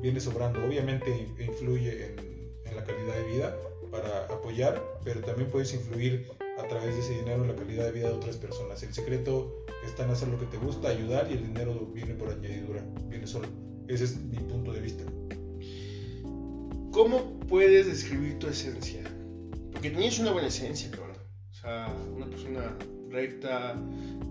viene 0.00 0.20
sobrando. 0.20 0.64
Obviamente 0.64 1.28
influye 1.38 2.06
en, 2.06 2.18
en, 2.64 2.76
la 2.76 2.84
calidad 2.84 3.16
de 3.16 3.24
vida 3.24 3.56
para 3.90 4.26
apoyar, 4.26 4.82
pero 5.04 5.20
también 5.20 5.50
puedes 5.50 5.74
influir 5.74 6.30
a 6.58 6.66
través 6.66 6.94
de 6.94 7.00
ese 7.00 7.14
dinero 7.14 7.44
la 7.44 7.54
calidad 7.54 7.84
de 7.84 7.92
vida 7.92 8.08
de 8.08 8.14
otras 8.14 8.36
personas. 8.36 8.82
El 8.82 8.92
secreto 8.92 9.64
está 9.84 10.04
en 10.04 10.10
hacer 10.10 10.28
lo 10.28 10.38
que 10.38 10.46
te 10.46 10.56
gusta, 10.58 10.88
ayudar 10.88 11.28
y 11.30 11.34
el 11.34 11.46
dinero 11.46 11.86
viene 11.94 12.14
por 12.14 12.30
añadidura, 12.30 12.84
viene 13.08 13.26
solo. 13.26 13.48
Ese 13.86 14.04
es 14.04 14.16
mi 14.16 14.38
punto 14.38 14.72
de 14.72 14.80
vista. 14.80 15.04
¿Cómo 16.92 17.38
puedes 17.40 17.86
describir 17.86 18.38
tu 18.38 18.48
esencia? 18.48 19.02
Porque 19.72 19.90
tienes 19.90 20.18
una 20.18 20.32
buena 20.32 20.48
esencia, 20.48 20.90
cabrón. 20.90 21.16
O 21.50 21.54
sea, 21.54 21.94
una 22.14 22.26
persona 22.26 22.76
recta, 23.08 23.80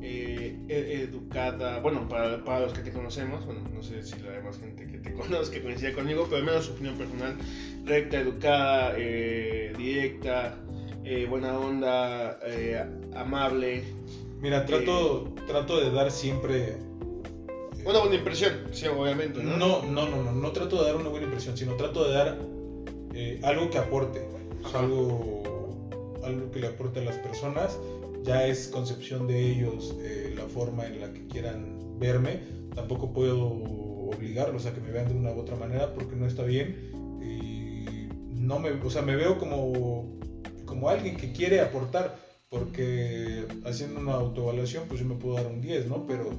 eh, 0.02 0.66
educada, 0.68 1.80
bueno, 1.80 2.08
para, 2.08 2.44
para, 2.44 2.62
los 2.62 2.74
que 2.74 2.82
te 2.82 2.92
conocemos, 2.92 3.46
bueno, 3.46 3.62
no 3.74 3.82
sé 3.82 4.04
si 4.04 4.20
la 4.20 4.32
demás 4.32 4.60
gente 4.60 4.86
que 4.86 5.00
te 5.00 5.13
conoce, 5.16 5.52
que 5.52 5.63
coincide 5.63 5.94
conmigo, 5.94 6.26
pero 6.26 6.38
al 6.38 6.44
menos 6.44 6.66
su 6.66 6.74
opinión 6.74 6.98
personal, 6.98 7.38
recta, 7.86 8.20
educada, 8.20 8.94
eh, 8.98 9.74
directa, 9.78 10.60
eh, 11.10 11.26
buena 11.26 11.58
onda, 11.58 12.39
eh, 12.46 12.84
amable. 13.15 13.84
Mira, 14.41 14.65
trato, 14.65 15.34
trato 15.48 15.80
de 15.80 15.91
dar 15.91 16.12
siempre... 16.12 16.78
Una 17.86 18.00
buena 18.00 18.15
impresión, 18.15 18.54
sí, 18.72 18.86
obviamente, 18.88 19.41
¿no? 19.41 19.58
No, 19.58 19.82
no, 19.84 20.10
no, 20.10 20.24
no, 20.24 20.32
no 20.34 20.52
trato 20.52 20.82
de 20.82 20.88
dar 20.91 20.98
una 20.98 21.10
buena 21.10 21.26
impresión, 21.26 21.56
sino 21.58 21.76
trato 21.76 22.06
de 22.08 22.13
dar 22.13 22.38
algo 23.43 23.70
que 23.70 23.78
aporte, 23.78 24.28
algo, 24.74 25.89
algo 26.24 26.52
que 26.52 26.60
le 26.60 26.67
aporte 26.67 27.00
a 27.00 27.04
las 27.04 27.15
personas 27.15 27.80
ya 28.28 28.46
es 28.46 28.67
concepción 28.67 29.26
de 29.26 29.39
ellos 29.39 29.96
eh, 30.02 30.34
la 30.36 30.43
forma 30.43 30.86
en 30.86 31.00
la 31.00 31.13
que 31.13 31.26
quieran 31.28 31.98
verme. 31.98 32.41
Tampoco 32.76 33.13
puedo 33.13 33.48
obligarlos 33.48 34.65
a 34.65 34.74
que 34.74 34.82
me 34.82 34.91
vean 34.91 35.08
de 35.08 35.15
una 35.15 35.32
u 35.32 35.39
otra 35.39 35.56
manera 35.56 35.93
porque 35.93 36.15
no 36.15 36.28
está 36.28 36.43
bien. 36.43 36.91
Y 37.24 38.10
no 38.36 38.60
me, 38.60 38.72
o 38.72 38.89
sea, 38.89 39.02
me 39.02 39.15
veo 39.15 39.38
como, 39.38 40.07
como 40.78 40.90
alguien 40.90 41.18
que 41.18 41.32
quiere 41.32 41.60
aportar 41.60 42.20
porque 42.50 43.48
haciendo 43.66 44.00
una 44.00 44.13
autoevaluación 44.13 44.84
pues 44.88 45.00
yo 45.00 45.08
me 45.08 45.16
puedo 45.16 45.36
dar 45.36 45.48
un 45.48 45.60
10, 45.60 45.88
¿no? 45.88 46.06
Pero 46.06 46.30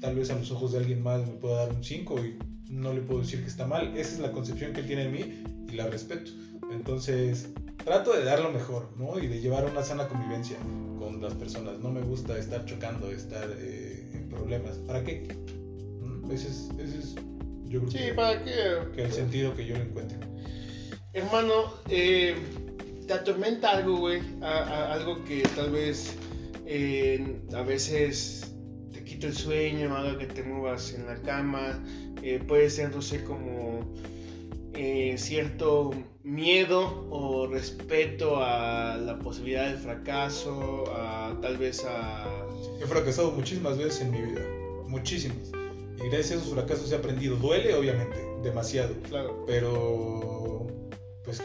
tal 0.00 0.14
vez 0.14 0.30
a 0.30 0.36
los 0.36 0.52
ojos 0.52 0.70
de 0.70 0.78
alguien 0.78 1.02
más 1.02 1.26
me 1.26 1.32
pueda 1.32 1.66
dar 1.66 1.74
un 1.74 1.82
5 1.82 2.24
y 2.24 2.38
no 2.70 2.94
le 2.94 3.00
puedo 3.00 3.22
decir 3.22 3.40
que 3.40 3.48
está 3.48 3.66
mal. 3.66 3.88
Esa 3.96 4.14
es 4.14 4.18
la 4.20 4.30
concepción 4.30 4.72
que 4.72 4.80
él 4.80 4.86
tiene 4.86 5.06
de 5.06 5.10
mí 5.10 5.44
y 5.68 5.72
la 5.74 5.88
respeto. 5.88 6.30
Entonces, 6.70 7.48
trato 7.84 8.12
de 8.12 8.22
dar 8.22 8.38
lo 8.38 8.52
mejor, 8.52 8.88
¿no? 8.96 9.18
Y 9.18 9.26
de 9.26 9.40
llevar 9.40 9.66
una 9.66 9.82
sana 9.82 10.06
convivencia 10.06 10.58
con 11.00 11.20
las 11.20 11.34
personas. 11.34 11.80
No 11.80 11.90
me 11.90 12.02
gusta 12.02 12.38
estar 12.38 12.64
chocando, 12.66 13.10
estar 13.10 13.50
eh, 13.58 14.12
en 14.14 14.28
problemas. 14.28 14.76
¿Para 14.86 15.02
qué? 15.02 15.26
¿Mm? 16.00 16.30
Ese, 16.30 16.48
es, 16.48 16.68
ese 16.78 16.98
es, 17.00 17.14
yo 17.64 17.80
creo 17.80 17.90
sí, 17.90 17.98
que, 17.98 18.14
¿para 18.14 18.44
qué? 18.44 18.52
que 18.94 19.02
el 19.02 19.12
sentido 19.12 19.56
que 19.56 19.66
yo 19.66 19.74
le 19.74 19.82
encuentro. 19.82 20.18
Hermano, 21.14 21.74
eh, 21.90 22.34
¿te 23.06 23.14
atormenta 23.14 23.70
algo, 23.70 23.96
güey? 23.96 24.20
Algo 24.42 25.24
que 25.24 25.42
tal 25.54 25.70
vez 25.70 26.14
eh, 26.66 27.40
a 27.54 27.62
veces 27.62 28.54
te 28.92 29.04
quita 29.04 29.26
el 29.26 29.36
sueño, 29.36 29.94
haga 29.96 30.18
que 30.18 30.26
te 30.26 30.42
muevas 30.42 30.92
en 30.94 31.06
la 31.06 31.20
cama. 31.22 31.82
Eh, 32.22 32.42
puede 32.46 32.70
ser, 32.70 32.94
no 32.94 33.02
sé, 33.02 33.24
como 33.24 33.94
eh, 34.74 35.16
cierto 35.18 35.92
miedo 36.22 37.06
o 37.10 37.46
respeto 37.46 38.36
a 38.36 38.96
la 38.96 39.18
posibilidad 39.18 39.68
del 39.68 39.78
fracaso, 39.78 40.84
a 40.96 41.36
tal 41.42 41.58
vez 41.58 41.84
a... 41.84 42.46
He 42.80 42.86
fracasado 42.86 43.32
muchísimas 43.32 43.76
veces 43.76 44.02
en 44.02 44.12
mi 44.12 44.22
vida, 44.22 44.40
muchísimas. 44.86 45.50
Y 45.98 46.08
gracias 46.08 46.32
a 46.32 46.34
esos 46.36 46.54
fracasos 46.54 46.90
he 46.92 46.96
aprendido. 46.96 47.36
Duele, 47.36 47.74
obviamente, 47.74 48.16
demasiado. 48.42 48.94
Claro. 49.08 49.44
Pero, 49.46 50.66
pues, 51.24 51.42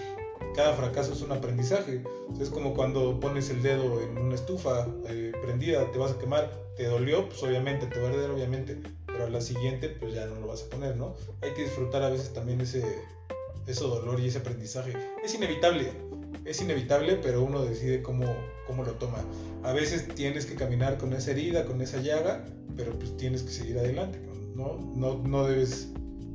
cada 0.58 0.74
fracaso 0.74 1.14
es 1.14 1.22
un 1.22 1.32
aprendizaje. 1.32 2.02
Es 2.42 2.50
como 2.50 2.74
cuando 2.74 3.20
pones 3.20 3.52
el 3.52 3.62
dedo 3.62 4.02
en 4.02 4.18
una 4.18 4.34
estufa 4.34 4.88
eh, 5.08 5.32
prendida, 5.40 5.90
te 5.92 6.00
vas 6.00 6.12
a 6.12 6.18
quemar, 6.18 6.52
te 6.76 6.86
dolió, 6.88 7.30
pues 7.30 7.42
obviamente, 7.44 7.86
te 7.86 8.00
va 8.00 8.08
a 8.08 8.12
arder, 8.12 8.32
obviamente. 8.32 8.82
Pero 9.06 9.26
a 9.26 9.30
la 9.30 9.40
siguiente, 9.40 9.88
pues 9.88 10.16
ya 10.16 10.26
no 10.26 10.40
lo 10.40 10.48
vas 10.48 10.64
a 10.64 10.70
poner, 10.70 10.98
¿no? 10.98 11.16
Hay 11.44 11.54
que 11.54 11.62
disfrutar 11.66 12.02
a 12.02 12.10
veces 12.10 12.34
también 12.34 12.60
ese, 12.60 12.84
ese 13.68 13.84
dolor 13.84 14.20
y 14.20 14.28
ese 14.28 14.40
aprendizaje. 14.40 14.94
Es 15.24 15.36
inevitable, 15.36 15.92
es 16.44 16.60
inevitable, 16.60 17.18
pero 17.22 17.44
uno 17.44 17.64
decide 17.64 18.02
cómo, 18.02 18.26
cómo 18.66 18.84
lo 18.84 18.94
toma. 18.94 19.24
A 19.64 19.74
veces 19.74 20.08
tienes 20.16 20.48
que 20.48 20.56
caminar 20.56 20.98
con 20.98 21.14
esa 21.14 21.32
herida, 21.32 21.66
con 21.66 21.82
esa 21.82 22.02
llaga, 22.02 22.44
pero 22.76 22.98
pues 22.98 23.16
tienes 23.16 23.44
que 23.44 23.52
seguir 23.52 23.78
adelante, 23.78 24.20
¿no? 24.56 24.80
No, 24.96 25.20
no 25.20 25.44
debes 25.46 25.90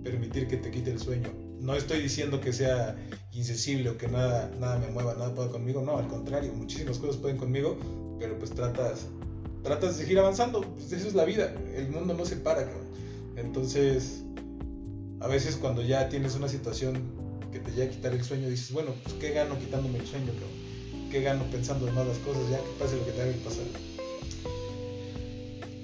permitir 0.04 0.46
que 0.46 0.58
te 0.58 0.70
quite 0.70 0.92
el 0.92 1.00
sueño. 1.00 1.28
No 1.58 1.74
estoy 1.74 2.00
diciendo 2.00 2.40
que 2.40 2.52
sea 2.52 2.96
insensible 3.34 3.90
o 3.90 3.98
que 3.98 4.08
nada, 4.08 4.50
nada 4.60 4.78
me 4.78 4.88
mueva, 4.88 5.14
nada 5.14 5.34
pueda 5.34 5.50
conmigo, 5.50 5.82
no, 5.82 5.98
al 5.98 6.08
contrario, 6.08 6.52
muchísimas 6.52 6.98
cosas 6.98 7.16
pueden 7.16 7.38
conmigo, 7.38 7.78
pero 8.18 8.38
pues 8.38 8.50
tratas, 8.50 9.06
tratas 9.62 9.96
de 9.96 10.04
seguir 10.04 10.18
avanzando, 10.18 10.60
pues 10.60 10.92
eso 10.92 11.08
es 11.08 11.14
la 11.14 11.24
vida, 11.24 11.54
el 11.74 11.88
mundo 11.88 12.14
no 12.14 12.24
se 12.24 12.36
para. 12.36 12.68
Entonces, 13.36 14.22
a 15.20 15.28
veces 15.28 15.56
cuando 15.56 15.82
ya 15.82 16.08
tienes 16.08 16.34
una 16.34 16.48
situación 16.48 17.00
que 17.52 17.60
te 17.60 17.70
llega 17.70 17.84
a 17.84 17.90
quitar 17.90 18.12
el 18.12 18.24
sueño, 18.24 18.48
dices, 18.48 18.72
bueno, 18.72 18.92
pues 19.02 19.14
qué 19.16 19.30
gano 19.30 19.58
quitándome 19.58 19.98
el 19.98 20.06
sueño, 20.06 20.32
cabrón? 20.32 21.10
¿Qué 21.10 21.22
gano 21.22 21.44
pensando 21.50 21.86
en 21.88 21.94
malas 21.94 22.18
cosas? 22.18 22.42
Ya 22.50 22.58
que 22.58 22.70
pase 22.78 22.96
lo 22.96 23.04
que 23.04 23.12
tenga 23.12 23.32
que 23.32 23.38
pasar. 23.38 23.64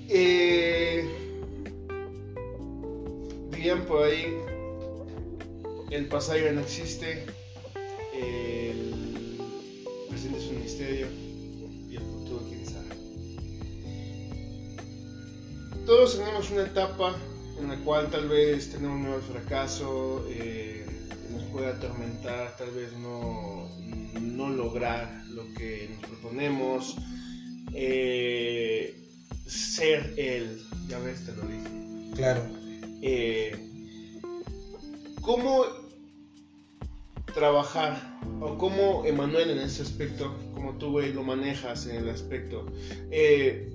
Eh, 0.08 1.06
dirían 3.50 3.84
por 3.84 4.04
ahí, 4.04 4.24
el 5.90 6.06
pasado 6.06 6.38
ya 6.38 6.52
no 6.52 6.62
existe, 6.62 7.26
el 8.20 9.38
presente 10.09 10.38
es 10.38 10.50
un 10.50 10.61
misterio 10.61 11.07
y 11.90 11.96
el 11.96 12.02
futuro 12.02 12.42
quién 12.48 12.66
sabe. 12.66 12.94
Todos 15.87 16.18
tenemos 16.18 16.50
una 16.50 16.62
etapa 16.62 17.16
en 17.59 17.68
la 17.68 17.76
cual 17.85 18.11
tal 18.11 18.28
vez 18.28 18.70
tenemos 18.70 18.98
miedo 18.98 19.14
al 19.14 19.22
fracaso, 19.22 20.24
eh, 20.28 20.87
nos 21.31 21.42
puede 21.44 21.68
atormentar 21.68 22.57
tal 22.57 22.70
vez 22.70 22.92
no, 22.94 23.68
no 24.20 24.50
lograr 24.50 25.24
lo 25.28 25.42
que 25.54 25.90
nos 25.90 26.09
proponemos, 26.09 26.96
eh, 27.74 29.09
ser 29.46 30.14
él, 30.16 30.62
ya 30.88 30.98
ves, 30.98 31.24
te 31.24 31.33
lo 31.33 31.42
dije. 31.42 32.14
Claro. 32.14 32.42
Eh, 33.02 33.57
¿Cómo 35.20 35.64
trabajar 37.38 38.18
o 38.40 38.59
cómo 38.59 39.05
Emanuel 39.05 39.51
en 39.51 39.59
ese 39.59 39.83
aspecto, 39.83 40.35
como 40.55 40.77
tú 40.79 40.90
güey, 40.90 41.12
lo 41.12 41.22
manejas 41.22 41.87
en 41.87 41.96
el 41.96 42.09
aspecto? 42.09 42.66
Eh, 43.11 43.70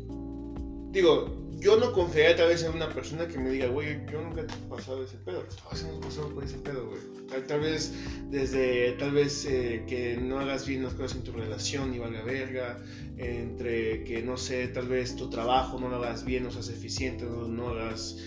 digo, 0.91 1.43
yo 1.59 1.77
no 1.77 1.93
confiaría 1.93 2.35
tal 2.35 2.49
vez 2.49 2.63
en 2.63 2.73
una 2.73 2.89
persona 2.89 3.25
que 3.27 3.37
me 3.37 3.49
diga, 3.49 3.67
güey, 3.67 4.05
yo 4.11 4.21
nunca 4.21 4.41
he 4.41 4.69
pasado 4.69 5.03
ese 5.03 5.17
pedo, 5.17 5.43
todos 5.63 5.81
hemos 5.83 6.05
pasado 6.05 6.29
por 6.33 6.43
ese 6.43 6.57
pedo, 6.57 6.87
güey. 6.87 6.99
Tal, 7.29 7.47
tal, 7.47 7.61
vez 7.61 7.93
desde, 8.29 8.91
tal 8.93 9.11
vez 9.11 9.45
eh, 9.45 9.85
que 9.87 10.17
no 10.17 10.39
hagas 10.39 10.67
bien 10.67 10.83
las 10.83 10.93
cosas 10.93 11.17
en 11.17 11.23
tu 11.23 11.31
relación 11.31 11.93
y 11.93 11.99
valga 11.99 12.21
verga, 12.23 12.83
entre 13.17 14.03
que, 14.03 14.21
no 14.21 14.35
sé, 14.35 14.67
tal 14.67 14.89
vez 14.89 15.15
tu 15.15 15.29
trabajo 15.29 15.79
no 15.79 15.87
lo 15.87 15.95
hagas 15.95 16.25
bien, 16.25 16.43
no 16.43 16.51
seas 16.51 16.67
eficiente, 16.67 17.23
no, 17.23 17.47
no 17.47 17.69
hagas 17.69 18.17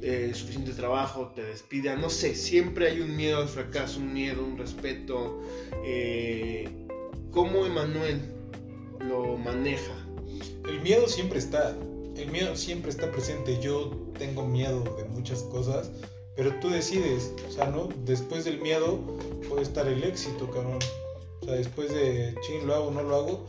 eh, 0.00 0.30
suficiente 0.32 0.72
trabajo, 0.74 1.32
te 1.34 1.42
despidan, 1.42 2.00
no 2.00 2.08
sé, 2.08 2.36
siempre 2.36 2.88
hay 2.88 3.00
un 3.00 3.16
miedo 3.16 3.38
al 3.38 3.48
fracaso, 3.48 3.98
un 3.98 4.12
miedo, 4.12 4.44
un 4.44 4.56
respeto. 4.56 5.40
Eh, 5.84 6.68
¿Cómo 7.32 7.66
Emanuel 7.66 8.20
lo 9.00 9.36
maneja? 9.36 9.94
El 10.68 10.80
miedo 10.82 11.08
siempre 11.08 11.40
está, 11.40 11.76
el 12.16 12.30
miedo 12.30 12.54
siempre 12.56 12.90
está 12.90 13.10
presente. 13.10 13.58
Yo 13.60 13.90
tengo 14.18 14.46
miedo 14.46 14.84
de 14.96 15.04
muchas 15.04 15.42
cosas, 15.42 15.90
pero 16.36 16.54
tú 16.60 16.70
decides, 16.70 17.32
o 17.48 17.50
sea, 17.50 17.66
¿no? 17.66 17.88
Después 18.04 18.44
del 18.44 18.60
miedo 18.60 19.00
puede 19.48 19.62
estar 19.62 19.88
el 19.88 20.04
éxito, 20.04 20.48
cabrón. 20.48 20.78
O 21.42 21.44
sea, 21.44 21.54
después 21.54 21.92
de, 21.92 22.36
ching, 22.46 22.66
lo 22.68 22.74
hago, 22.74 22.90
no 22.92 23.02
lo 23.02 23.16
hago. 23.16 23.46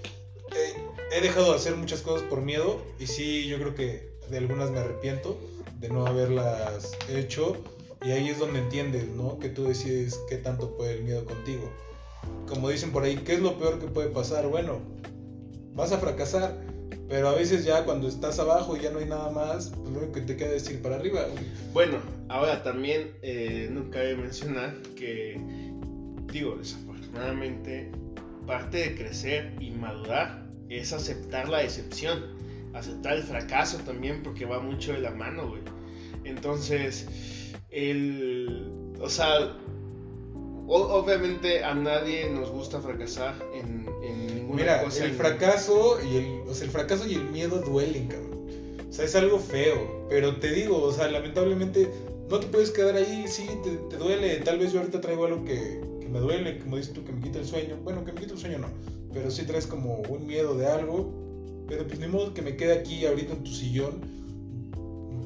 he 1.12 1.22
dejado 1.22 1.52
de 1.52 1.58
hacer 1.58 1.76
muchas 1.76 2.02
cosas 2.02 2.24
por 2.28 2.42
miedo 2.42 2.82
y 3.00 3.06
sí, 3.06 3.46
yo 3.48 3.58
creo 3.60 3.76
que 3.76 4.10
de 4.32 4.38
algunas 4.38 4.72
me 4.72 4.80
arrepiento 4.80 5.38
de 5.80 5.90
no 5.90 6.06
haberlas 6.06 6.98
hecho. 7.10 7.58
Y 8.06 8.12
ahí 8.12 8.30
es 8.30 8.40
donde 8.40 8.60
entiendes, 8.60 9.08
¿no? 9.10 9.40
Que 9.40 9.50
tú 9.50 9.66
decides 9.66 10.20
qué 10.30 10.38
tanto 10.38 10.76
puede 10.78 10.98
el 10.98 11.04
miedo 11.04 11.26
contigo. 11.26 11.70
Como 12.48 12.70
dicen 12.70 12.92
por 12.92 13.04
ahí, 13.04 13.18
¿qué 13.18 13.34
es 13.34 13.42
lo 13.42 13.58
peor 13.58 13.80
que 13.80 13.88
puede 13.88 14.10
pasar? 14.10 14.48
Bueno, 14.48 14.80
vas 15.74 15.92
a 15.92 15.98
fracasar, 15.98 16.56
pero 17.08 17.30
a 17.30 17.36
veces 17.36 17.66
ya 17.66 17.84
cuando 17.86 18.08
estás 18.08 18.40
abajo 18.40 18.78
y 18.78 18.82
ya 18.82 18.92
no 18.92 19.00
hay 19.00 19.06
nada 19.06 19.32
más, 19.32 19.70
pues 19.70 19.90
lo 19.92 20.00
único 20.00 20.14
que 20.14 20.22
te 20.22 20.38
queda 20.38 20.56
es 20.56 20.70
ir 20.70 20.82
para 20.82 20.96
arriba. 20.96 21.26
Bueno, 21.74 21.98
ahora 22.30 22.64
también 22.64 23.12
eh, 23.22 23.68
no 23.72 23.90
cabe 23.90 24.16
mencionar 24.16 24.76
que, 24.96 25.40
digo, 26.32 26.56
desafortunadamente, 26.56 27.92
parte 28.48 28.78
de 28.78 28.96
crecer 28.96 29.54
y 29.60 29.72
madurar 29.72 30.48
es 30.70 30.94
aceptar 30.94 31.50
la 31.50 31.60
decepción, 31.60 32.39
aceptar 32.74 33.18
el 33.18 33.24
fracaso 33.24 33.78
también, 33.80 34.22
porque 34.24 34.46
va 34.46 34.60
mucho 34.60 34.94
de 34.94 35.00
la 35.00 35.12
mano, 35.12 35.50
güey. 35.50 35.62
Entonces, 36.24 37.08
el, 37.70 38.72
o 39.00 39.10
sea, 39.10 39.56
obviamente 40.68 41.64
a 41.64 41.74
nadie 41.74 42.30
nos 42.30 42.52
gusta 42.52 42.80
fracasar 42.80 43.36
en, 43.54 43.86
ninguna 44.36 44.62
Mira, 44.62 44.84
cosa. 44.84 45.06
El 45.06 45.12
fracaso 45.14 46.00
y 46.04 46.18
el, 46.18 46.42
o 46.48 46.54
sea, 46.54 46.66
el 46.66 46.72
fracaso 46.72 47.08
y 47.08 47.16
el 47.16 47.24
miedo 47.30 47.60
duelen, 47.60 48.08
cabrón. 48.08 48.30
O 48.90 48.94
sea, 48.94 49.06
es 49.06 49.16
algo 49.16 49.40
feo. 49.40 50.08
Pero 50.10 50.38
te 50.38 50.52
digo, 50.52 50.82
o 50.82 50.92
sea, 50.92 51.10
lamentablemente 51.10 51.90
no 52.30 52.40
te 52.40 52.48
puedes 52.48 52.72
quedar 52.72 52.96
ahí, 52.96 53.26
sí, 53.28 53.48
te, 53.64 53.98
duele. 53.98 54.38
Tal 54.38 54.60
vez 54.60 54.72
yo 54.72 54.80
ahorita 54.80 55.02
traigo 55.02 55.26
algo 55.26 55.44
que, 55.46 55.82
que, 56.02 56.10
me 56.10 56.20
duele, 56.20 56.60
como 56.60 56.78
dices 56.78 56.94
tú, 56.94 57.04
que 57.04 57.12
me 57.12 57.22
quita 57.22 57.40
el 57.40 57.46
sueño. 57.46 57.78
Bueno, 57.84 58.04
que 58.06 58.12
me 58.12 58.22
quita 58.22 58.34
el 58.34 58.40
sueño 58.40 58.60
no. 58.60 58.68
Pero 59.14 59.32
sí 59.32 59.44
traes 59.46 59.68
como 59.68 60.02
un 60.02 60.28
miedo 60.28 60.56
de 60.56 60.68
algo. 60.68 61.29
Pero 61.70 61.88
pues 61.88 62.00
ni 62.00 62.08
modo 62.08 62.34
que 62.34 62.42
me 62.42 62.58
quede 62.58 62.74
aquí 62.74 63.06
ahorita 63.06 63.34
en 63.34 63.44
tu 63.44 63.52
sillón 63.52 64.20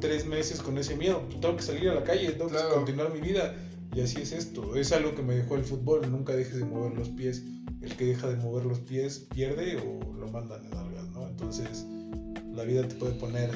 tres 0.04 0.26
meses 0.26 0.62
con 0.62 0.78
ese 0.78 0.98
miedo. 0.98 1.22
Pues, 1.28 1.40
tengo 1.40 1.56
que 1.56 1.64
salir 1.64 1.90
a 1.90 1.96
la 1.96 2.04
calle, 2.04 2.30
tengo 2.34 2.52
que 2.52 2.58
continuar 2.74 3.14
mi 3.14 3.22
vida. 3.22 3.56
Y 3.96 4.02
así 4.02 4.22
es 4.22 4.34
esto. 4.34 4.76
Es 4.76 4.92
algo 4.92 5.16
que 5.16 5.22
me 5.22 5.36
dejó 5.36 5.56
el 5.56 5.64
fútbol. 5.64 6.12
Nunca 6.12 6.36
dejes 6.36 6.58
de 6.58 6.66
mover 6.66 6.94
los 6.94 7.08
pies. 7.10 7.44
El 7.82 7.96
que 7.96 8.06
deja 8.06 8.28
de 8.28 8.36
mover 8.36 8.66
los 8.66 8.80
pies 8.80 9.28
pierde 9.34 9.78
o 9.78 10.14
lo 10.14 10.28
mandan 10.28 10.66
en 10.66 10.74
algas, 10.74 11.08
¿no? 11.10 11.28
Entonces, 11.28 11.86
la 12.54 12.64
vida 12.64 12.86
te 12.86 12.96
puede 12.96 13.14
poner 13.14 13.52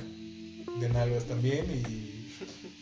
de 0.80 0.90
nalgas 0.90 1.26
también 1.26 1.66
y 1.70 2.30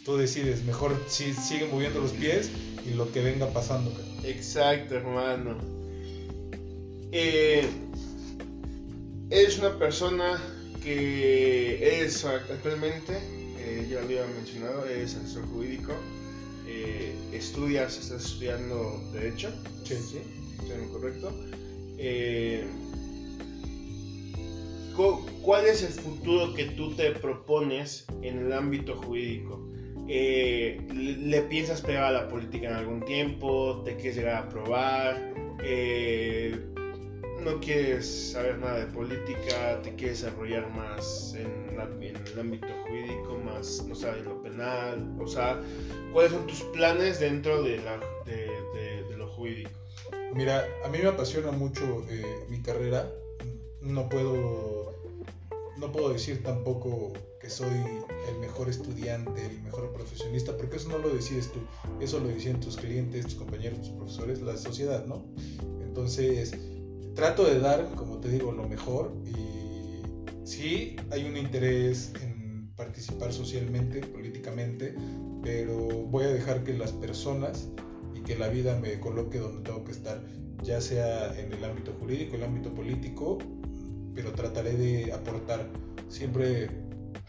tú 0.06 0.18
decides. 0.18 0.64
Mejor 0.66 0.96
si 1.08 1.34
sigue 1.34 1.68
moviendo 1.68 2.02
los 2.02 2.12
pies 2.12 2.52
y 2.86 2.94
lo 2.94 3.12
que 3.12 3.22
venga 3.22 3.48
pasando. 3.48 3.92
Exacto, 4.24 4.96
hermano. 4.96 5.58
Eh, 7.12 7.68
eres 9.30 9.60
una 9.60 9.78
persona 9.78 10.42
que 10.84 12.04
es 12.04 12.26
actualmente, 12.26 13.18
eh, 13.60 13.88
ya 13.90 14.00
lo 14.00 14.06
había 14.06 14.26
mencionado, 14.28 14.86
es 14.86 15.16
asesor 15.16 15.46
jurídico 15.48 15.94
eh, 16.68 17.14
estudias, 17.32 17.98
estás 17.98 18.26
estudiando 18.26 19.00
Derecho. 19.14 19.52
Sí, 19.84 19.96
sí. 19.96 20.20
¿Estoy 20.60 20.84
en 20.84 20.90
correcto? 20.90 21.32
Eh, 21.98 22.66
¿Cuál 25.42 25.66
es 25.66 25.84
el 25.84 25.92
futuro 25.92 26.54
que 26.54 26.66
tú 26.66 26.96
te 26.96 27.12
propones 27.12 28.06
en 28.22 28.40
el 28.40 28.54
ámbito 28.54 28.96
jurídico? 28.96 29.70
Eh, 30.08 30.82
¿Le 30.94 31.42
piensas 31.44 31.82
pegar 31.82 32.06
a 32.06 32.12
la 32.12 32.28
política 32.30 32.70
en 32.70 32.76
algún 32.76 33.04
tiempo? 33.06 33.82
¿Te 33.84 33.96
quieres 33.96 34.16
llegar 34.16 34.36
a 34.36 34.40
aprobar? 34.40 35.34
¿No 37.44 37.60
quieres 37.60 38.32
saber 38.32 38.58
nada 38.58 38.80
de 38.80 38.88
política? 38.88 39.80
¿Te 39.84 39.94
quieres 39.96 40.22
desarrollar 40.22 40.70
más 40.72 41.36
en, 41.36 41.78
en 42.02 42.16
el 42.16 42.40
ámbito 42.40 42.68
jurídico? 42.84 43.38
Más, 43.44 43.86
no 43.86 43.94
sabes, 43.94 44.26
lo 44.26 44.42
penal? 44.42 45.16
O 45.20 45.28
sea, 45.28 45.62
¿Cuáles 46.16 46.32
son 46.32 46.48
tus 46.48 46.62
planes 46.72 47.20
dentro 47.20 47.62
de, 47.62 47.76
la, 47.76 48.00
de, 48.26 49.18
lo 49.18 49.28
jurídico? 49.28 49.70
Mira, 50.34 50.66
a 50.86 50.88
mí 50.88 51.00
me 51.00 51.10
apasiona 51.10 51.52
mucho 51.52 52.06
eh, 52.10 52.24
mi 52.48 52.62
carrera. 52.62 53.12
No 53.82 54.08
puedo, 54.08 54.96
no 55.78 55.92
puedo 55.92 56.14
decir 56.14 56.42
tampoco 56.42 57.12
que 57.42 57.50
soy 57.50 57.68
el 58.30 58.40
mejor 58.40 58.70
estudiante, 58.70 59.46
el 59.46 59.62
mejor 59.62 59.92
profesionista, 59.92 60.56
porque 60.56 60.78
eso 60.78 60.88
no 60.88 61.00
lo 61.00 61.10
decides 61.10 61.52
tú. 61.52 61.60
Eso 62.00 62.22
lo 62.22 62.30
deciden 62.30 62.62
tus 62.62 62.78
clientes, 62.78 63.26
tus 63.26 63.36
compañeros, 63.36 63.82
tus 63.82 63.90
profesores, 63.90 64.42
la 64.42 64.56
sociedad, 64.56 65.06
¿no? 65.06 65.26
Entonces, 65.82 66.58
trato 67.16 67.46
de 67.46 67.60
dar, 67.60 67.90
como 67.96 68.20
te 68.20 68.30
digo, 68.30 68.52
lo 68.52 68.68
mejor 68.68 69.14
y 69.26 70.04
sí 70.46 70.98
hay 71.12 71.26
un 71.26 71.38
interés 71.38 72.14
en 72.22 72.72
participar 72.76 73.32
socialmente, 73.32 74.02
políticamente, 74.02 74.94
pero 75.42 75.88
voy 75.88 76.26
a 76.26 76.30
dejar 76.30 76.64
que 76.64 76.74
las 76.74 76.92
personas 76.92 77.70
y 78.14 78.22
que 78.22 78.38
la 78.38 78.50
vida 78.50 78.78
me 78.80 79.00
coloque 79.00 79.40
donde 79.40 79.64
tengo 79.64 79.86
que 79.86 79.94
estar, 79.94 80.22
ya 80.62 80.82
sea 80.82 81.38
en 81.40 81.54
el 81.54 81.64
ámbito 81.64 81.94
jurídico, 82.00 82.36
el 82.36 82.44
ámbito 82.44 82.74
político, 82.74 83.38
pero 84.14 84.34
trataré 84.34 84.74
de 84.74 85.14
aportar. 85.14 85.70
Siempre, 86.10 86.70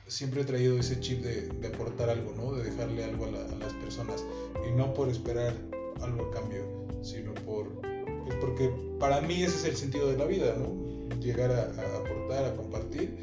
siempre 0.09 0.43
he 0.43 0.45
traído 0.45 0.79
ese 0.79 0.99
chip 1.01 1.23
de, 1.23 1.69
aportar 1.69 2.11
algo, 2.11 2.33
¿no? 2.35 2.53
de 2.53 2.65
dejarle 2.65 3.05
algo 3.05 3.27
a, 3.27 3.31
las 3.31 3.73
personas 3.75 4.25
y 4.69 4.77
no 4.77 4.93
por 4.95 5.09
esperar 5.09 5.55
algo 6.01 6.27
a 6.27 6.31
cambio, 6.33 6.89
sino 7.03 7.35
por, 7.35 7.81
porque 8.41 8.71
para 8.99 9.21
mí 9.21 9.43
ese 9.43 9.57
es 9.57 9.65
el 9.65 9.77
sentido 9.77 10.11
de 10.11 10.19
la 10.19 10.25
vida, 10.25 10.55
¿no? 10.57 10.87
llegar 11.21 11.51
a, 11.51 11.63
a 11.63 11.97
aportar, 11.99 12.45
a 12.45 12.57
compartir. 12.57 13.19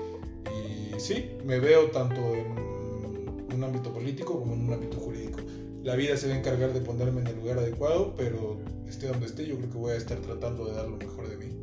Y 0.51 0.99
sí, 0.99 1.31
me 1.45 1.59
veo 1.59 1.89
tanto 1.91 2.19
en 2.19 3.53
un 3.53 3.63
ámbito 3.63 3.93
político 3.93 4.39
como 4.39 4.53
en 4.53 4.67
un 4.67 4.73
ámbito 4.73 4.97
jurídico. 4.97 5.39
La 5.83 5.95
vida 5.95 6.15
se 6.17 6.27
va 6.27 6.33
a 6.33 6.37
encargar 6.37 6.73
de 6.73 6.81
ponerme 6.81 7.21
en 7.21 7.27
el 7.27 7.35
lugar 7.37 7.57
adecuado, 7.57 8.13
pero 8.15 8.59
esté 8.87 9.07
donde 9.07 9.25
esté, 9.25 9.45
yo 9.45 9.57
creo 9.57 9.69
que 9.69 9.77
voy 9.77 9.91
a 9.91 9.97
estar 9.97 10.17
tratando 10.19 10.65
de 10.65 10.73
dar 10.73 10.87
lo 10.87 10.97
mejor 10.97 11.27
de 11.27 11.37
mí. 11.37 11.53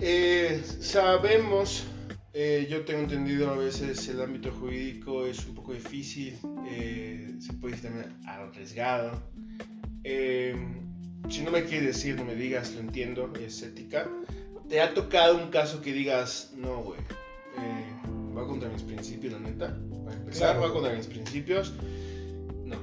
Eh, 0.00 0.62
sabemos, 0.80 1.84
eh, 2.32 2.66
yo 2.70 2.84
tengo 2.84 3.00
entendido 3.00 3.50
a 3.50 3.56
veces 3.56 4.08
el 4.08 4.22
ámbito 4.22 4.50
jurídico 4.50 5.26
es 5.26 5.46
un 5.46 5.54
poco 5.54 5.74
difícil, 5.74 6.38
eh, 6.68 7.36
se 7.38 7.52
puede 7.52 7.74
decir 7.74 7.90
también 7.90 8.16
arriesgado. 8.26 9.22
Si 10.02 11.42
no 11.42 11.50
me 11.50 11.64
quieres 11.64 11.96
decir, 11.96 12.16
no 12.16 12.24
me 12.24 12.34
digas, 12.34 12.72
lo 12.72 12.80
entiendo, 12.80 13.32
es 13.40 13.62
ética. 13.62 14.08
¿Te 14.68 14.80
ha 14.80 14.94
tocado 14.94 15.36
un 15.36 15.50
caso 15.50 15.80
que 15.80 15.92
digas, 15.92 16.52
no, 16.56 16.82
güey? 16.82 17.00
va 18.36 18.46
contra 18.46 18.68
mis 18.68 18.82
principios, 18.82 19.32
la 19.32 19.40
neta. 19.40 19.76
Para 20.04 20.16
empezar, 20.16 20.62
va 20.62 20.72
contra 20.72 20.94
mis 20.94 21.06
principios. 21.06 21.72
No. 22.64 22.76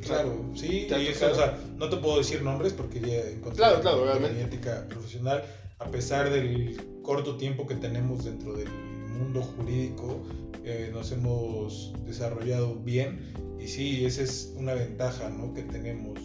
Claro, 0.00 0.50
sí, 0.54 0.86
o 0.90 1.34
sea, 1.34 1.58
no 1.76 1.88
te 1.88 1.96
puedo 1.96 2.18
decir 2.18 2.42
nombres 2.42 2.72
porque 2.72 3.00
ya 3.00 3.28
encontré 3.28 3.56
claro, 3.56 3.80
claro, 3.80 4.20
mi 4.20 4.40
ética 4.40 4.86
profesional, 4.88 5.42
a 5.78 5.90
pesar 5.90 6.30
del 6.30 6.76
corto 7.02 7.36
tiempo 7.36 7.66
que 7.66 7.74
tenemos 7.74 8.24
dentro 8.24 8.54
del 8.54 8.68
mundo 8.68 9.42
jurídico, 9.42 10.24
eh, 10.64 10.90
nos 10.92 11.12
hemos 11.12 11.92
desarrollado 12.04 12.76
bien 12.76 13.32
y 13.58 13.68
sí, 13.68 14.04
esa 14.04 14.22
es 14.22 14.52
una 14.56 14.74
ventaja 14.74 15.28
¿no? 15.28 15.54
que 15.54 15.62
tenemos, 15.62 16.18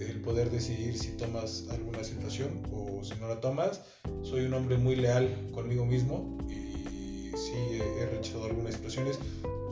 el 0.00 0.20
poder 0.20 0.50
decidir 0.50 0.98
si 0.98 1.16
tomas 1.16 1.66
alguna 1.70 2.04
situación 2.04 2.62
o 2.72 3.02
si 3.02 3.14
no 3.20 3.28
la 3.28 3.40
tomas. 3.40 3.82
Soy 4.22 4.44
un 4.44 4.54
hombre 4.54 4.76
muy 4.76 4.96
leal 4.96 5.50
conmigo 5.52 5.84
mismo 5.84 6.38
y 6.48 7.30
sí 7.36 7.80
he, 7.80 8.06
rechazado 8.06 8.46
algunas 8.46 8.74
situaciones. 8.74 9.18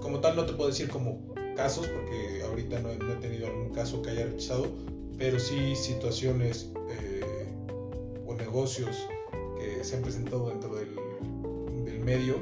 Como 0.01 0.21
tal, 0.21 0.37
no 0.37 0.47
te 0.47 0.53
puedo 0.53 0.69
decir 0.71 0.89
como 0.89 1.35
casos, 1.57 1.87
porque 1.89 2.43
ahorita 2.43 2.81
no, 2.81 2.91
he 2.91 3.17
tenido 3.17 3.47
algún 3.47 3.71
caso 3.71 4.03
que 4.03 4.11
haya 4.11 4.27
rechazado, 4.27 4.67
pero 5.19 5.39
sí 5.39 5.77
situaciones 5.77 6.71
eh, 6.91 7.47
o 8.27 8.35
negocios 8.35 9.07
que 9.59 9.85
se 9.85 9.97
han 9.97 10.03
presentado 10.03 10.49
dentro 10.49 10.75
del, 10.75 10.95
medio 12.05 12.35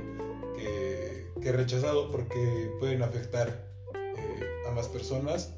que, 0.57 1.29
he 1.41 1.53
rechazado 1.53 2.11
porque 2.11 2.71
pueden 2.81 3.03
afectar 3.03 3.69
eh, 3.95 4.41
a 4.69 4.73
más 4.73 4.89
personas 4.89 5.55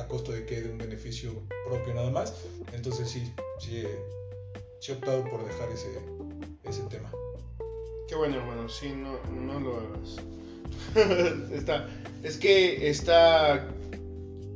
a 0.00 0.08
costo 0.08 0.32
de 0.32 0.44
que 0.46 0.62
de 0.62 0.70
un 0.70 0.78
beneficio 0.78 1.32
propio 1.66 1.94
nada 1.94 2.10
más. 2.10 2.34
Entonces 2.72 3.08
sí, 3.08 3.32
sí, 3.58 3.84
sí 4.80 4.92
he 4.92 4.94
optado 4.94 5.24
por 5.28 5.44
dejar 5.44 5.68
ese, 5.70 5.88
ese 6.64 6.82
tema. 6.90 7.10
Qué 8.08 8.14
bueno, 8.16 8.36
hermano, 8.36 8.68
sí, 8.68 8.92
no, 8.94 9.18
no 9.30 9.60
lo 9.60 9.76
hagas. 9.76 10.16
está, 11.52 11.88
es 12.22 12.36
que 12.36 12.88
está 12.88 13.68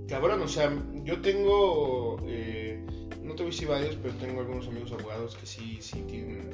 cabrón, 0.08 0.42
o 0.42 0.48
sea, 0.48 0.72
yo 1.04 1.20
tengo, 1.20 2.18
eh, 2.26 2.84
no, 3.22 3.34
te 3.34 3.42
voy 3.42 3.52
a 3.52 3.54
decir 3.54 3.68
varios, 3.68 3.96
pero 3.96 4.14
tengo 4.14 4.40
algunos 4.40 4.66
amigos 4.68 4.92
abogados 4.92 5.36
que 5.36 5.46
sí, 5.46 5.78
sí 5.80 6.02
tienen 6.08 6.50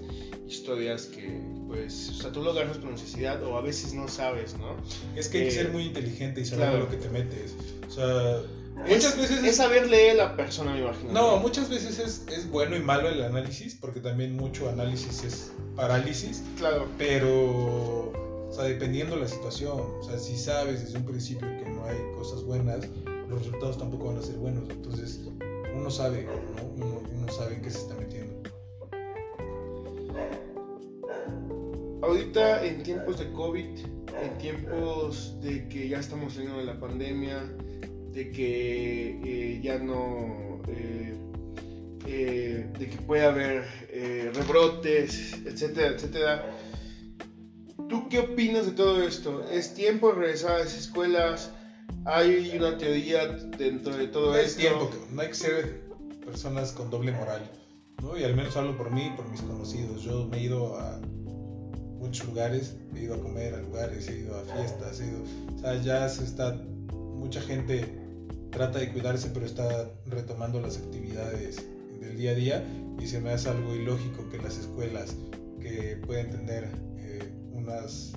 historias 0.46 1.07
que, 1.07 1.40
pues, 1.68 2.11
o 2.11 2.14
sea, 2.14 2.33
tú 2.33 2.42
lo 2.42 2.50
agarras 2.50 2.79
por 2.79 2.90
necesidad 2.90 3.42
o 3.44 3.57
a 3.57 3.61
veces 3.62 3.94
no 3.94 4.09
sabes, 4.09 4.57
¿no? 4.59 4.76
Es 5.16 5.29
que 5.29 5.38
hay 5.38 5.44
que 5.44 5.50
Eh, 5.50 5.53
ser 5.53 5.70
muy 5.70 5.85
inteligente 5.85 6.40
y 6.40 6.44
saber 6.44 6.68
claro. 6.68 6.76
a 6.79 6.81
lo 6.85 6.90
que 6.90 6.96
te 6.96 7.09
metes. 7.09 7.55
O 7.87 7.90
sea, 7.90 8.42
muchas 8.88 9.16
veces 9.16 9.45
es 9.45 9.57
saber 9.57 9.88
leer 9.88 10.16
la 10.16 10.37
persona, 10.37 10.73
me 10.73 10.81
imagino. 10.81 11.12
No, 11.12 11.37
muchas 11.38 11.69
veces 11.69 11.99
es, 11.99 12.27
es 12.29 12.51
bueno 12.51 12.77
y 12.77 12.81
malo 12.81 13.09
el 13.09 13.23
análisis, 13.23 13.75
porque 13.75 14.01
también 14.01 14.37
mucho 14.37 14.69
análisis 14.69 15.23
es 15.25 15.53
parálisis, 15.77 16.43
Claro. 16.59 16.87
pero, 16.99 18.11
o 18.12 18.51
sea, 18.53 18.64
dependiendo 18.64 19.14
de 19.16 19.23
la 19.23 19.29
situación, 19.29 19.79
o 20.01 20.03
sea, 20.03 20.19
si 20.19 20.37
sabes 20.37 20.83
desde 20.85 20.99
un 20.99 21.05
principio 21.05 21.49
que 21.62 21.69
no 21.71 21.85
hay 21.85 21.97
cosas 22.16 22.43
buenas, 22.43 22.87
los 23.29 23.38
resultados 23.45 23.79
tampoco 23.79 24.07
van 24.07 24.19
a 24.19 24.23
ser 24.23 24.37
buenos, 24.37 24.69
entonces 24.71 25.21
uno 25.75 25.90
sabe, 25.90 26.25
¿no? 26.57 26.85
Uno, 26.85 27.03
uno 27.16 27.33
sabe 27.33 27.55
en 27.55 27.62
qué 27.62 27.71
se 27.71 27.79
está 27.79 27.95
metiendo. 27.95 28.40
Ahorita 32.03 32.64
en 32.64 32.83
tiempos 32.83 33.19
de 33.19 33.31
COVID, 33.33 33.79
en 34.23 34.38
tiempos 34.38 35.38
de 35.40 35.69
que 35.69 35.88
ya 35.88 35.99
estamos 35.99 36.33
saliendo 36.33 36.59
de 36.59 36.64
la 36.64 36.81
pandemia, 36.81 37.43
de 38.12 38.31
que 38.31 39.20
eh, 39.25 39.61
ya 39.62 39.79
no, 39.79 40.61
eh, 40.68 41.14
eh, 42.07 42.66
de 42.79 42.87
que 42.88 42.96
puede 42.99 43.25
haber 43.25 43.64
rebrotes, 44.35 45.35
etcétera, 45.44 45.94
etcétera. 45.94 46.57
¿Tú 47.88 48.09
qué 48.09 48.20
opinas 48.20 48.66
de 48.66 48.73
todo 48.73 49.03
esto? 49.03 49.44
¿Es 49.51 49.75
tiempo 49.75 50.09
de 50.12 50.14
regresar 50.20 50.57
a 50.57 50.59
las 50.61 50.77
escuelas? 50.77 51.51
¿Hay 52.05 52.57
una 52.57 52.79
teoría 52.79 53.27
dentro 53.27 53.96
de 53.96 54.07
todo 54.09 54.31
No 54.33 54.37
esto? 54.37 54.61
tiempo, 54.61 54.90
no 55.12 55.20
hay 55.23 55.29
que 55.29 55.35
ser 55.35 55.81
personas 56.25 56.73
con 56.73 56.88
doble 56.88 57.12
moral, 57.12 57.51
¿no? 58.01 58.16
Y 58.16 58.25
al 58.25 58.35
menos 58.37 58.57
hablo 58.57 58.77
por 58.77 58.90
mí 58.90 59.07
y 59.12 59.16
por 59.16 59.29
mis 59.29 59.42
conocidos. 59.42 60.03
Yo 60.03 60.27
me 60.27 60.38
he 60.38 60.44
ido 60.44 60.77
a 60.79 61.01
muchos 61.99 62.27
lugares, 62.29 62.77
he 62.94 63.01
ido 63.03 63.14
a 63.14 63.20
comer 63.20 63.55
a 63.55 63.59
lugares, 63.61 64.09
he 64.09 64.20
ido 64.20 64.38
a 64.38 64.42
fiestas, 64.44 65.01
he 65.01 65.07
ido... 65.09 65.23
O 65.57 65.59
sea, 65.59 65.83
ya 65.83 66.09
se 66.09 66.25
está... 66.25 66.61
Mucha 67.31 67.43
gente 67.43 67.85
trata 68.51 68.81
de 68.81 68.88
cuidarse, 68.90 69.31
pero 69.33 69.47
está 69.47 69.88
retomando 70.07 70.61
las 70.61 70.79
actividades 70.79 71.64
del 72.01 72.16
día 72.16 72.33
a 72.33 72.35
día 72.35 72.64
y 72.99 73.07
se 73.07 73.21
me 73.21 73.31
hace 73.31 73.51
algo 73.51 73.73
ilógico 73.73 74.29
que 74.31 74.38
las 74.38 74.59
escuelas 74.59 75.14
que 75.61 75.97
pueden 76.05 76.31
tener 76.31 76.64
eh, 76.99 77.31
unas, 77.53 78.14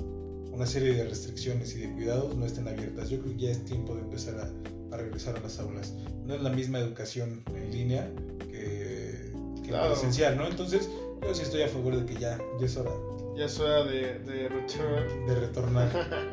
una 0.52 0.66
serie 0.66 0.96
de 0.96 1.04
restricciones 1.04 1.76
y 1.76 1.82
de 1.82 1.92
cuidados 1.94 2.36
no 2.36 2.44
estén 2.48 2.68
abiertas. 2.68 3.12
Yo 3.12 3.20
creo 3.22 3.34
que 3.38 3.44
ya 3.44 3.52
es 3.52 3.64
tiempo 3.66 3.94
de 3.94 4.02
empezar 4.02 4.34
a, 4.40 4.96
a 4.96 4.98
regresar 4.98 5.38
a 5.38 5.42
las 5.42 5.60
aulas. 5.60 5.94
No 6.26 6.34
es 6.34 6.42
la 6.42 6.50
misma 6.50 6.80
educación 6.80 7.44
en 7.56 7.72
línea 7.72 8.12
que, 8.50 9.32
que 9.62 9.70
Claro. 9.70 9.92
presencial, 9.94 10.38
¿no? 10.38 10.48
Entonces, 10.48 10.90
yo 11.22 11.36
sí 11.36 11.44
estoy 11.44 11.62
a 11.62 11.68
favor 11.68 11.96
de 12.04 12.12
que 12.12 12.20
ya, 12.20 12.40
ya 12.60 12.66
es 12.66 12.76
hora 12.78 12.90
Ya 13.38 13.46
es 13.46 13.60
hora 13.60 13.84
de, 13.84 14.18
de 14.22 14.50
return. 14.50 15.28
de 15.28 15.36
retornar. 15.36 16.32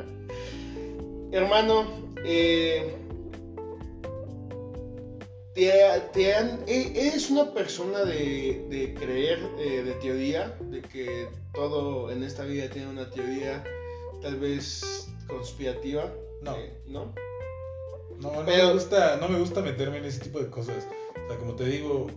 Hermano, 1.31 1.85
eh, 2.25 2.95
te, 5.53 5.71
te 6.13 6.33
han- 6.35 6.61
e- 6.67 6.93
¿eres 7.07 7.29
una 7.29 7.53
persona 7.53 8.03
de, 8.03 8.65
de 8.69 8.93
creer, 8.93 9.39
eh, 9.59 9.83
de 9.83 9.93
teoría, 9.95 10.57
de 10.69 10.81
que 10.81 11.27
todo 11.53 12.11
en 12.11 12.23
esta 12.23 12.43
vida 12.43 12.69
tiene 12.69 12.89
una 12.89 13.09
teoría 13.09 13.63
tal 14.21 14.39
vez 14.39 15.07
conspirativa? 15.27 16.11
No. 16.41 16.55
Eh, 16.55 16.73
¿No? 16.87 17.13
No, 18.19 18.31
no, 18.33 18.45
Pero- 18.45 18.67
me 18.67 18.73
gusta, 18.73 19.17
no 19.17 19.27
me 19.29 19.39
gusta 19.39 19.61
meterme 19.61 19.97
en 19.97 20.05
ese 20.05 20.19
tipo 20.19 20.39
de 20.39 20.49
cosas. 20.49 20.85
O 21.25 21.27
sea, 21.27 21.37
como 21.37 21.55
te 21.55 21.65
digo, 21.65 22.07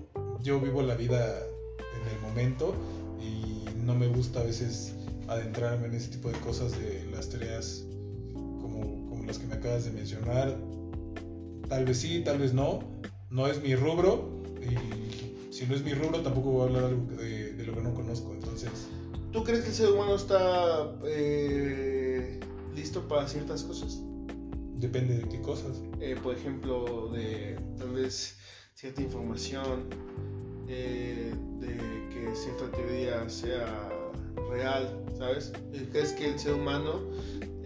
yo 0.42 0.60
vivo 0.60 0.82
la 0.82 0.94
vida 0.96 1.46
en 1.78 2.08
el 2.14 2.20
momento 2.20 2.74
y 3.20 3.64
no 3.84 3.94
me 3.94 4.06
gusta 4.08 4.40
a 4.40 4.44
veces 4.44 4.92
adentrarme 5.28 5.86
en 5.86 5.94
ese 5.94 6.10
tipo 6.10 6.28
de 6.30 6.38
cosas 6.40 6.72
de 6.78 7.04
las 7.10 7.28
teorías 7.30 7.84
como, 9.24 9.38
como 9.38 9.38
las 9.38 9.38
que 9.38 9.46
me 9.46 9.54
acabas 9.54 9.84
de 9.84 9.90
mencionar. 9.92 10.56
Tal 11.68 11.84
vez 11.84 11.98
sí, 11.98 12.22
tal 12.24 12.38
vez 12.38 12.52
no. 12.52 12.80
No 13.30 13.46
es 13.46 13.62
mi 13.62 13.74
rubro 13.74 14.42
y 14.62 15.52
si 15.52 15.66
no 15.66 15.74
es 15.74 15.82
mi 15.82 15.92
rubro 15.94 16.20
tampoco 16.22 16.50
voy 16.50 16.62
a 16.62 16.64
hablar 16.66 16.84
algo 16.84 17.06
de, 17.16 17.54
de 17.54 17.66
lo 17.66 17.74
que 17.74 17.82
no 17.82 17.94
conozco. 17.94 18.32
Entonces, 18.34 18.88
¿Tú 19.32 19.42
crees 19.42 19.62
que 19.62 19.68
el 19.70 19.74
ser 19.74 19.90
humano 19.90 20.14
está 20.14 20.96
eh, 21.06 22.40
listo 22.74 23.08
para 23.08 23.26
ciertas 23.28 23.62
cosas? 23.64 24.00
depende 24.76 25.16
de 25.16 25.28
qué 25.28 25.40
cosas. 25.40 25.80
eh, 26.00 26.16
por 26.22 26.34
ejemplo, 26.34 27.08
de 27.08 27.56
tal 27.78 27.90
vez 27.90 28.36
cierta 28.74 29.00
información, 29.02 29.84
eh, 30.68 31.32
de 31.60 31.76
que 32.10 32.34
cierta 32.34 32.70
teoría 32.72 33.28
sea 33.28 33.88
real, 34.50 35.04
¿sabes? 35.16 35.52
¿Crees 35.90 36.12
que 36.12 36.28
el 36.32 36.38
ser 36.38 36.54
humano 36.54 37.00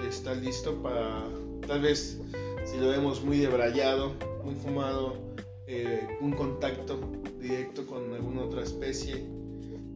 está 0.08 0.34
listo 0.34 0.80
para, 0.82 1.24
tal 1.68 1.80
vez, 1.82 2.18
si 2.64 2.78
lo 2.78 2.88
vemos 2.88 3.22
muy 3.22 3.38
debrayado, 3.38 4.14
muy 4.42 4.54
fumado, 4.56 5.16
eh, 5.66 6.08
un 6.20 6.32
contacto 6.32 6.98
directo 7.40 7.86
con 7.86 8.12
alguna 8.14 8.42
otra 8.42 8.62
especie? 8.64 9.24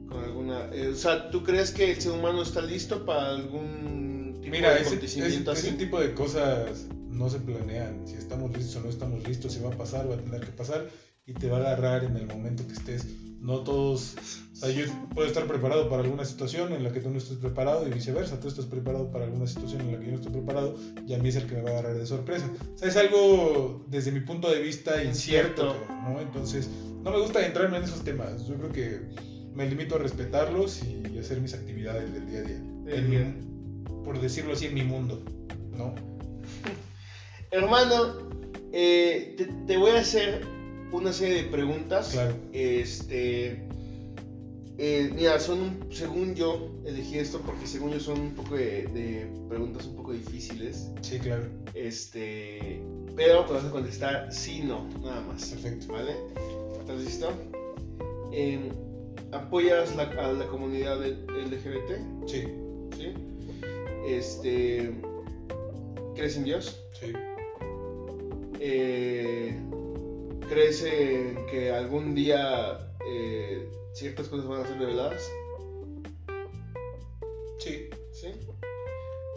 Con 0.09 0.23
alguna, 0.23 0.69
eh, 0.73 0.89
o 0.89 0.95
sea, 0.95 1.31
¿tú 1.31 1.43
crees 1.43 1.71
que 1.73 1.91
el 1.93 2.01
ser 2.01 2.13
humano 2.13 2.43
está 2.43 2.61
listo 2.61 3.05
para 3.07 3.31
algún 3.31 4.39
tipo 4.43 4.55
Mira, 4.55 4.75
de 4.75 4.81
ese, 4.81 4.89
acontecimiento 4.89 5.53
ese- 5.53 5.61
ese 5.61 5.69
así? 5.71 5.79
tipo 5.79 5.99
de 5.99 6.13
cosas 6.15 6.87
no 7.09 7.31
se 7.31 7.39
planean. 7.41 8.07
Si 8.07 8.15
estamos 8.17 8.55
listos 8.57 8.77
o 8.77 8.81
no 8.81 8.89
estamos 8.91 9.27
listos, 9.27 9.53
si 9.55 9.61
va 9.61 9.71
a 9.71 9.77
pasar, 9.77 10.09
va 10.11 10.15
a 10.15 10.19
tener 10.19 10.41
que 10.43 10.53
pasar 10.53 10.87
y 11.27 11.33
te 11.33 11.49
va 11.49 11.57
a 11.59 11.61
agarrar 11.61 12.05
en 12.05 12.17
el 12.17 12.27
momento 12.27 12.67
que 12.67 12.75
estés. 12.75 13.07
No 13.43 13.61
todos. 13.65 14.15
O 14.53 14.55
sea, 14.57 14.71
yo 14.71 14.85
puedo 15.15 15.27
estar 15.27 15.47
preparado 15.49 15.89
para 15.89 16.05
alguna 16.05 16.25
situación 16.25 16.73
en 16.73 16.85
la 16.85 16.93
que 16.93 17.01
tú 17.01 17.11
no 17.11 17.19
estés 17.19 17.39
preparado 17.39 17.87
y 17.89 17.91
viceversa. 17.91 18.39
Tú 18.39 18.47
estás 18.47 18.67
preparado 18.67 19.11
para 19.11 19.25
alguna 19.25 19.49
situación 19.49 19.81
en 19.83 19.93
la 19.93 19.99
que 19.99 20.05
yo 20.07 20.13
no 20.13 20.17
estoy 20.19 20.33
preparado 20.33 20.77
y 21.09 21.13
a 21.13 21.19
mí 21.19 21.29
es 21.29 21.35
el 21.37 21.47
que 21.49 21.57
me 21.57 21.63
va 21.63 21.71
a 21.71 21.73
agarrar 21.73 21.97
de 21.99 22.07
sorpresa. 22.07 22.49
O 22.75 22.79
sea, 22.79 22.89
es 22.89 22.97
algo 22.97 23.85
desde 23.89 24.13
mi 24.13 24.21
punto 24.21 24.49
de 24.49 24.61
vista 24.63 25.03
incierto. 25.03 25.75
¿no? 26.05 26.21
Entonces, 26.21 26.71
no 27.03 27.11
me 27.11 27.19
gusta 27.21 27.45
entrarme 27.45 27.79
en 27.79 27.83
esos 27.83 28.05
temas. 28.05 28.47
Yo 28.47 28.55
creo 28.55 28.71
que 28.71 29.01
me 29.55 29.69
limito 29.69 29.97
a 29.97 29.99
respetarlos 29.99 30.81
y 30.85 31.19
hacer 31.19 31.41
mis 31.41 31.53
actividades 31.55 32.13
del 32.13 32.27
día 32.27 32.39
a 32.39 32.43
día. 32.43 32.59
Del 32.85 32.95
En- 33.05 33.11
día. 33.11 33.35
por 34.05 34.21
decirlo 34.21 34.53
así, 34.53 34.67
en 34.67 34.75
mi 34.75 34.83
mundo, 34.85 35.21
¿no? 35.77 35.95
Hermano, 37.51 38.31
eh, 38.73 39.35
te, 39.37 39.45
te 39.47 39.77
voy 39.77 39.91
a 39.91 39.99
hacer 40.01 40.47
una 40.93 41.13
serie 41.13 41.43
de 41.43 41.49
preguntas. 41.51 42.11
Claro. 42.13 42.35
Este. 42.53 43.67
eh, 44.79 45.11
mira, 45.15 45.39
son, 45.41 45.61
un- 45.61 45.87
según 45.93 46.35
yo, 46.35 46.71
elegí 46.85 47.19
esto 47.19 47.41
porque 47.41 47.67
según 47.67 47.93
yo 47.93 48.01
son 48.01 48.21
un 48.21 48.31
poco 48.35 48.57
de, 48.57 48.87
de 48.89 49.27
preguntas 49.49 49.87
un 49.87 49.97
poco 49.97 50.13
difíciles. 50.13 50.91
Sí, 51.03 51.19
claro. 51.19 51.45
Este. 51.75 52.83
Pero 53.17 53.45
te 53.45 53.53
vas 53.53 53.65
a 53.65 53.71
contestar 53.71 54.33
sí, 54.33 54.63
no, 54.65 54.89
nada 55.03 55.21
más. 55.23 55.45
Perfecto. 55.51 55.93
¿Vale? 55.93 56.15
¿Estás 56.81 57.01
listo? 57.05 57.31
Em, 58.33 58.71
¿Apoyas 59.33 59.95
la- 59.97 60.05
a 60.05 60.33
la 60.33 60.47
comunidad 60.47 60.99
del- 61.01 61.27
LGBT? 61.27 62.27
Sí, 62.27 62.45
¿Sí? 62.97 63.13
Este. 64.07 64.93
¿Crees 66.15 66.37
en 66.37 66.45
Dios? 66.45 66.79
sí. 67.01 67.13
eh, 68.61 69.59
¿crees 70.53 70.83
en 70.83 71.47
que 71.47 71.71
algún 71.71 72.15
día 72.15 72.79
eh, 73.07 73.67
ciertas 73.95 74.29
cosas 74.29 74.47
van 74.47 74.61
a 74.61 74.69
ser 74.69 74.79
reveladas? 74.79 75.23
Sí, 77.59 77.89
¿Sí? 78.13 78.29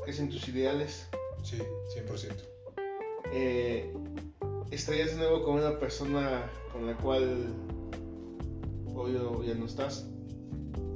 ¿Crees 0.04 0.19
en 0.19 0.30
tus 0.30 0.47
ideales? 0.49 1.08
sí, 1.41 1.58
100%. 1.95 2.34
Eh, 3.32 3.93
¿Estarías 4.71 5.12
de 5.12 5.17
nuevo 5.17 5.43
con 5.43 5.56
una 5.56 5.80
persona 5.80 6.51
con 6.73 6.86
la 6.86 6.97
cual 6.97 7.54
hoy 8.93 9.15
o 9.15 9.41
ya 9.41 9.54
no 9.54 9.67
estás? 9.67 10.10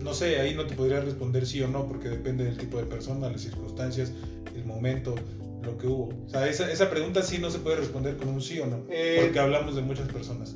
No 0.01 0.13
sé, 0.13 0.39
ahí 0.41 0.53
no 0.53 0.67
te 0.67 0.75
podría 0.75 0.99
responder 0.99 1.45
sí 1.45 1.61
o 1.61 1.69
no, 1.69 1.87
porque 1.87 2.09
depende 2.09 2.43
del 2.43 2.57
tipo 2.57 2.77
de 2.77 2.85
persona, 2.85 3.29
las 3.29 3.41
circunstancias, 3.41 4.11
el 4.53 4.65
momento, 4.65 5.15
lo 5.63 5.77
que 5.77 5.87
hubo. 5.87 6.09
O 6.25 6.29
sea, 6.29 6.47
esa, 6.47 6.71
esa 6.71 6.89
pregunta 6.89 7.21
sí 7.21 7.37
no 7.37 7.49
se 7.49 7.59
puede 7.59 7.77
responder 7.77 8.17
con 8.17 8.29
un 8.29 8.41
sí 8.41 8.59
o 8.59 8.65
no, 8.65 8.85
Eh, 8.89 9.19
porque 9.21 9.39
hablamos 9.39 9.75
de 9.75 9.81
muchas 9.81 10.07
personas. 10.11 10.55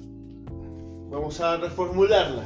Vamos 1.09 1.39
a 1.39 1.57
reformularla. 1.57 2.43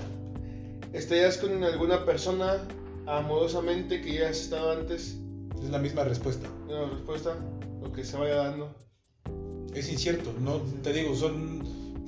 ¿Estarías 0.93 1.37
con 1.37 1.63
alguna 1.63 2.05
persona 2.05 2.67
amorosamente 3.05 4.01
que 4.01 4.15
ya 4.15 4.29
has 4.29 4.41
estado 4.41 4.71
antes? 4.71 5.17
Es 5.61 5.69
la 5.69 5.79
misma 5.79 6.03
respuesta. 6.03 6.47
Una 6.67 6.89
respuesta, 6.89 7.35
lo 7.81 7.91
que 7.91 8.03
se 8.03 8.17
vaya 8.17 8.35
dando. 8.35 8.75
Es 9.73 9.91
incierto, 9.91 10.33
no 10.39 10.61
te 10.81 10.91
digo, 10.93 11.15
son 11.15 11.63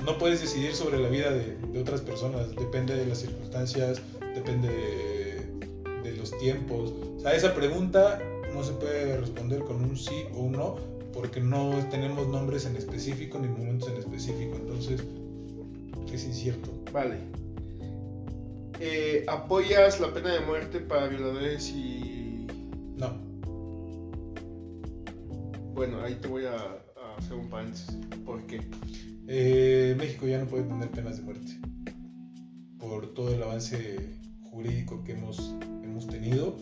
no 0.06 0.18
puedes 0.18 0.42
decidir 0.42 0.74
sobre 0.74 0.98
la 0.98 1.10
vida 1.10 1.30
de, 1.30 1.58
de 1.58 1.80
otras 1.82 2.02
personas, 2.02 2.56
depende 2.56 2.96
de 2.96 3.06
las 3.06 3.20
circunstancias, 3.20 4.02
depende 4.34 4.70
de, 4.70 6.10
de 6.10 6.18
los 6.18 6.36
tiempos. 6.38 6.94
O 7.18 7.20
sea, 7.20 7.36
esa 7.36 7.54
pregunta 7.54 8.20
no 8.54 8.64
se 8.64 8.74
puede 8.74 9.18
responder 9.18 9.64
con 9.64 9.84
un 9.84 9.96
sí 9.96 10.24
o 10.34 10.40
un 10.44 10.54
no, 10.54 10.76
porque 11.14 11.40
no 11.40 11.72
tenemos 11.90 12.28
nombres 12.28 12.66
en 12.66 12.76
específico 12.76 13.40
ni 13.40 13.48
momentos 13.48 13.90
en 13.90 13.98
específico, 13.98 14.56
entonces 14.56 15.04
es 16.14 16.26
incierto. 16.26 16.72
Vale. 16.92 17.18
Eh, 18.80 19.26
¿Apoyas 19.28 20.00
la 20.00 20.14
pena 20.14 20.34
de 20.34 20.40
muerte 20.42 20.80
para 20.80 21.08
violadores 21.08 21.70
y...? 21.72 22.48
No. 22.96 23.18
Bueno, 25.74 26.02
ahí 26.02 26.16
te 26.16 26.28
voy 26.28 26.46
a, 26.46 26.56
a 26.56 27.16
hacer 27.18 27.36
un 27.36 27.50
paréntesis. 27.50 27.98
¿Por 28.26 28.46
qué? 28.46 28.62
Eh, 29.28 29.96
México 29.98 30.28
ya 30.28 30.40
no 30.40 30.48
puede 30.48 30.64
tener 30.64 30.90
penas 30.90 31.18
de 31.18 31.24
muerte 31.24 31.52
por 32.80 33.14
todo 33.14 33.34
el 33.34 33.44
avance 33.44 34.10
jurídico 34.50 35.04
que 35.04 35.12
hemos, 35.12 35.54
hemos 35.84 36.08
tenido 36.08 36.58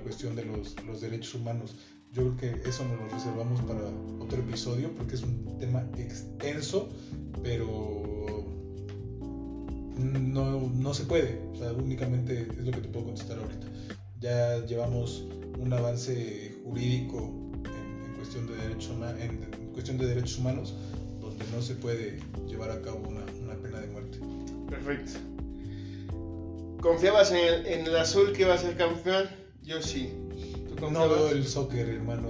cuestión 0.00 0.36
de 0.36 0.44
los, 0.44 0.76
los 0.86 1.00
derechos 1.00 1.34
humanos. 1.34 1.76
Yo 2.12 2.34
creo 2.36 2.36
que 2.62 2.68
eso 2.68 2.84
nos 2.84 2.98
lo 2.98 3.08
reservamos 3.08 3.60
para 3.62 3.82
otro 4.18 4.38
episodio 4.40 4.92
porque 4.96 5.14
es 5.14 5.22
un 5.22 5.58
tema 5.58 5.86
extenso, 5.96 6.88
pero 7.42 8.10
no, 9.96 10.70
no 10.70 10.94
se 10.94 11.04
puede. 11.04 11.40
Únicamente 11.76 12.48
es 12.50 12.64
lo 12.64 12.72
que 12.72 12.80
te 12.80 12.88
puedo 12.88 13.06
contestar 13.06 13.38
ahorita. 13.38 13.66
Ya 14.20 14.64
llevamos 14.66 15.24
un 15.58 15.72
avance 15.72 16.56
jurídico 16.64 17.18
en, 17.64 18.10
en 18.10 18.14
cuestión, 18.16 18.46
de 18.46 18.56
derechos, 18.56 18.96
en, 19.20 19.42
en 19.42 19.72
cuestión 19.72 19.98
de 19.98 20.06
derechos 20.06 20.38
humanos 20.38 20.74
donde 21.20 21.44
no 21.54 21.62
se 21.62 21.74
puede 21.74 22.18
llevar 22.48 22.70
a 22.70 22.80
cabo 22.82 23.06
una, 23.08 23.24
una 23.42 23.54
pena 23.54 23.80
de 23.80 23.86
muerte. 23.88 24.18
Perfecto. 24.68 25.20
¿Confiabas 26.80 27.30
en 27.30 27.36
el, 27.36 27.66
en 27.66 27.86
el 27.86 27.96
azul 27.96 28.32
que 28.32 28.42
iba 28.42 28.54
a 28.54 28.58
ser 28.58 28.76
campeón? 28.76 29.28
Yo 29.70 29.80
sí. 29.80 30.12
¿Tú 30.76 30.90
No 30.90 31.08
veo 31.08 31.28
el 31.28 31.46
soccer, 31.46 31.88
hermano. 31.88 32.28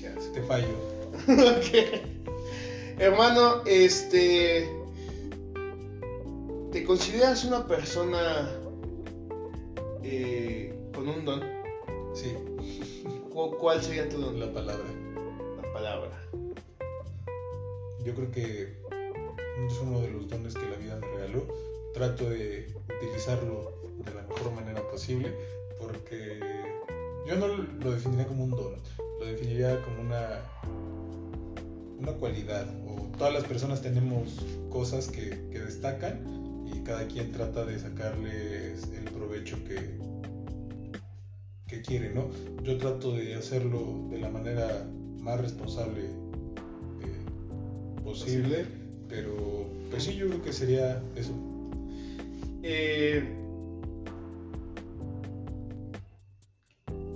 ¿Qué 0.00 0.08
haces? 0.08 0.32
Te 0.32 0.42
fallo. 0.42 0.66
Ok. 1.28 2.98
Hermano, 2.98 3.62
este. 3.64 4.68
¿Te 6.72 6.82
consideras 6.82 7.44
una 7.44 7.64
persona 7.68 8.50
eh, 10.02 10.74
con 10.92 11.08
un 11.08 11.24
don? 11.24 11.40
Sí, 12.12 12.34
¿Cu- 13.32 13.56
¿Cuál 13.56 13.80
sería 13.80 14.08
tu 14.08 14.18
don? 14.18 14.40
la 14.40 14.52
palabra. 14.52 14.84
La 15.62 15.72
palabra. 15.72 16.20
Yo 18.04 18.14
creo 18.16 18.32
que 18.32 18.62
es 19.68 19.78
uno 19.80 20.00
de 20.00 20.10
los 20.10 20.28
dones 20.28 20.54
que 20.54 20.68
la 20.68 20.76
vida 20.76 20.96
me 20.96 21.06
regaló. 21.06 21.46
Trato 21.94 22.28
de 22.28 22.74
utilizarlo 23.00 23.72
de 24.04 24.12
la 24.12 24.22
mejor 24.22 24.50
manera 24.52 24.82
posible 24.90 25.32
porque 25.80 26.40
yo 27.26 27.36
no 27.36 27.48
lo 27.48 27.92
definiría 27.92 28.26
como 28.26 28.44
un 28.44 28.50
don, 28.50 28.74
lo 29.20 29.26
definiría 29.26 29.80
como 29.82 30.02
una, 30.02 30.40
una 31.98 32.12
cualidad. 32.12 32.66
O 32.86 33.16
todas 33.16 33.32
las 33.32 33.44
personas 33.44 33.80
tenemos 33.82 34.44
cosas 34.70 35.08
que, 35.08 35.30
que 35.50 35.60
destacan 35.60 36.66
y 36.72 36.80
cada 36.80 37.06
quien 37.06 37.32
trata 37.32 37.64
de 37.64 37.78
sacarles 37.78 38.88
el 38.92 39.04
provecho 39.04 39.56
que, 39.64 39.98
que 41.66 41.82
quiere, 41.82 42.12
¿no? 42.14 42.30
Yo 42.62 42.76
trato 42.78 43.12
de 43.12 43.34
hacerlo 43.34 44.08
de 44.10 44.18
la 44.18 44.28
manera 44.28 44.86
más 45.18 45.40
responsable 45.40 46.04
eh, 46.04 48.02
posible, 48.02 48.66
pero 49.08 49.66
pues 49.90 50.04
sí, 50.04 50.14
yo 50.16 50.28
creo 50.28 50.42
que 50.42 50.52
sería 50.52 51.02
eso. 51.16 51.32
Eh, 52.62 53.43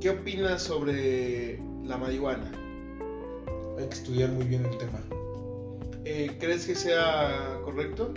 ¿Qué 0.00 0.10
opinas 0.10 0.62
sobre 0.62 1.58
la 1.84 1.96
marihuana? 1.96 2.52
Hay 3.78 3.86
que 3.88 3.94
estudiar 3.94 4.30
muy 4.30 4.44
bien 4.44 4.64
el 4.64 4.76
tema. 4.78 5.02
Eh, 6.04 6.36
¿Crees 6.38 6.66
que 6.66 6.74
sea 6.74 7.60
correcto? 7.64 8.14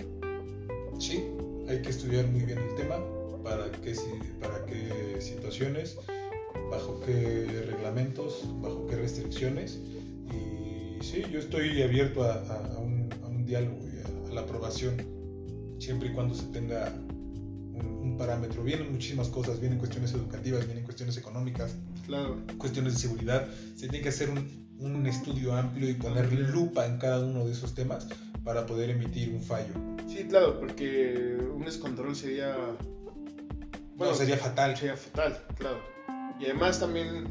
Sí, 0.99 1.23
hay 1.67 1.81
que 1.81 1.89
estudiar 1.89 2.27
muy 2.27 2.41
bien 2.41 2.59
el 2.59 2.75
tema, 2.75 2.97
para 3.43 3.71
qué, 3.71 3.93
para 4.39 4.65
qué 4.65 5.19
situaciones, 5.19 5.97
bajo 6.69 6.99
qué 7.05 7.63
reglamentos, 7.67 8.43
bajo 8.61 8.85
qué 8.87 8.97
restricciones. 8.97 9.79
Y 10.31 11.03
sí, 11.03 11.23
yo 11.31 11.39
estoy 11.39 11.81
abierto 11.81 12.23
a, 12.23 12.33
a- 12.33 12.75
a 12.75 12.77
un, 12.79 13.09
a 13.23 13.27
un 13.27 13.45
diálogo 13.45 13.79
y 13.87 14.29
a 14.29 14.33
la 14.33 14.41
aprobación, 14.41 14.97
siempre 15.79 16.09
y 16.09 16.13
cuando 16.13 16.35
se 16.35 16.45
tenga 16.47 16.93
un, 17.83 18.17
parámetro. 18.17 18.63
Vienen 18.63 18.91
muchísimas 18.91 19.29
cosas, 19.29 19.59
vienen 19.59 19.79
cuestiones 19.79 20.13
educativas, 20.13 20.65
vienen 20.65 20.83
cuestiones 20.83 21.17
económicas, 21.17 21.75
Claro. 22.05 22.37
cuestiones 22.57 22.93
de 22.93 22.99
seguridad. 22.99 23.47
Se 23.75 23.87
tiene 23.87 24.01
que 24.01 24.09
hacer 24.09 24.29
un, 24.29 24.67
un 24.79 25.07
estudio 25.07 25.55
amplio 25.55 25.89
y 25.89 25.95
poner 25.95 26.31
lupa 26.31 26.85
en 26.85 26.97
cada 26.97 27.25
uno 27.25 27.45
de 27.45 27.53
esos 27.53 27.73
temas 27.73 28.07
para 28.43 28.65
poder 28.65 28.91
emitir 28.91 29.33
un 29.33 29.41
fallo. 29.41 29.73
Sí, 30.07 30.25
claro, 30.27 30.59
porque 30.59 31.37
un 31.53 31.63
descontrol 31.65 32.15
sería. 32.15 32.55
Bueno, 33.95 34.13
sería 34.13 34.37
fatal. 34.37 34.75
Sería 34.75 34.97
fatal, 34.97 35.39
claro. 35.57 35.79
Y 36.39 36.45
además 36.45 36.79
también 36.79 37.25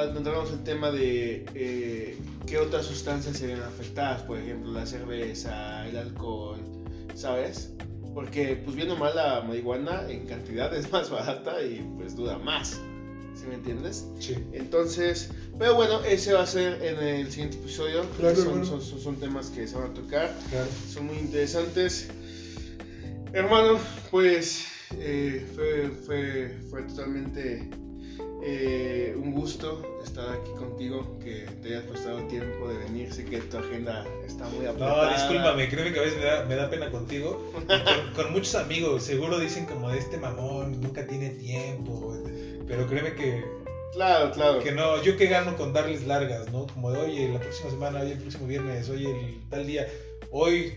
encontramos 0.00 0.50
el 0.52 0.62
tema 0.62 0.90
de 0.90 1.44
eh, 1.54 2.18
qué 2.46 2.58
otras 2.58 2.86
sustancias 2.86 3.38
serían 3.38 3.62
afectadas, 3.62 4.22
por 4.22 4.38
ejemplo, 4.38 4.72
la 4.72 4.86
cerveza, 4.86 5.86
el 5.88 5.96
alcohol, 5.96 6.60
¿sabes? 7.14 7.72
Porque, 8.14 8.56
pues 8.62 8.76
bien 8.76 8.90
o 8.90 8.96
mal, 8.96 9.14
la 9.16 9.40
marihuana 9.42 10.06
en 10.10 10.26
cantidad 10.26 10.74
es 10.76 10.90
más 10.92 11.08
barata 11.10 11.62
y 11.62 11.80
pues 11.96 12.14
dura 12.14 12.36
más, 12.38 12.78
¿sí 13.34 13.46
me 13.48 13.54
entiendes? 13.54 14.06
Sí. 14.20 14.36
Entonces, 14.52 15.30
pero 15.58 15.74
bueno, 15.74 16.02
ese 16.04 16.34
va 16.34 16.42
a 16.42 16.46
ser 16.46 16.82
en 16.82 16.98
el 17.02 17.30
siguiente 17.30 17.56
episodio. 17.56 18.02
Claro, 18.18 18.36
son, 18.36 18.46
hermano. 18.48 18.64
son, 18.66 18.82
son- 18.82 19.00
son 19.00 19.16
temas 19.16 19.48
que 19.50 19.66
se 19.66 19.76
van 19.76 19.90
a 19.90 19.94
tocar 19.94 20.36
Claro. 20.50 20.66
son 20.92 21.06
muy 21.06 21.16
interesantes. 21.18 22.08
Hermano, 23.32 23.78
pues 24.10 24.66
eh, 24.98 25.46
fue, 25.54 25.88
fue, 26.04 26.58
fue 26.68 26.82
totalmente 26.82 27.70
eh, 28.44 29.14
un 29.16 29.32
gusto 29.34 29.82
estar 30.04 30.28
aquí 30.30 30.50
contigo, 30.58 31.16
que 31.22 31.46
te 31.62 31.68
hayas 31.68 31.84
prestado 31.84 32.18
el 32.18 32.28
tiempo 32.28 32.68
de 32.68 32.76
venir. 32.78 33.12
Sé 33.12 33.24
que 33.24 33.38
tu 33.38 33.56
agenda 33.58 34.04
está 34.26 34.44
muy 34.48 34.64
No, 34.64 34.70
apretada. 34.70 35.12
discúlpame, 35.14 35.68
créeme 35.68 35.92
que 35.92 35.98
a 36.00 36.02
veces 36.02 36.18
me 36.18 36.24
da, 36.24 36.44
me 36.46 36.56
da 36.56 36.68
pena 36.70 36.90
contigo. 36.90 37.52
Y 37.62 37.64
Con, 38.14 38.14
con 38.24 38.32
muchos 38.32 38.54
amigos, 38.56 39.02
seguro 39.04 39.38
dicen 39.38 39.66
como 39.66 39.90
de 39.90 39.98
este 39.98 40.18
mamón, 40.18 40.80
nunca 40.80 41.06
tiene 41.06 41.30
tiempo. 41.30 42.18
Pero 42.66 42.86
créeme 42.88 43.14
que, 43.14 43.44
Claro, 43.92 44.30
claro. 44.32 44.58
que 44.60 44.72
no, 44.72 45.02
yo 45.02 45.16
que 45.18 45.26
gano 45.26 45.54
con 45.56 45.72
darles 45.74 46.06
largas, 46.06 46.50
¿no? 46.50 46.66
Como 46.66 46.90
de, 46.92 46.98
oye, 47.00 47.28
la 47.28 47.38
próxima 47.40 47.70
semana, 47.70 48.00
oye, 48.00 48.12
el 48.12 48.18
próximo 48.20 48.46
viernes, 48.46 48.88
oye, 48.88 49.10
el 49.10 49.48
tal 49.50 49.66
día. 49.66 49.86
Hoy 50.30 50.72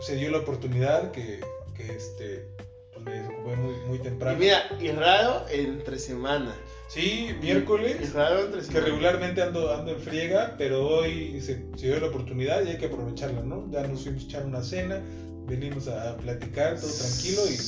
se 0.00 0.14
dio 0.16 0.30
la 0.30 0.38
oportunidad 0.38 1.10
que, 1.10 1.40
que 1.76 1.82
este, 1.96 2.46
pues 2.92 3.04
me 3.04 3.10
desocupé 3.12 3.56
muy, 3.56 3.74
muy 3.88 3.96
Y 3.98 4.02
temprano. 4.02 4.38
mira, 4.38 4.62
y 4.80 4.88
raro 4.92 5.44
entre 5.50 5.98
semana. 5.98 6.54
Sí, 6.94 7.30
miércoles. 7.40 8.12
raro 8.12 8.44
entre 8.44 8.62
Que 8.62 8.80
regularmente 8.80 9.42
ando, 9.42 9.74
ando 9.74 9.90
en 9.90 9.98
friega, 9.98 10.54
pero 10.56 10.86
hoy 10.86 11.40
se, 11.40 11.66
se 11.76 11.86
dio 11.88 11.98
la 11.98 12.06
oportunidad 12.06 12.64
y 12.64 12.68
hay 12.68 12.78
que 12.78 12.86
aprovecharla, 12.86 13.42
¿no? 13.42 13.68
Ya 13.72 13.84
nos 13.88 14.04
fuimos 14.04 14.22
a 14.22 14.26
echar 14.26 14.46
una 14.46 14.62
cena, 14.62 15.02
venimos 15.48 15.88
a 15.88 16.16
platicar, 16.18 16.78
todo 16.80 16.92
tranquilo 16.92 17.40
y 17.50 17.58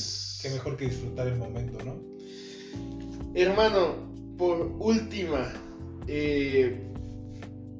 qué 0.41 0.49
mejor 0.49 0.77
que 0.77 0.85
disfrutar 0.85 1.27
el 1.27 1.35
momento, 1.35 1.77
¿no? 1.83 1.99
Hermano, 3.35 3.95
por 4.37 4.61
última, 4.79 5.51
eh, 6.07 6.79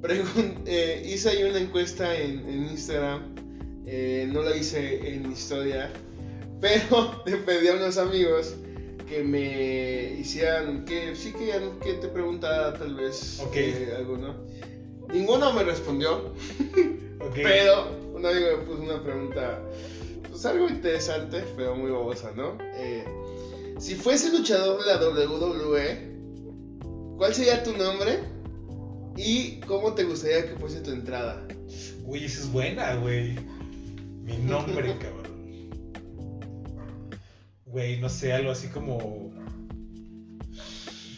eh, 0.66 1.04
hice 1.06 1.30
ahí 1.30 1.44
una 1.44 1.60
encuesta 1.60 2.14
en, 2.14 2.40
en 2.40 2.64
Instagram, 2.72 3.36
eh, 3.86 4.28
no 4.30 4.42
la 4.42 4.54
hice 4.54 5.14
en 5.14 5.32
historia, 5.32 5.90
pero 6.60 7.24
le 7.26 7.38
pedí 7.38 7.70
a 7.70 7.76
unos 7.76 7.98
amigos 7.98 8.58
que 9.08 9.24
me 9.24 10.20
hicieran, 10.20 10.86
que 10.86 11.16
sí 11.16 11.32
querían 11.32 11.80
que 11.80 11.94
te 11.94 12.08
preguntara 12.08 12.74
tal 12.74 12.96
vez 12.96 13.40
Ok. 13.40 13.56
eh, 13.56 13.94
algo, 13.98 14.18
¿no? 14.18 14.36
Ninguno 15.14 15.54
me 15.54 15.64
respondió, 15.64 16.18
Ok. 17.22 17.34
pero 17.36 17.88
un 18.14 18.26
amigo 18.26 18.48
me 18.58 18.64
puso 18.64 18.82
una 18.84 19.02
pregunta, 19.02 19.62
pues 20.30 20.46
algo 20.46 20.68
interesante, 20.68 21.44
pero 21.56 21.76
muy 21.76 21.92
babosa, 21.92 22.32
¿no? 22.36 22.58
Eh, 22.76 23.06
si 23.80 23.96
fuese 23.96 24.32
luchador 24.38 24.84
de 24.84 24.88
la 24.88 25.10
WWE, 25.10 27.16
¿cuál 27.18 27.34
sería 27.34 27.64
tu 27.64 27.72
nombre? 27.78 28.20
¿Y 29.16 29.60
cómo 29.62 29.94
te 29.94 30.04
gustaría 30.04 30.50
que 30.50 30.56
fuese 30.60 30.82
tu 30.82 30.92
entrada? 30.92 31.48
Uy, 32.06 32.26
esa 32.26 32.42
es 32.42 32.52
buena, 32.52 32.96
güey. 32.96 33.36
Mi 34.24 34.38
nombre, 34.38 34.96
cabrón. 35.00 35.37
Güey, 37.68 38.00
no 38.00 38.10
sé, 38.10 38.34
algo 38.34 38.52
así 38.52 38.68
como. 38.70 39.32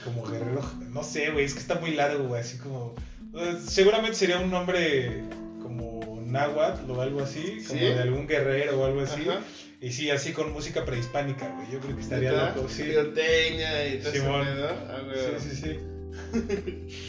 Como 0.04 0.26
guerrero. 0.26 0.62
No 0.90 1.04
sé, 1.04 1.30
güey, 1.32 1.46
es 1.46 1.54
que 1.54 1.60
está 1.60 1.76
muy 1.76 1.92
largo, 1.92 2.26
güey. 2.28 2.42
Así 2.42 2.58
como. 2.58 2.96
eh, 3.36 3.58
Seguramente 3.66 4.16
sería 4.18 4.40
un 4.40 4.50
nombre 4.50 5.24
como 5.62 6.20
náhuatl 6.26 6.90
o 6.92 7.02
algo 7.02 7.22
así. 7.22 7.64
Como 7.68 7.80
¿Sí? 7.80 7.86
de 7.86 8.00
algún 8.00 8.28
guerrero 8.28 8.80
o 8.80 8.86
algo 8.86 9.02
así. 9.02 9.28
Ajá. 9.30 9.42
Y 9.82 9.92
sí, 9.92 10.10
así 10.10 10.34
con 10.34 10.52
música 10.52 10.84
prehispánica, 10.86 11.48
güey. 11.56 11.72
Yo 11.72 11.80
creo 11.80 11.96
que 11.96 12.02
estaría 12.02 12.32
loco, 12.32 12.68
sí. 12.68 12.84
Pirotecnia 12.84 13.88
y 13.96 14.00
todo 14.00 14.12
Simón. 14.12 14.48
Ah, 14.48 15.02
güey. 15.06 15.40
Sí, 15.40 15.50
sí, 15.50 15.56
sí. 15.62 17.00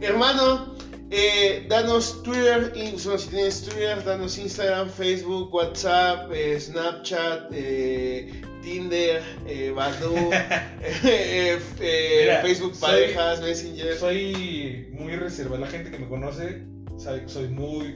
Hermano, 0.00 0.76
Eh, 1.10 1.64
danos 1.70 2.22
Twitter, 2.22 2.70
bueno, 2.74 3.18
si 3.18 3.28
tienes 3.30 3.62
Twitter, 3.62 4.04
danos 4.04 4.36
Instagram, 4.36 4.90
Facebook, 4.90 5.54
WhatsApp, 5.54 6.30
eh, 6.34 6.60
Snapchat, 6.60 7.50
eh, 7.52 8.42
Tinder, 8.62 9.22
eh, 9.46 9.70
Badoo, 9.74 10.30
eh, 10.32 11.58
eh, 11.80 12.18
Mira, 12.22 12.40
Facebook 12.42 12.74
soy- 12.74 12.90
Parejas, 12.90 13.40
Messenger. 13.40 13.96
Soy 13.96 14.88
muy 14.92 15.16
reservado. 15.16 15.60
La 15.60 15.66
gente 15.68 15.90
que 15.90 15.98
me 15.98 16.08
conoce 16.08 16.62
sabe 16.98 17.22
que 17.22 17.28
soy 17.28 17.48
muy 17.48 17.94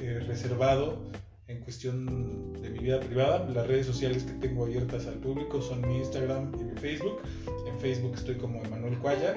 eh, 0.00 0.20
reservado 0.26 1.02
en 1.48 1.60
cuestión 1.60 2.52
de 2.62 2.70
mi 2.70 2.78
vida 2.80 3.00
privada. 3.00 3.48
Las 3.54 3.66
redes 3.66 3.86
sociales 3.86 4.22
que 4.24 4.32
tengo 4.46 4.64
abiertas 4.64 5.06
al 5.06 5.14
público 5.14 5.60
son 5.62 5.86
mi 5.86 5.98
Instagram 5.98 6.52
y 6.60 6.64
mi 6.64 6.78
Facebook. 6.78 7.20
En 7.66 7.78
Facebook 7.80 8.14
estoy 8.16 8.36
como 8.36 8.62
Emanuel 8.64 8.98
Cuaya 8.98 9.34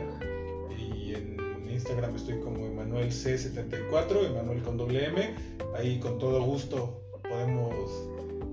y 0.77 1.13
en 1.15 1.37
Instagram 1.69 2.15
estoy 2.15 2.39
como 2.39 2.65
Emanuel 2.65 3.09
C74, 3.09 4.25
Emanuel 4.25 4.61
con 4.63 4.77
doble 4.77 5.05
M. 5.05 5.35
Ahí 5.77 5.99
con 5.99 6.17
todo 6.17 6.41
gusto 6.43 7.01
podemos 7.29 7.91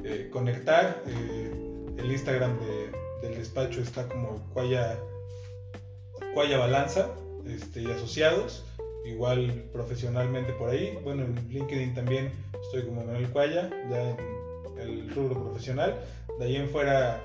eh, 0.04 0.28
conectar. 0.32 1.02
Eh, 1.06 1.63
el 1.98 2.10
Instagram 2.12 2.58
de- 2.60 2.90
del 3.28 3.38
despacho 3.38 3.80
está 3.80 4.08
como 4.08 4.40
Cuaya 4.52 4.98
Cuaya 6.34 6.58
Balanza 6.58 7.10
este, 7.46 7.82
y 7.82 7.86
asociados, 7.90 8.64
igual 9.06 9.64
profesionalmente 9.72 10.52
por 10.54 10.70
ahí. 10.70 10.98
Bueno, 11.04 11.24
en 11.24 11.34
LinkedIn 11.48 11.94
también 11.94 12.32
estoy 12.62 12.82
como 12.86 13.04
Manuel 13.04 13.28
Cuaya, 13.30 13.70
ya 13.90 14.10
en 14.10 14.78
el 14.78 15.10
rubro 15.14 15.42
profesional. 15.44 15.94
De 16.38 16.46
ahí 16.46 16.56
en 16.56 16.68
fuera, 16.68 17.20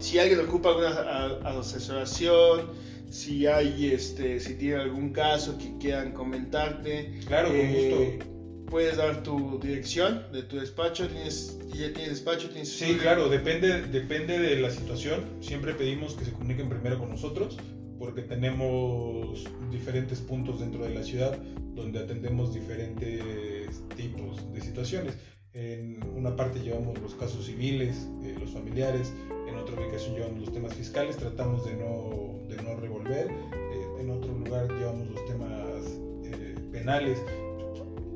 Si 0.00 0.18
alguien 0.18 0.40
ocupa 0.40 0.70
alguna 0.70 0.88
a- 0.90 1.58
asesoración, 1.60 2.72
si 3.10 3.46
hay, 3.46 3.92
este, 3.92 4.40
si 4.40 4.54
tiene 4.54 4.80
algún 4.82 5.12
caso 5.12 5.56
que 5.56 5.76
quieran 5.78 6.12
comentarte, 6.12 7.20
claro, 7.26 7.48
con 7.48 7.56
eh, 7.56 8.16
gusto. 8.18 8.37
Puedes 8.70 8.96
dar 8.96 9.22
tu 9.22 9.58
dirección 9.58 10.24
de 10.32 10.42
tu 10.42 10.58
despacho. 10.58 11.08
¿Tienes, 11.08 11.58
ya 11.68 11.92
tienes 11.92 12.10
despacho? 12.10 12.48
¿Tienes 12.48 12.68
Sí, 12.68 12.96
claro, 12.96 13.28
depende, 13.28 13.82
depende 13.82 14.38
de 14.38 14.56
la 14.60 14.70
situación. 14.70 15.24
Siempre 15.40 15.74
pedimos 15.74 16.14
que 16.14 16.24
se 16.24 16.32
comuniquen 16.32 16.68
primero 16.68 16.98
con 16.98 17.10
nosotros 17.10 17.56
porque 17.98 18.22
tenemos 18.22 19.44
diferentes 19.70 20.20
puntos 20.20 20.60
dentro 20.60 20.84
de 20.84 20.94
la 20.94 21.02
ciudad 21.02 21.36
donde 21.74 21.98
atendemos 22.00 22.54
diferentes 22.54 23.82
tipos 23.96 24.52
de 24.52 24.60
situaciones. 24.60 25.14
En 25.52 25.98
una 26.14 26.36
parte 26.36 26.60
llevamos 26.60 26.98
los 27.00 27.14
casos 27.14 27.46
civiles, 27.46 28.06
eh, 28.22 28.36
los 28.38 28.50
familiares, 28.50 29.12
en 29.48 29.56
otra 29.56 29.80
ubicación 29.80 30.14
llevamos 30.14 30.40
los 30.40 30.52
temas 30.52 30.74
fiscales, 30.74 31.16
tratamos 31.16 31.64
de 31.64 31.74
no, 31.74 32.46
de 32.48 32.62
no 32.62 32.76
revolver, 32.76 33.28
eh, 33.28 34.00
en 34.00 34.10
otro 34.10 34.32
lugar 34.34 34.70
llevamos 34.70 35.08
los 35.08 35.24
temas 35.24 35.84
eh, 36.24 36.54
penales. 36.70 37.18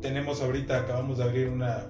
Tenemos 0.03 0.43
ahorita, 0.43 0.81
acabamos 0.81 1.19
de 1.19 1.25
abrir 1.25 1.49
una, 1.49 1.89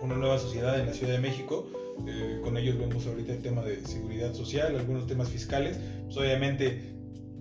una 0.00 0.14
nueva 0.16 0.38
sociedad 0.38 0.78
en 0.80 0.86
la 0.86 0.94
Ciudad 0.94 1.12
de 1.14 1.18
México. 1.20 1.66
eh, 2.06 2.40
con 2.42 2.56
ellos 2.56 2.78
vemos 2.78 3.06
ahorita 3.06 3.32
el 3.32 3.42
tema 3.42 3.62
de 3.62 3.84
seguridad 3.84 4.32
social, 4.34 4.76
algunos 4.76 5.06
temas 5.06 5.28
fiscales. 5.28 5.78
Pues 6.04 6.16
obviamente 6.16 6.94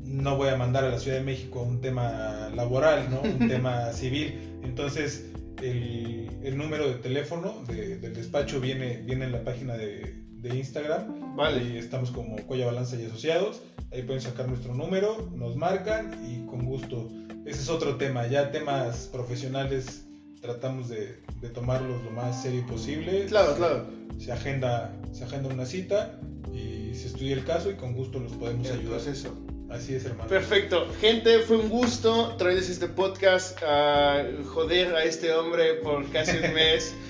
no 0.04 0.38
voy 0.38 0.50
a 0.50 0.56
mandar 0.56 0.84
a 0.86 0.90
la 0.90 1.00
Ciudad 1.00 1.18
de 1.18 1.24
México 1.24 1.62
un 1.62 1.82
tema 1.82 2.50
laboral, 2.56 3.10
¿no? 3.12 3.22
un 3.22 3.48
tema 3.48 3.92
civil. 3.94 4.60
Entonces 4.64 5.32
el, 5.62 6.30
el 6.44 6.58
número 6.58 6.88
de 6.88 6.96
teléfono 6.96 7.64
de- 7.68 7.98
del 7.98 8.14
despacho 8.14 8.60
viene, 8.60 8.98
viene 9.06 9.26
en 9.26 9.32
la 9.32 9.44
página 9.44 9.76
de, 9.78 10.26
de 10.42 10.56
Instagram. 10.58 11.36
Vale. 11.36 11.60
Ahí 11.62 11.78
estamos 11.78 12.12
como 12.12 12.36
Cuella 12.48 12.66
Balanza 12.66 12.96
y 13.00 13.06
Asociados. 13.06 13.62
Ahí 13.92 14.02
pueden 14.04 14.22
sacar 14.22 14.48
nuestro 14.48 14.74
número, 14.74 15.30
nos 15.36 15.56
marcan 15.56 16.12
y 16.28 16.46
con 16.48 16.66
gusto. 16.66 17.10
Ese 17.46 17.62
es 17.62 17.70
otro 17.70 17.96
tema. 17.98 18.28
Ya 18.28 18.52
temas 18.52 19.10
profesionales 19.12 20.06
tratamos 20.42 20.90
de, 20.90 21.18
de 21.42 21.50
tomarlos 21.50 22.04
lo 22.04 22.12
más 22.12 22.42
serio 22.42 22.66
posible. 22.66 23.26
Claro, 23.28 23.56
claro. 23.56 23.86
Se 24.20 24.32
agenda, 24.32 24.94
se 25.12 25.24
agenda 25.24 25.50
una 25.54 25.66
cita 25.66 26.20
y 26.54 26.94
se 26.96 27.08
estudia 27.08 27.34
el 27.36 27.44
caso 27.44 27.70
y 27.72 27.76
con 27.76 27.94
gusto 27.94 28.20
los 28.20 28.34
podemos 28.34 28.68
El 28.68 28.80
ayudar. 28.80 29.00
proceso. 29.00 29.36
Así 29.70 29.96
es, 29.96 30.06
hermano. 30.06 30.30
Perfecto. 30.30 30.88
Gente, 31.02 31.40
fue 31.40 31.58
un 31.58 31.70
gusto 31.70 32.36
traerles 32.38 32.70
este 32.70 32.88
podcast 32.88 33.58
a 33.64 34.24
joder 34.54 34.96
a 34.96 35.04
este 35.04 35.34
hombre 35.34 35.76
por 35.76 36.08
casi 36.12 36.38
un 36.38 36.54
mes. 36.54 36.94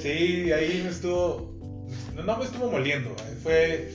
Sí, 0.00 0.52
ahí 0.52 0.80
me 0.84 0.90
estuvo. 0.90 1.54
No, 2.14 2.22
no 2.22 2.36
me 2.38 2.44
estuvo 2.44 2.70
moliendo. 2.70 3.10
Fue, 3.42 3.90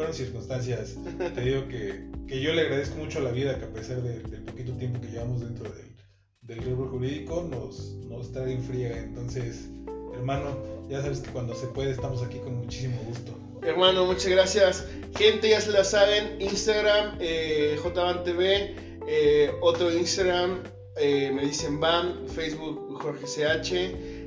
fueron 0.00 0.14
circunstancias. 0.14 0.96
Te 1.34 1.40
digo 1.42 1.68
que, 1.68 2.06
que 2.26 2.40
yo 2.40 2.52
le 2.54 2.62
agradezco 2.62 2.96
mucho 2.96 3.18
a 3.18 3.22
la 3.22 3.30
vida 3.32 3.58
que 3.58 3.64
a 3.66 3.72
pesar 3.72 4.02
de- 4.02 4.20
del 4.20 4.42
poquito 4.44 4.72
tiempo 4.72 5.00
que 5.00 5.08
llevamos 5.08 5.40
dentro 5.40 5.68
del, 5.70 5.94
del 6.42 6.64
rubro 6.64 6.88
jurídico, 6.90 7.46
nos, 7.50 7.96
nos 8.08 8.32
trae 8.32 8.52
en 8.52 8.62
friega. 8.62 8.96
Entonces, 8.98 9.68
hermano, 10.14 10.56
ya 10.88 11.02
sabes 11.02 11.20
que 11.20 11.30
cuando 11.30 11.54
se 11.54 11.66
puede 11.68 11.90
estamos 11.90 12.22
aquí 12.22 12.38
con 12.38 12.54
muchísimo 12.56 12.96
gusto. 13.06 13.36
Hermano, 13.62 14.06
muchas 14.06 14.28
gracias. 14.28 14.86
Gente, 15.16 15.50
ya 15.50 15.60
se 15.60 15.70
la 15.70 15.84
saben. 15.84 16.40
Instagram, 16.40 17.18
eh, 17.20 17.76
JBanTV. 17.82 18.74
eh, 19.06 19.50
otro 19.60 19.92
Instagram, 19.92 20.62
eh, 20.96 21.30
me 21.34 21.42
dicen 21.44 21.78
BAM. 21.78 22.26
Facebook, 22.28 22.98
Jorge 23.02 23.26
CH. 23.26 23.72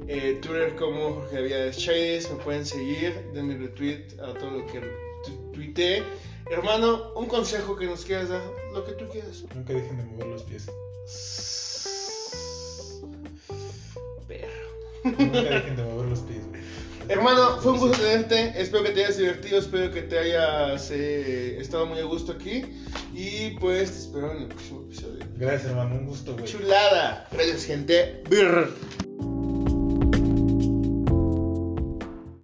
eh, 0.07 0.38
Twitter 0.41 0.76
como 0.76 1.13
Jorge 1.15 1.38
Aviades 1.38 1.78
Chávez. 1.78 2.30
Me 2.32 2.38
pueden 2.43 2.63
seguir. 2.65 3.13
Denme 3.34 3.57
retweet 3.57 4.19
a 4.19 4.34
todo 4.36 4.51
lo 4.51 4.67
que 4.67 4.82
tuiteé. 5.53 6.03
Hermano, 6.51 7.13
un 7.15 7.27
consejo 7.27 7.75
que 7.75 7.85
nos 7.85 8.03
quieras 8.03 8.29
dar. 8.29 8.41
Lo 8.73 8.85
que 8.85 8.93
tú 8.93 9.05
quieras. 9.09 9.43
Nunca 9.55 9.73
dejen 9.73 9.97
de 9.97 10.03
mover 10.03 10.27
los 10.27 10.43
pies. 10.43 10.65
Perro. 14.27 14.69
Nunca 15.03 15.41
dejen 15.41 15.75
de 15.75 15.83
mover 15.83 16.09
los 16.09 16.19
pies. 16.19 16.43
Hermano, 17.09 17.59
fue 17.61 17.73
un 17.73 17.79
gusto 17.79 17.97
tenerte. 17.97 18.53
Espero 18.61 18.83
que 18.83 18.91
te 18.91 19.03
hayas 19.03 19.17
divertido. 19.17 19.59
Espero 19.59 19.91
que 19.91 20.01
te 20.03 20.19
hayas 20.19 20.91
eh, 20.91 21.59
estado 21.59 21.85
muy 21.85 21.99
a 21.99 22.03
gusto 22.03 22.33
aquí. 22.33 22.63
Y 23.13 23.51
pues 23.59 23.91
te 23.91 23.97
espero 23.99 24.31
en 24.31 24.43
el 24.43 24.47
próximo 24.47 24.81
episodio. 24.81 25.25
Gracias, 25.37 25.71
hermano. 25.71 25.95
Un 25.95 26.05
gusto, 26.07 26.33
güey. 26.33 26.45
Chulada. 26.45 27.27
Gracias, 27.31 27.65
gente. 27.65 28.23
Brr. 28.29 28.69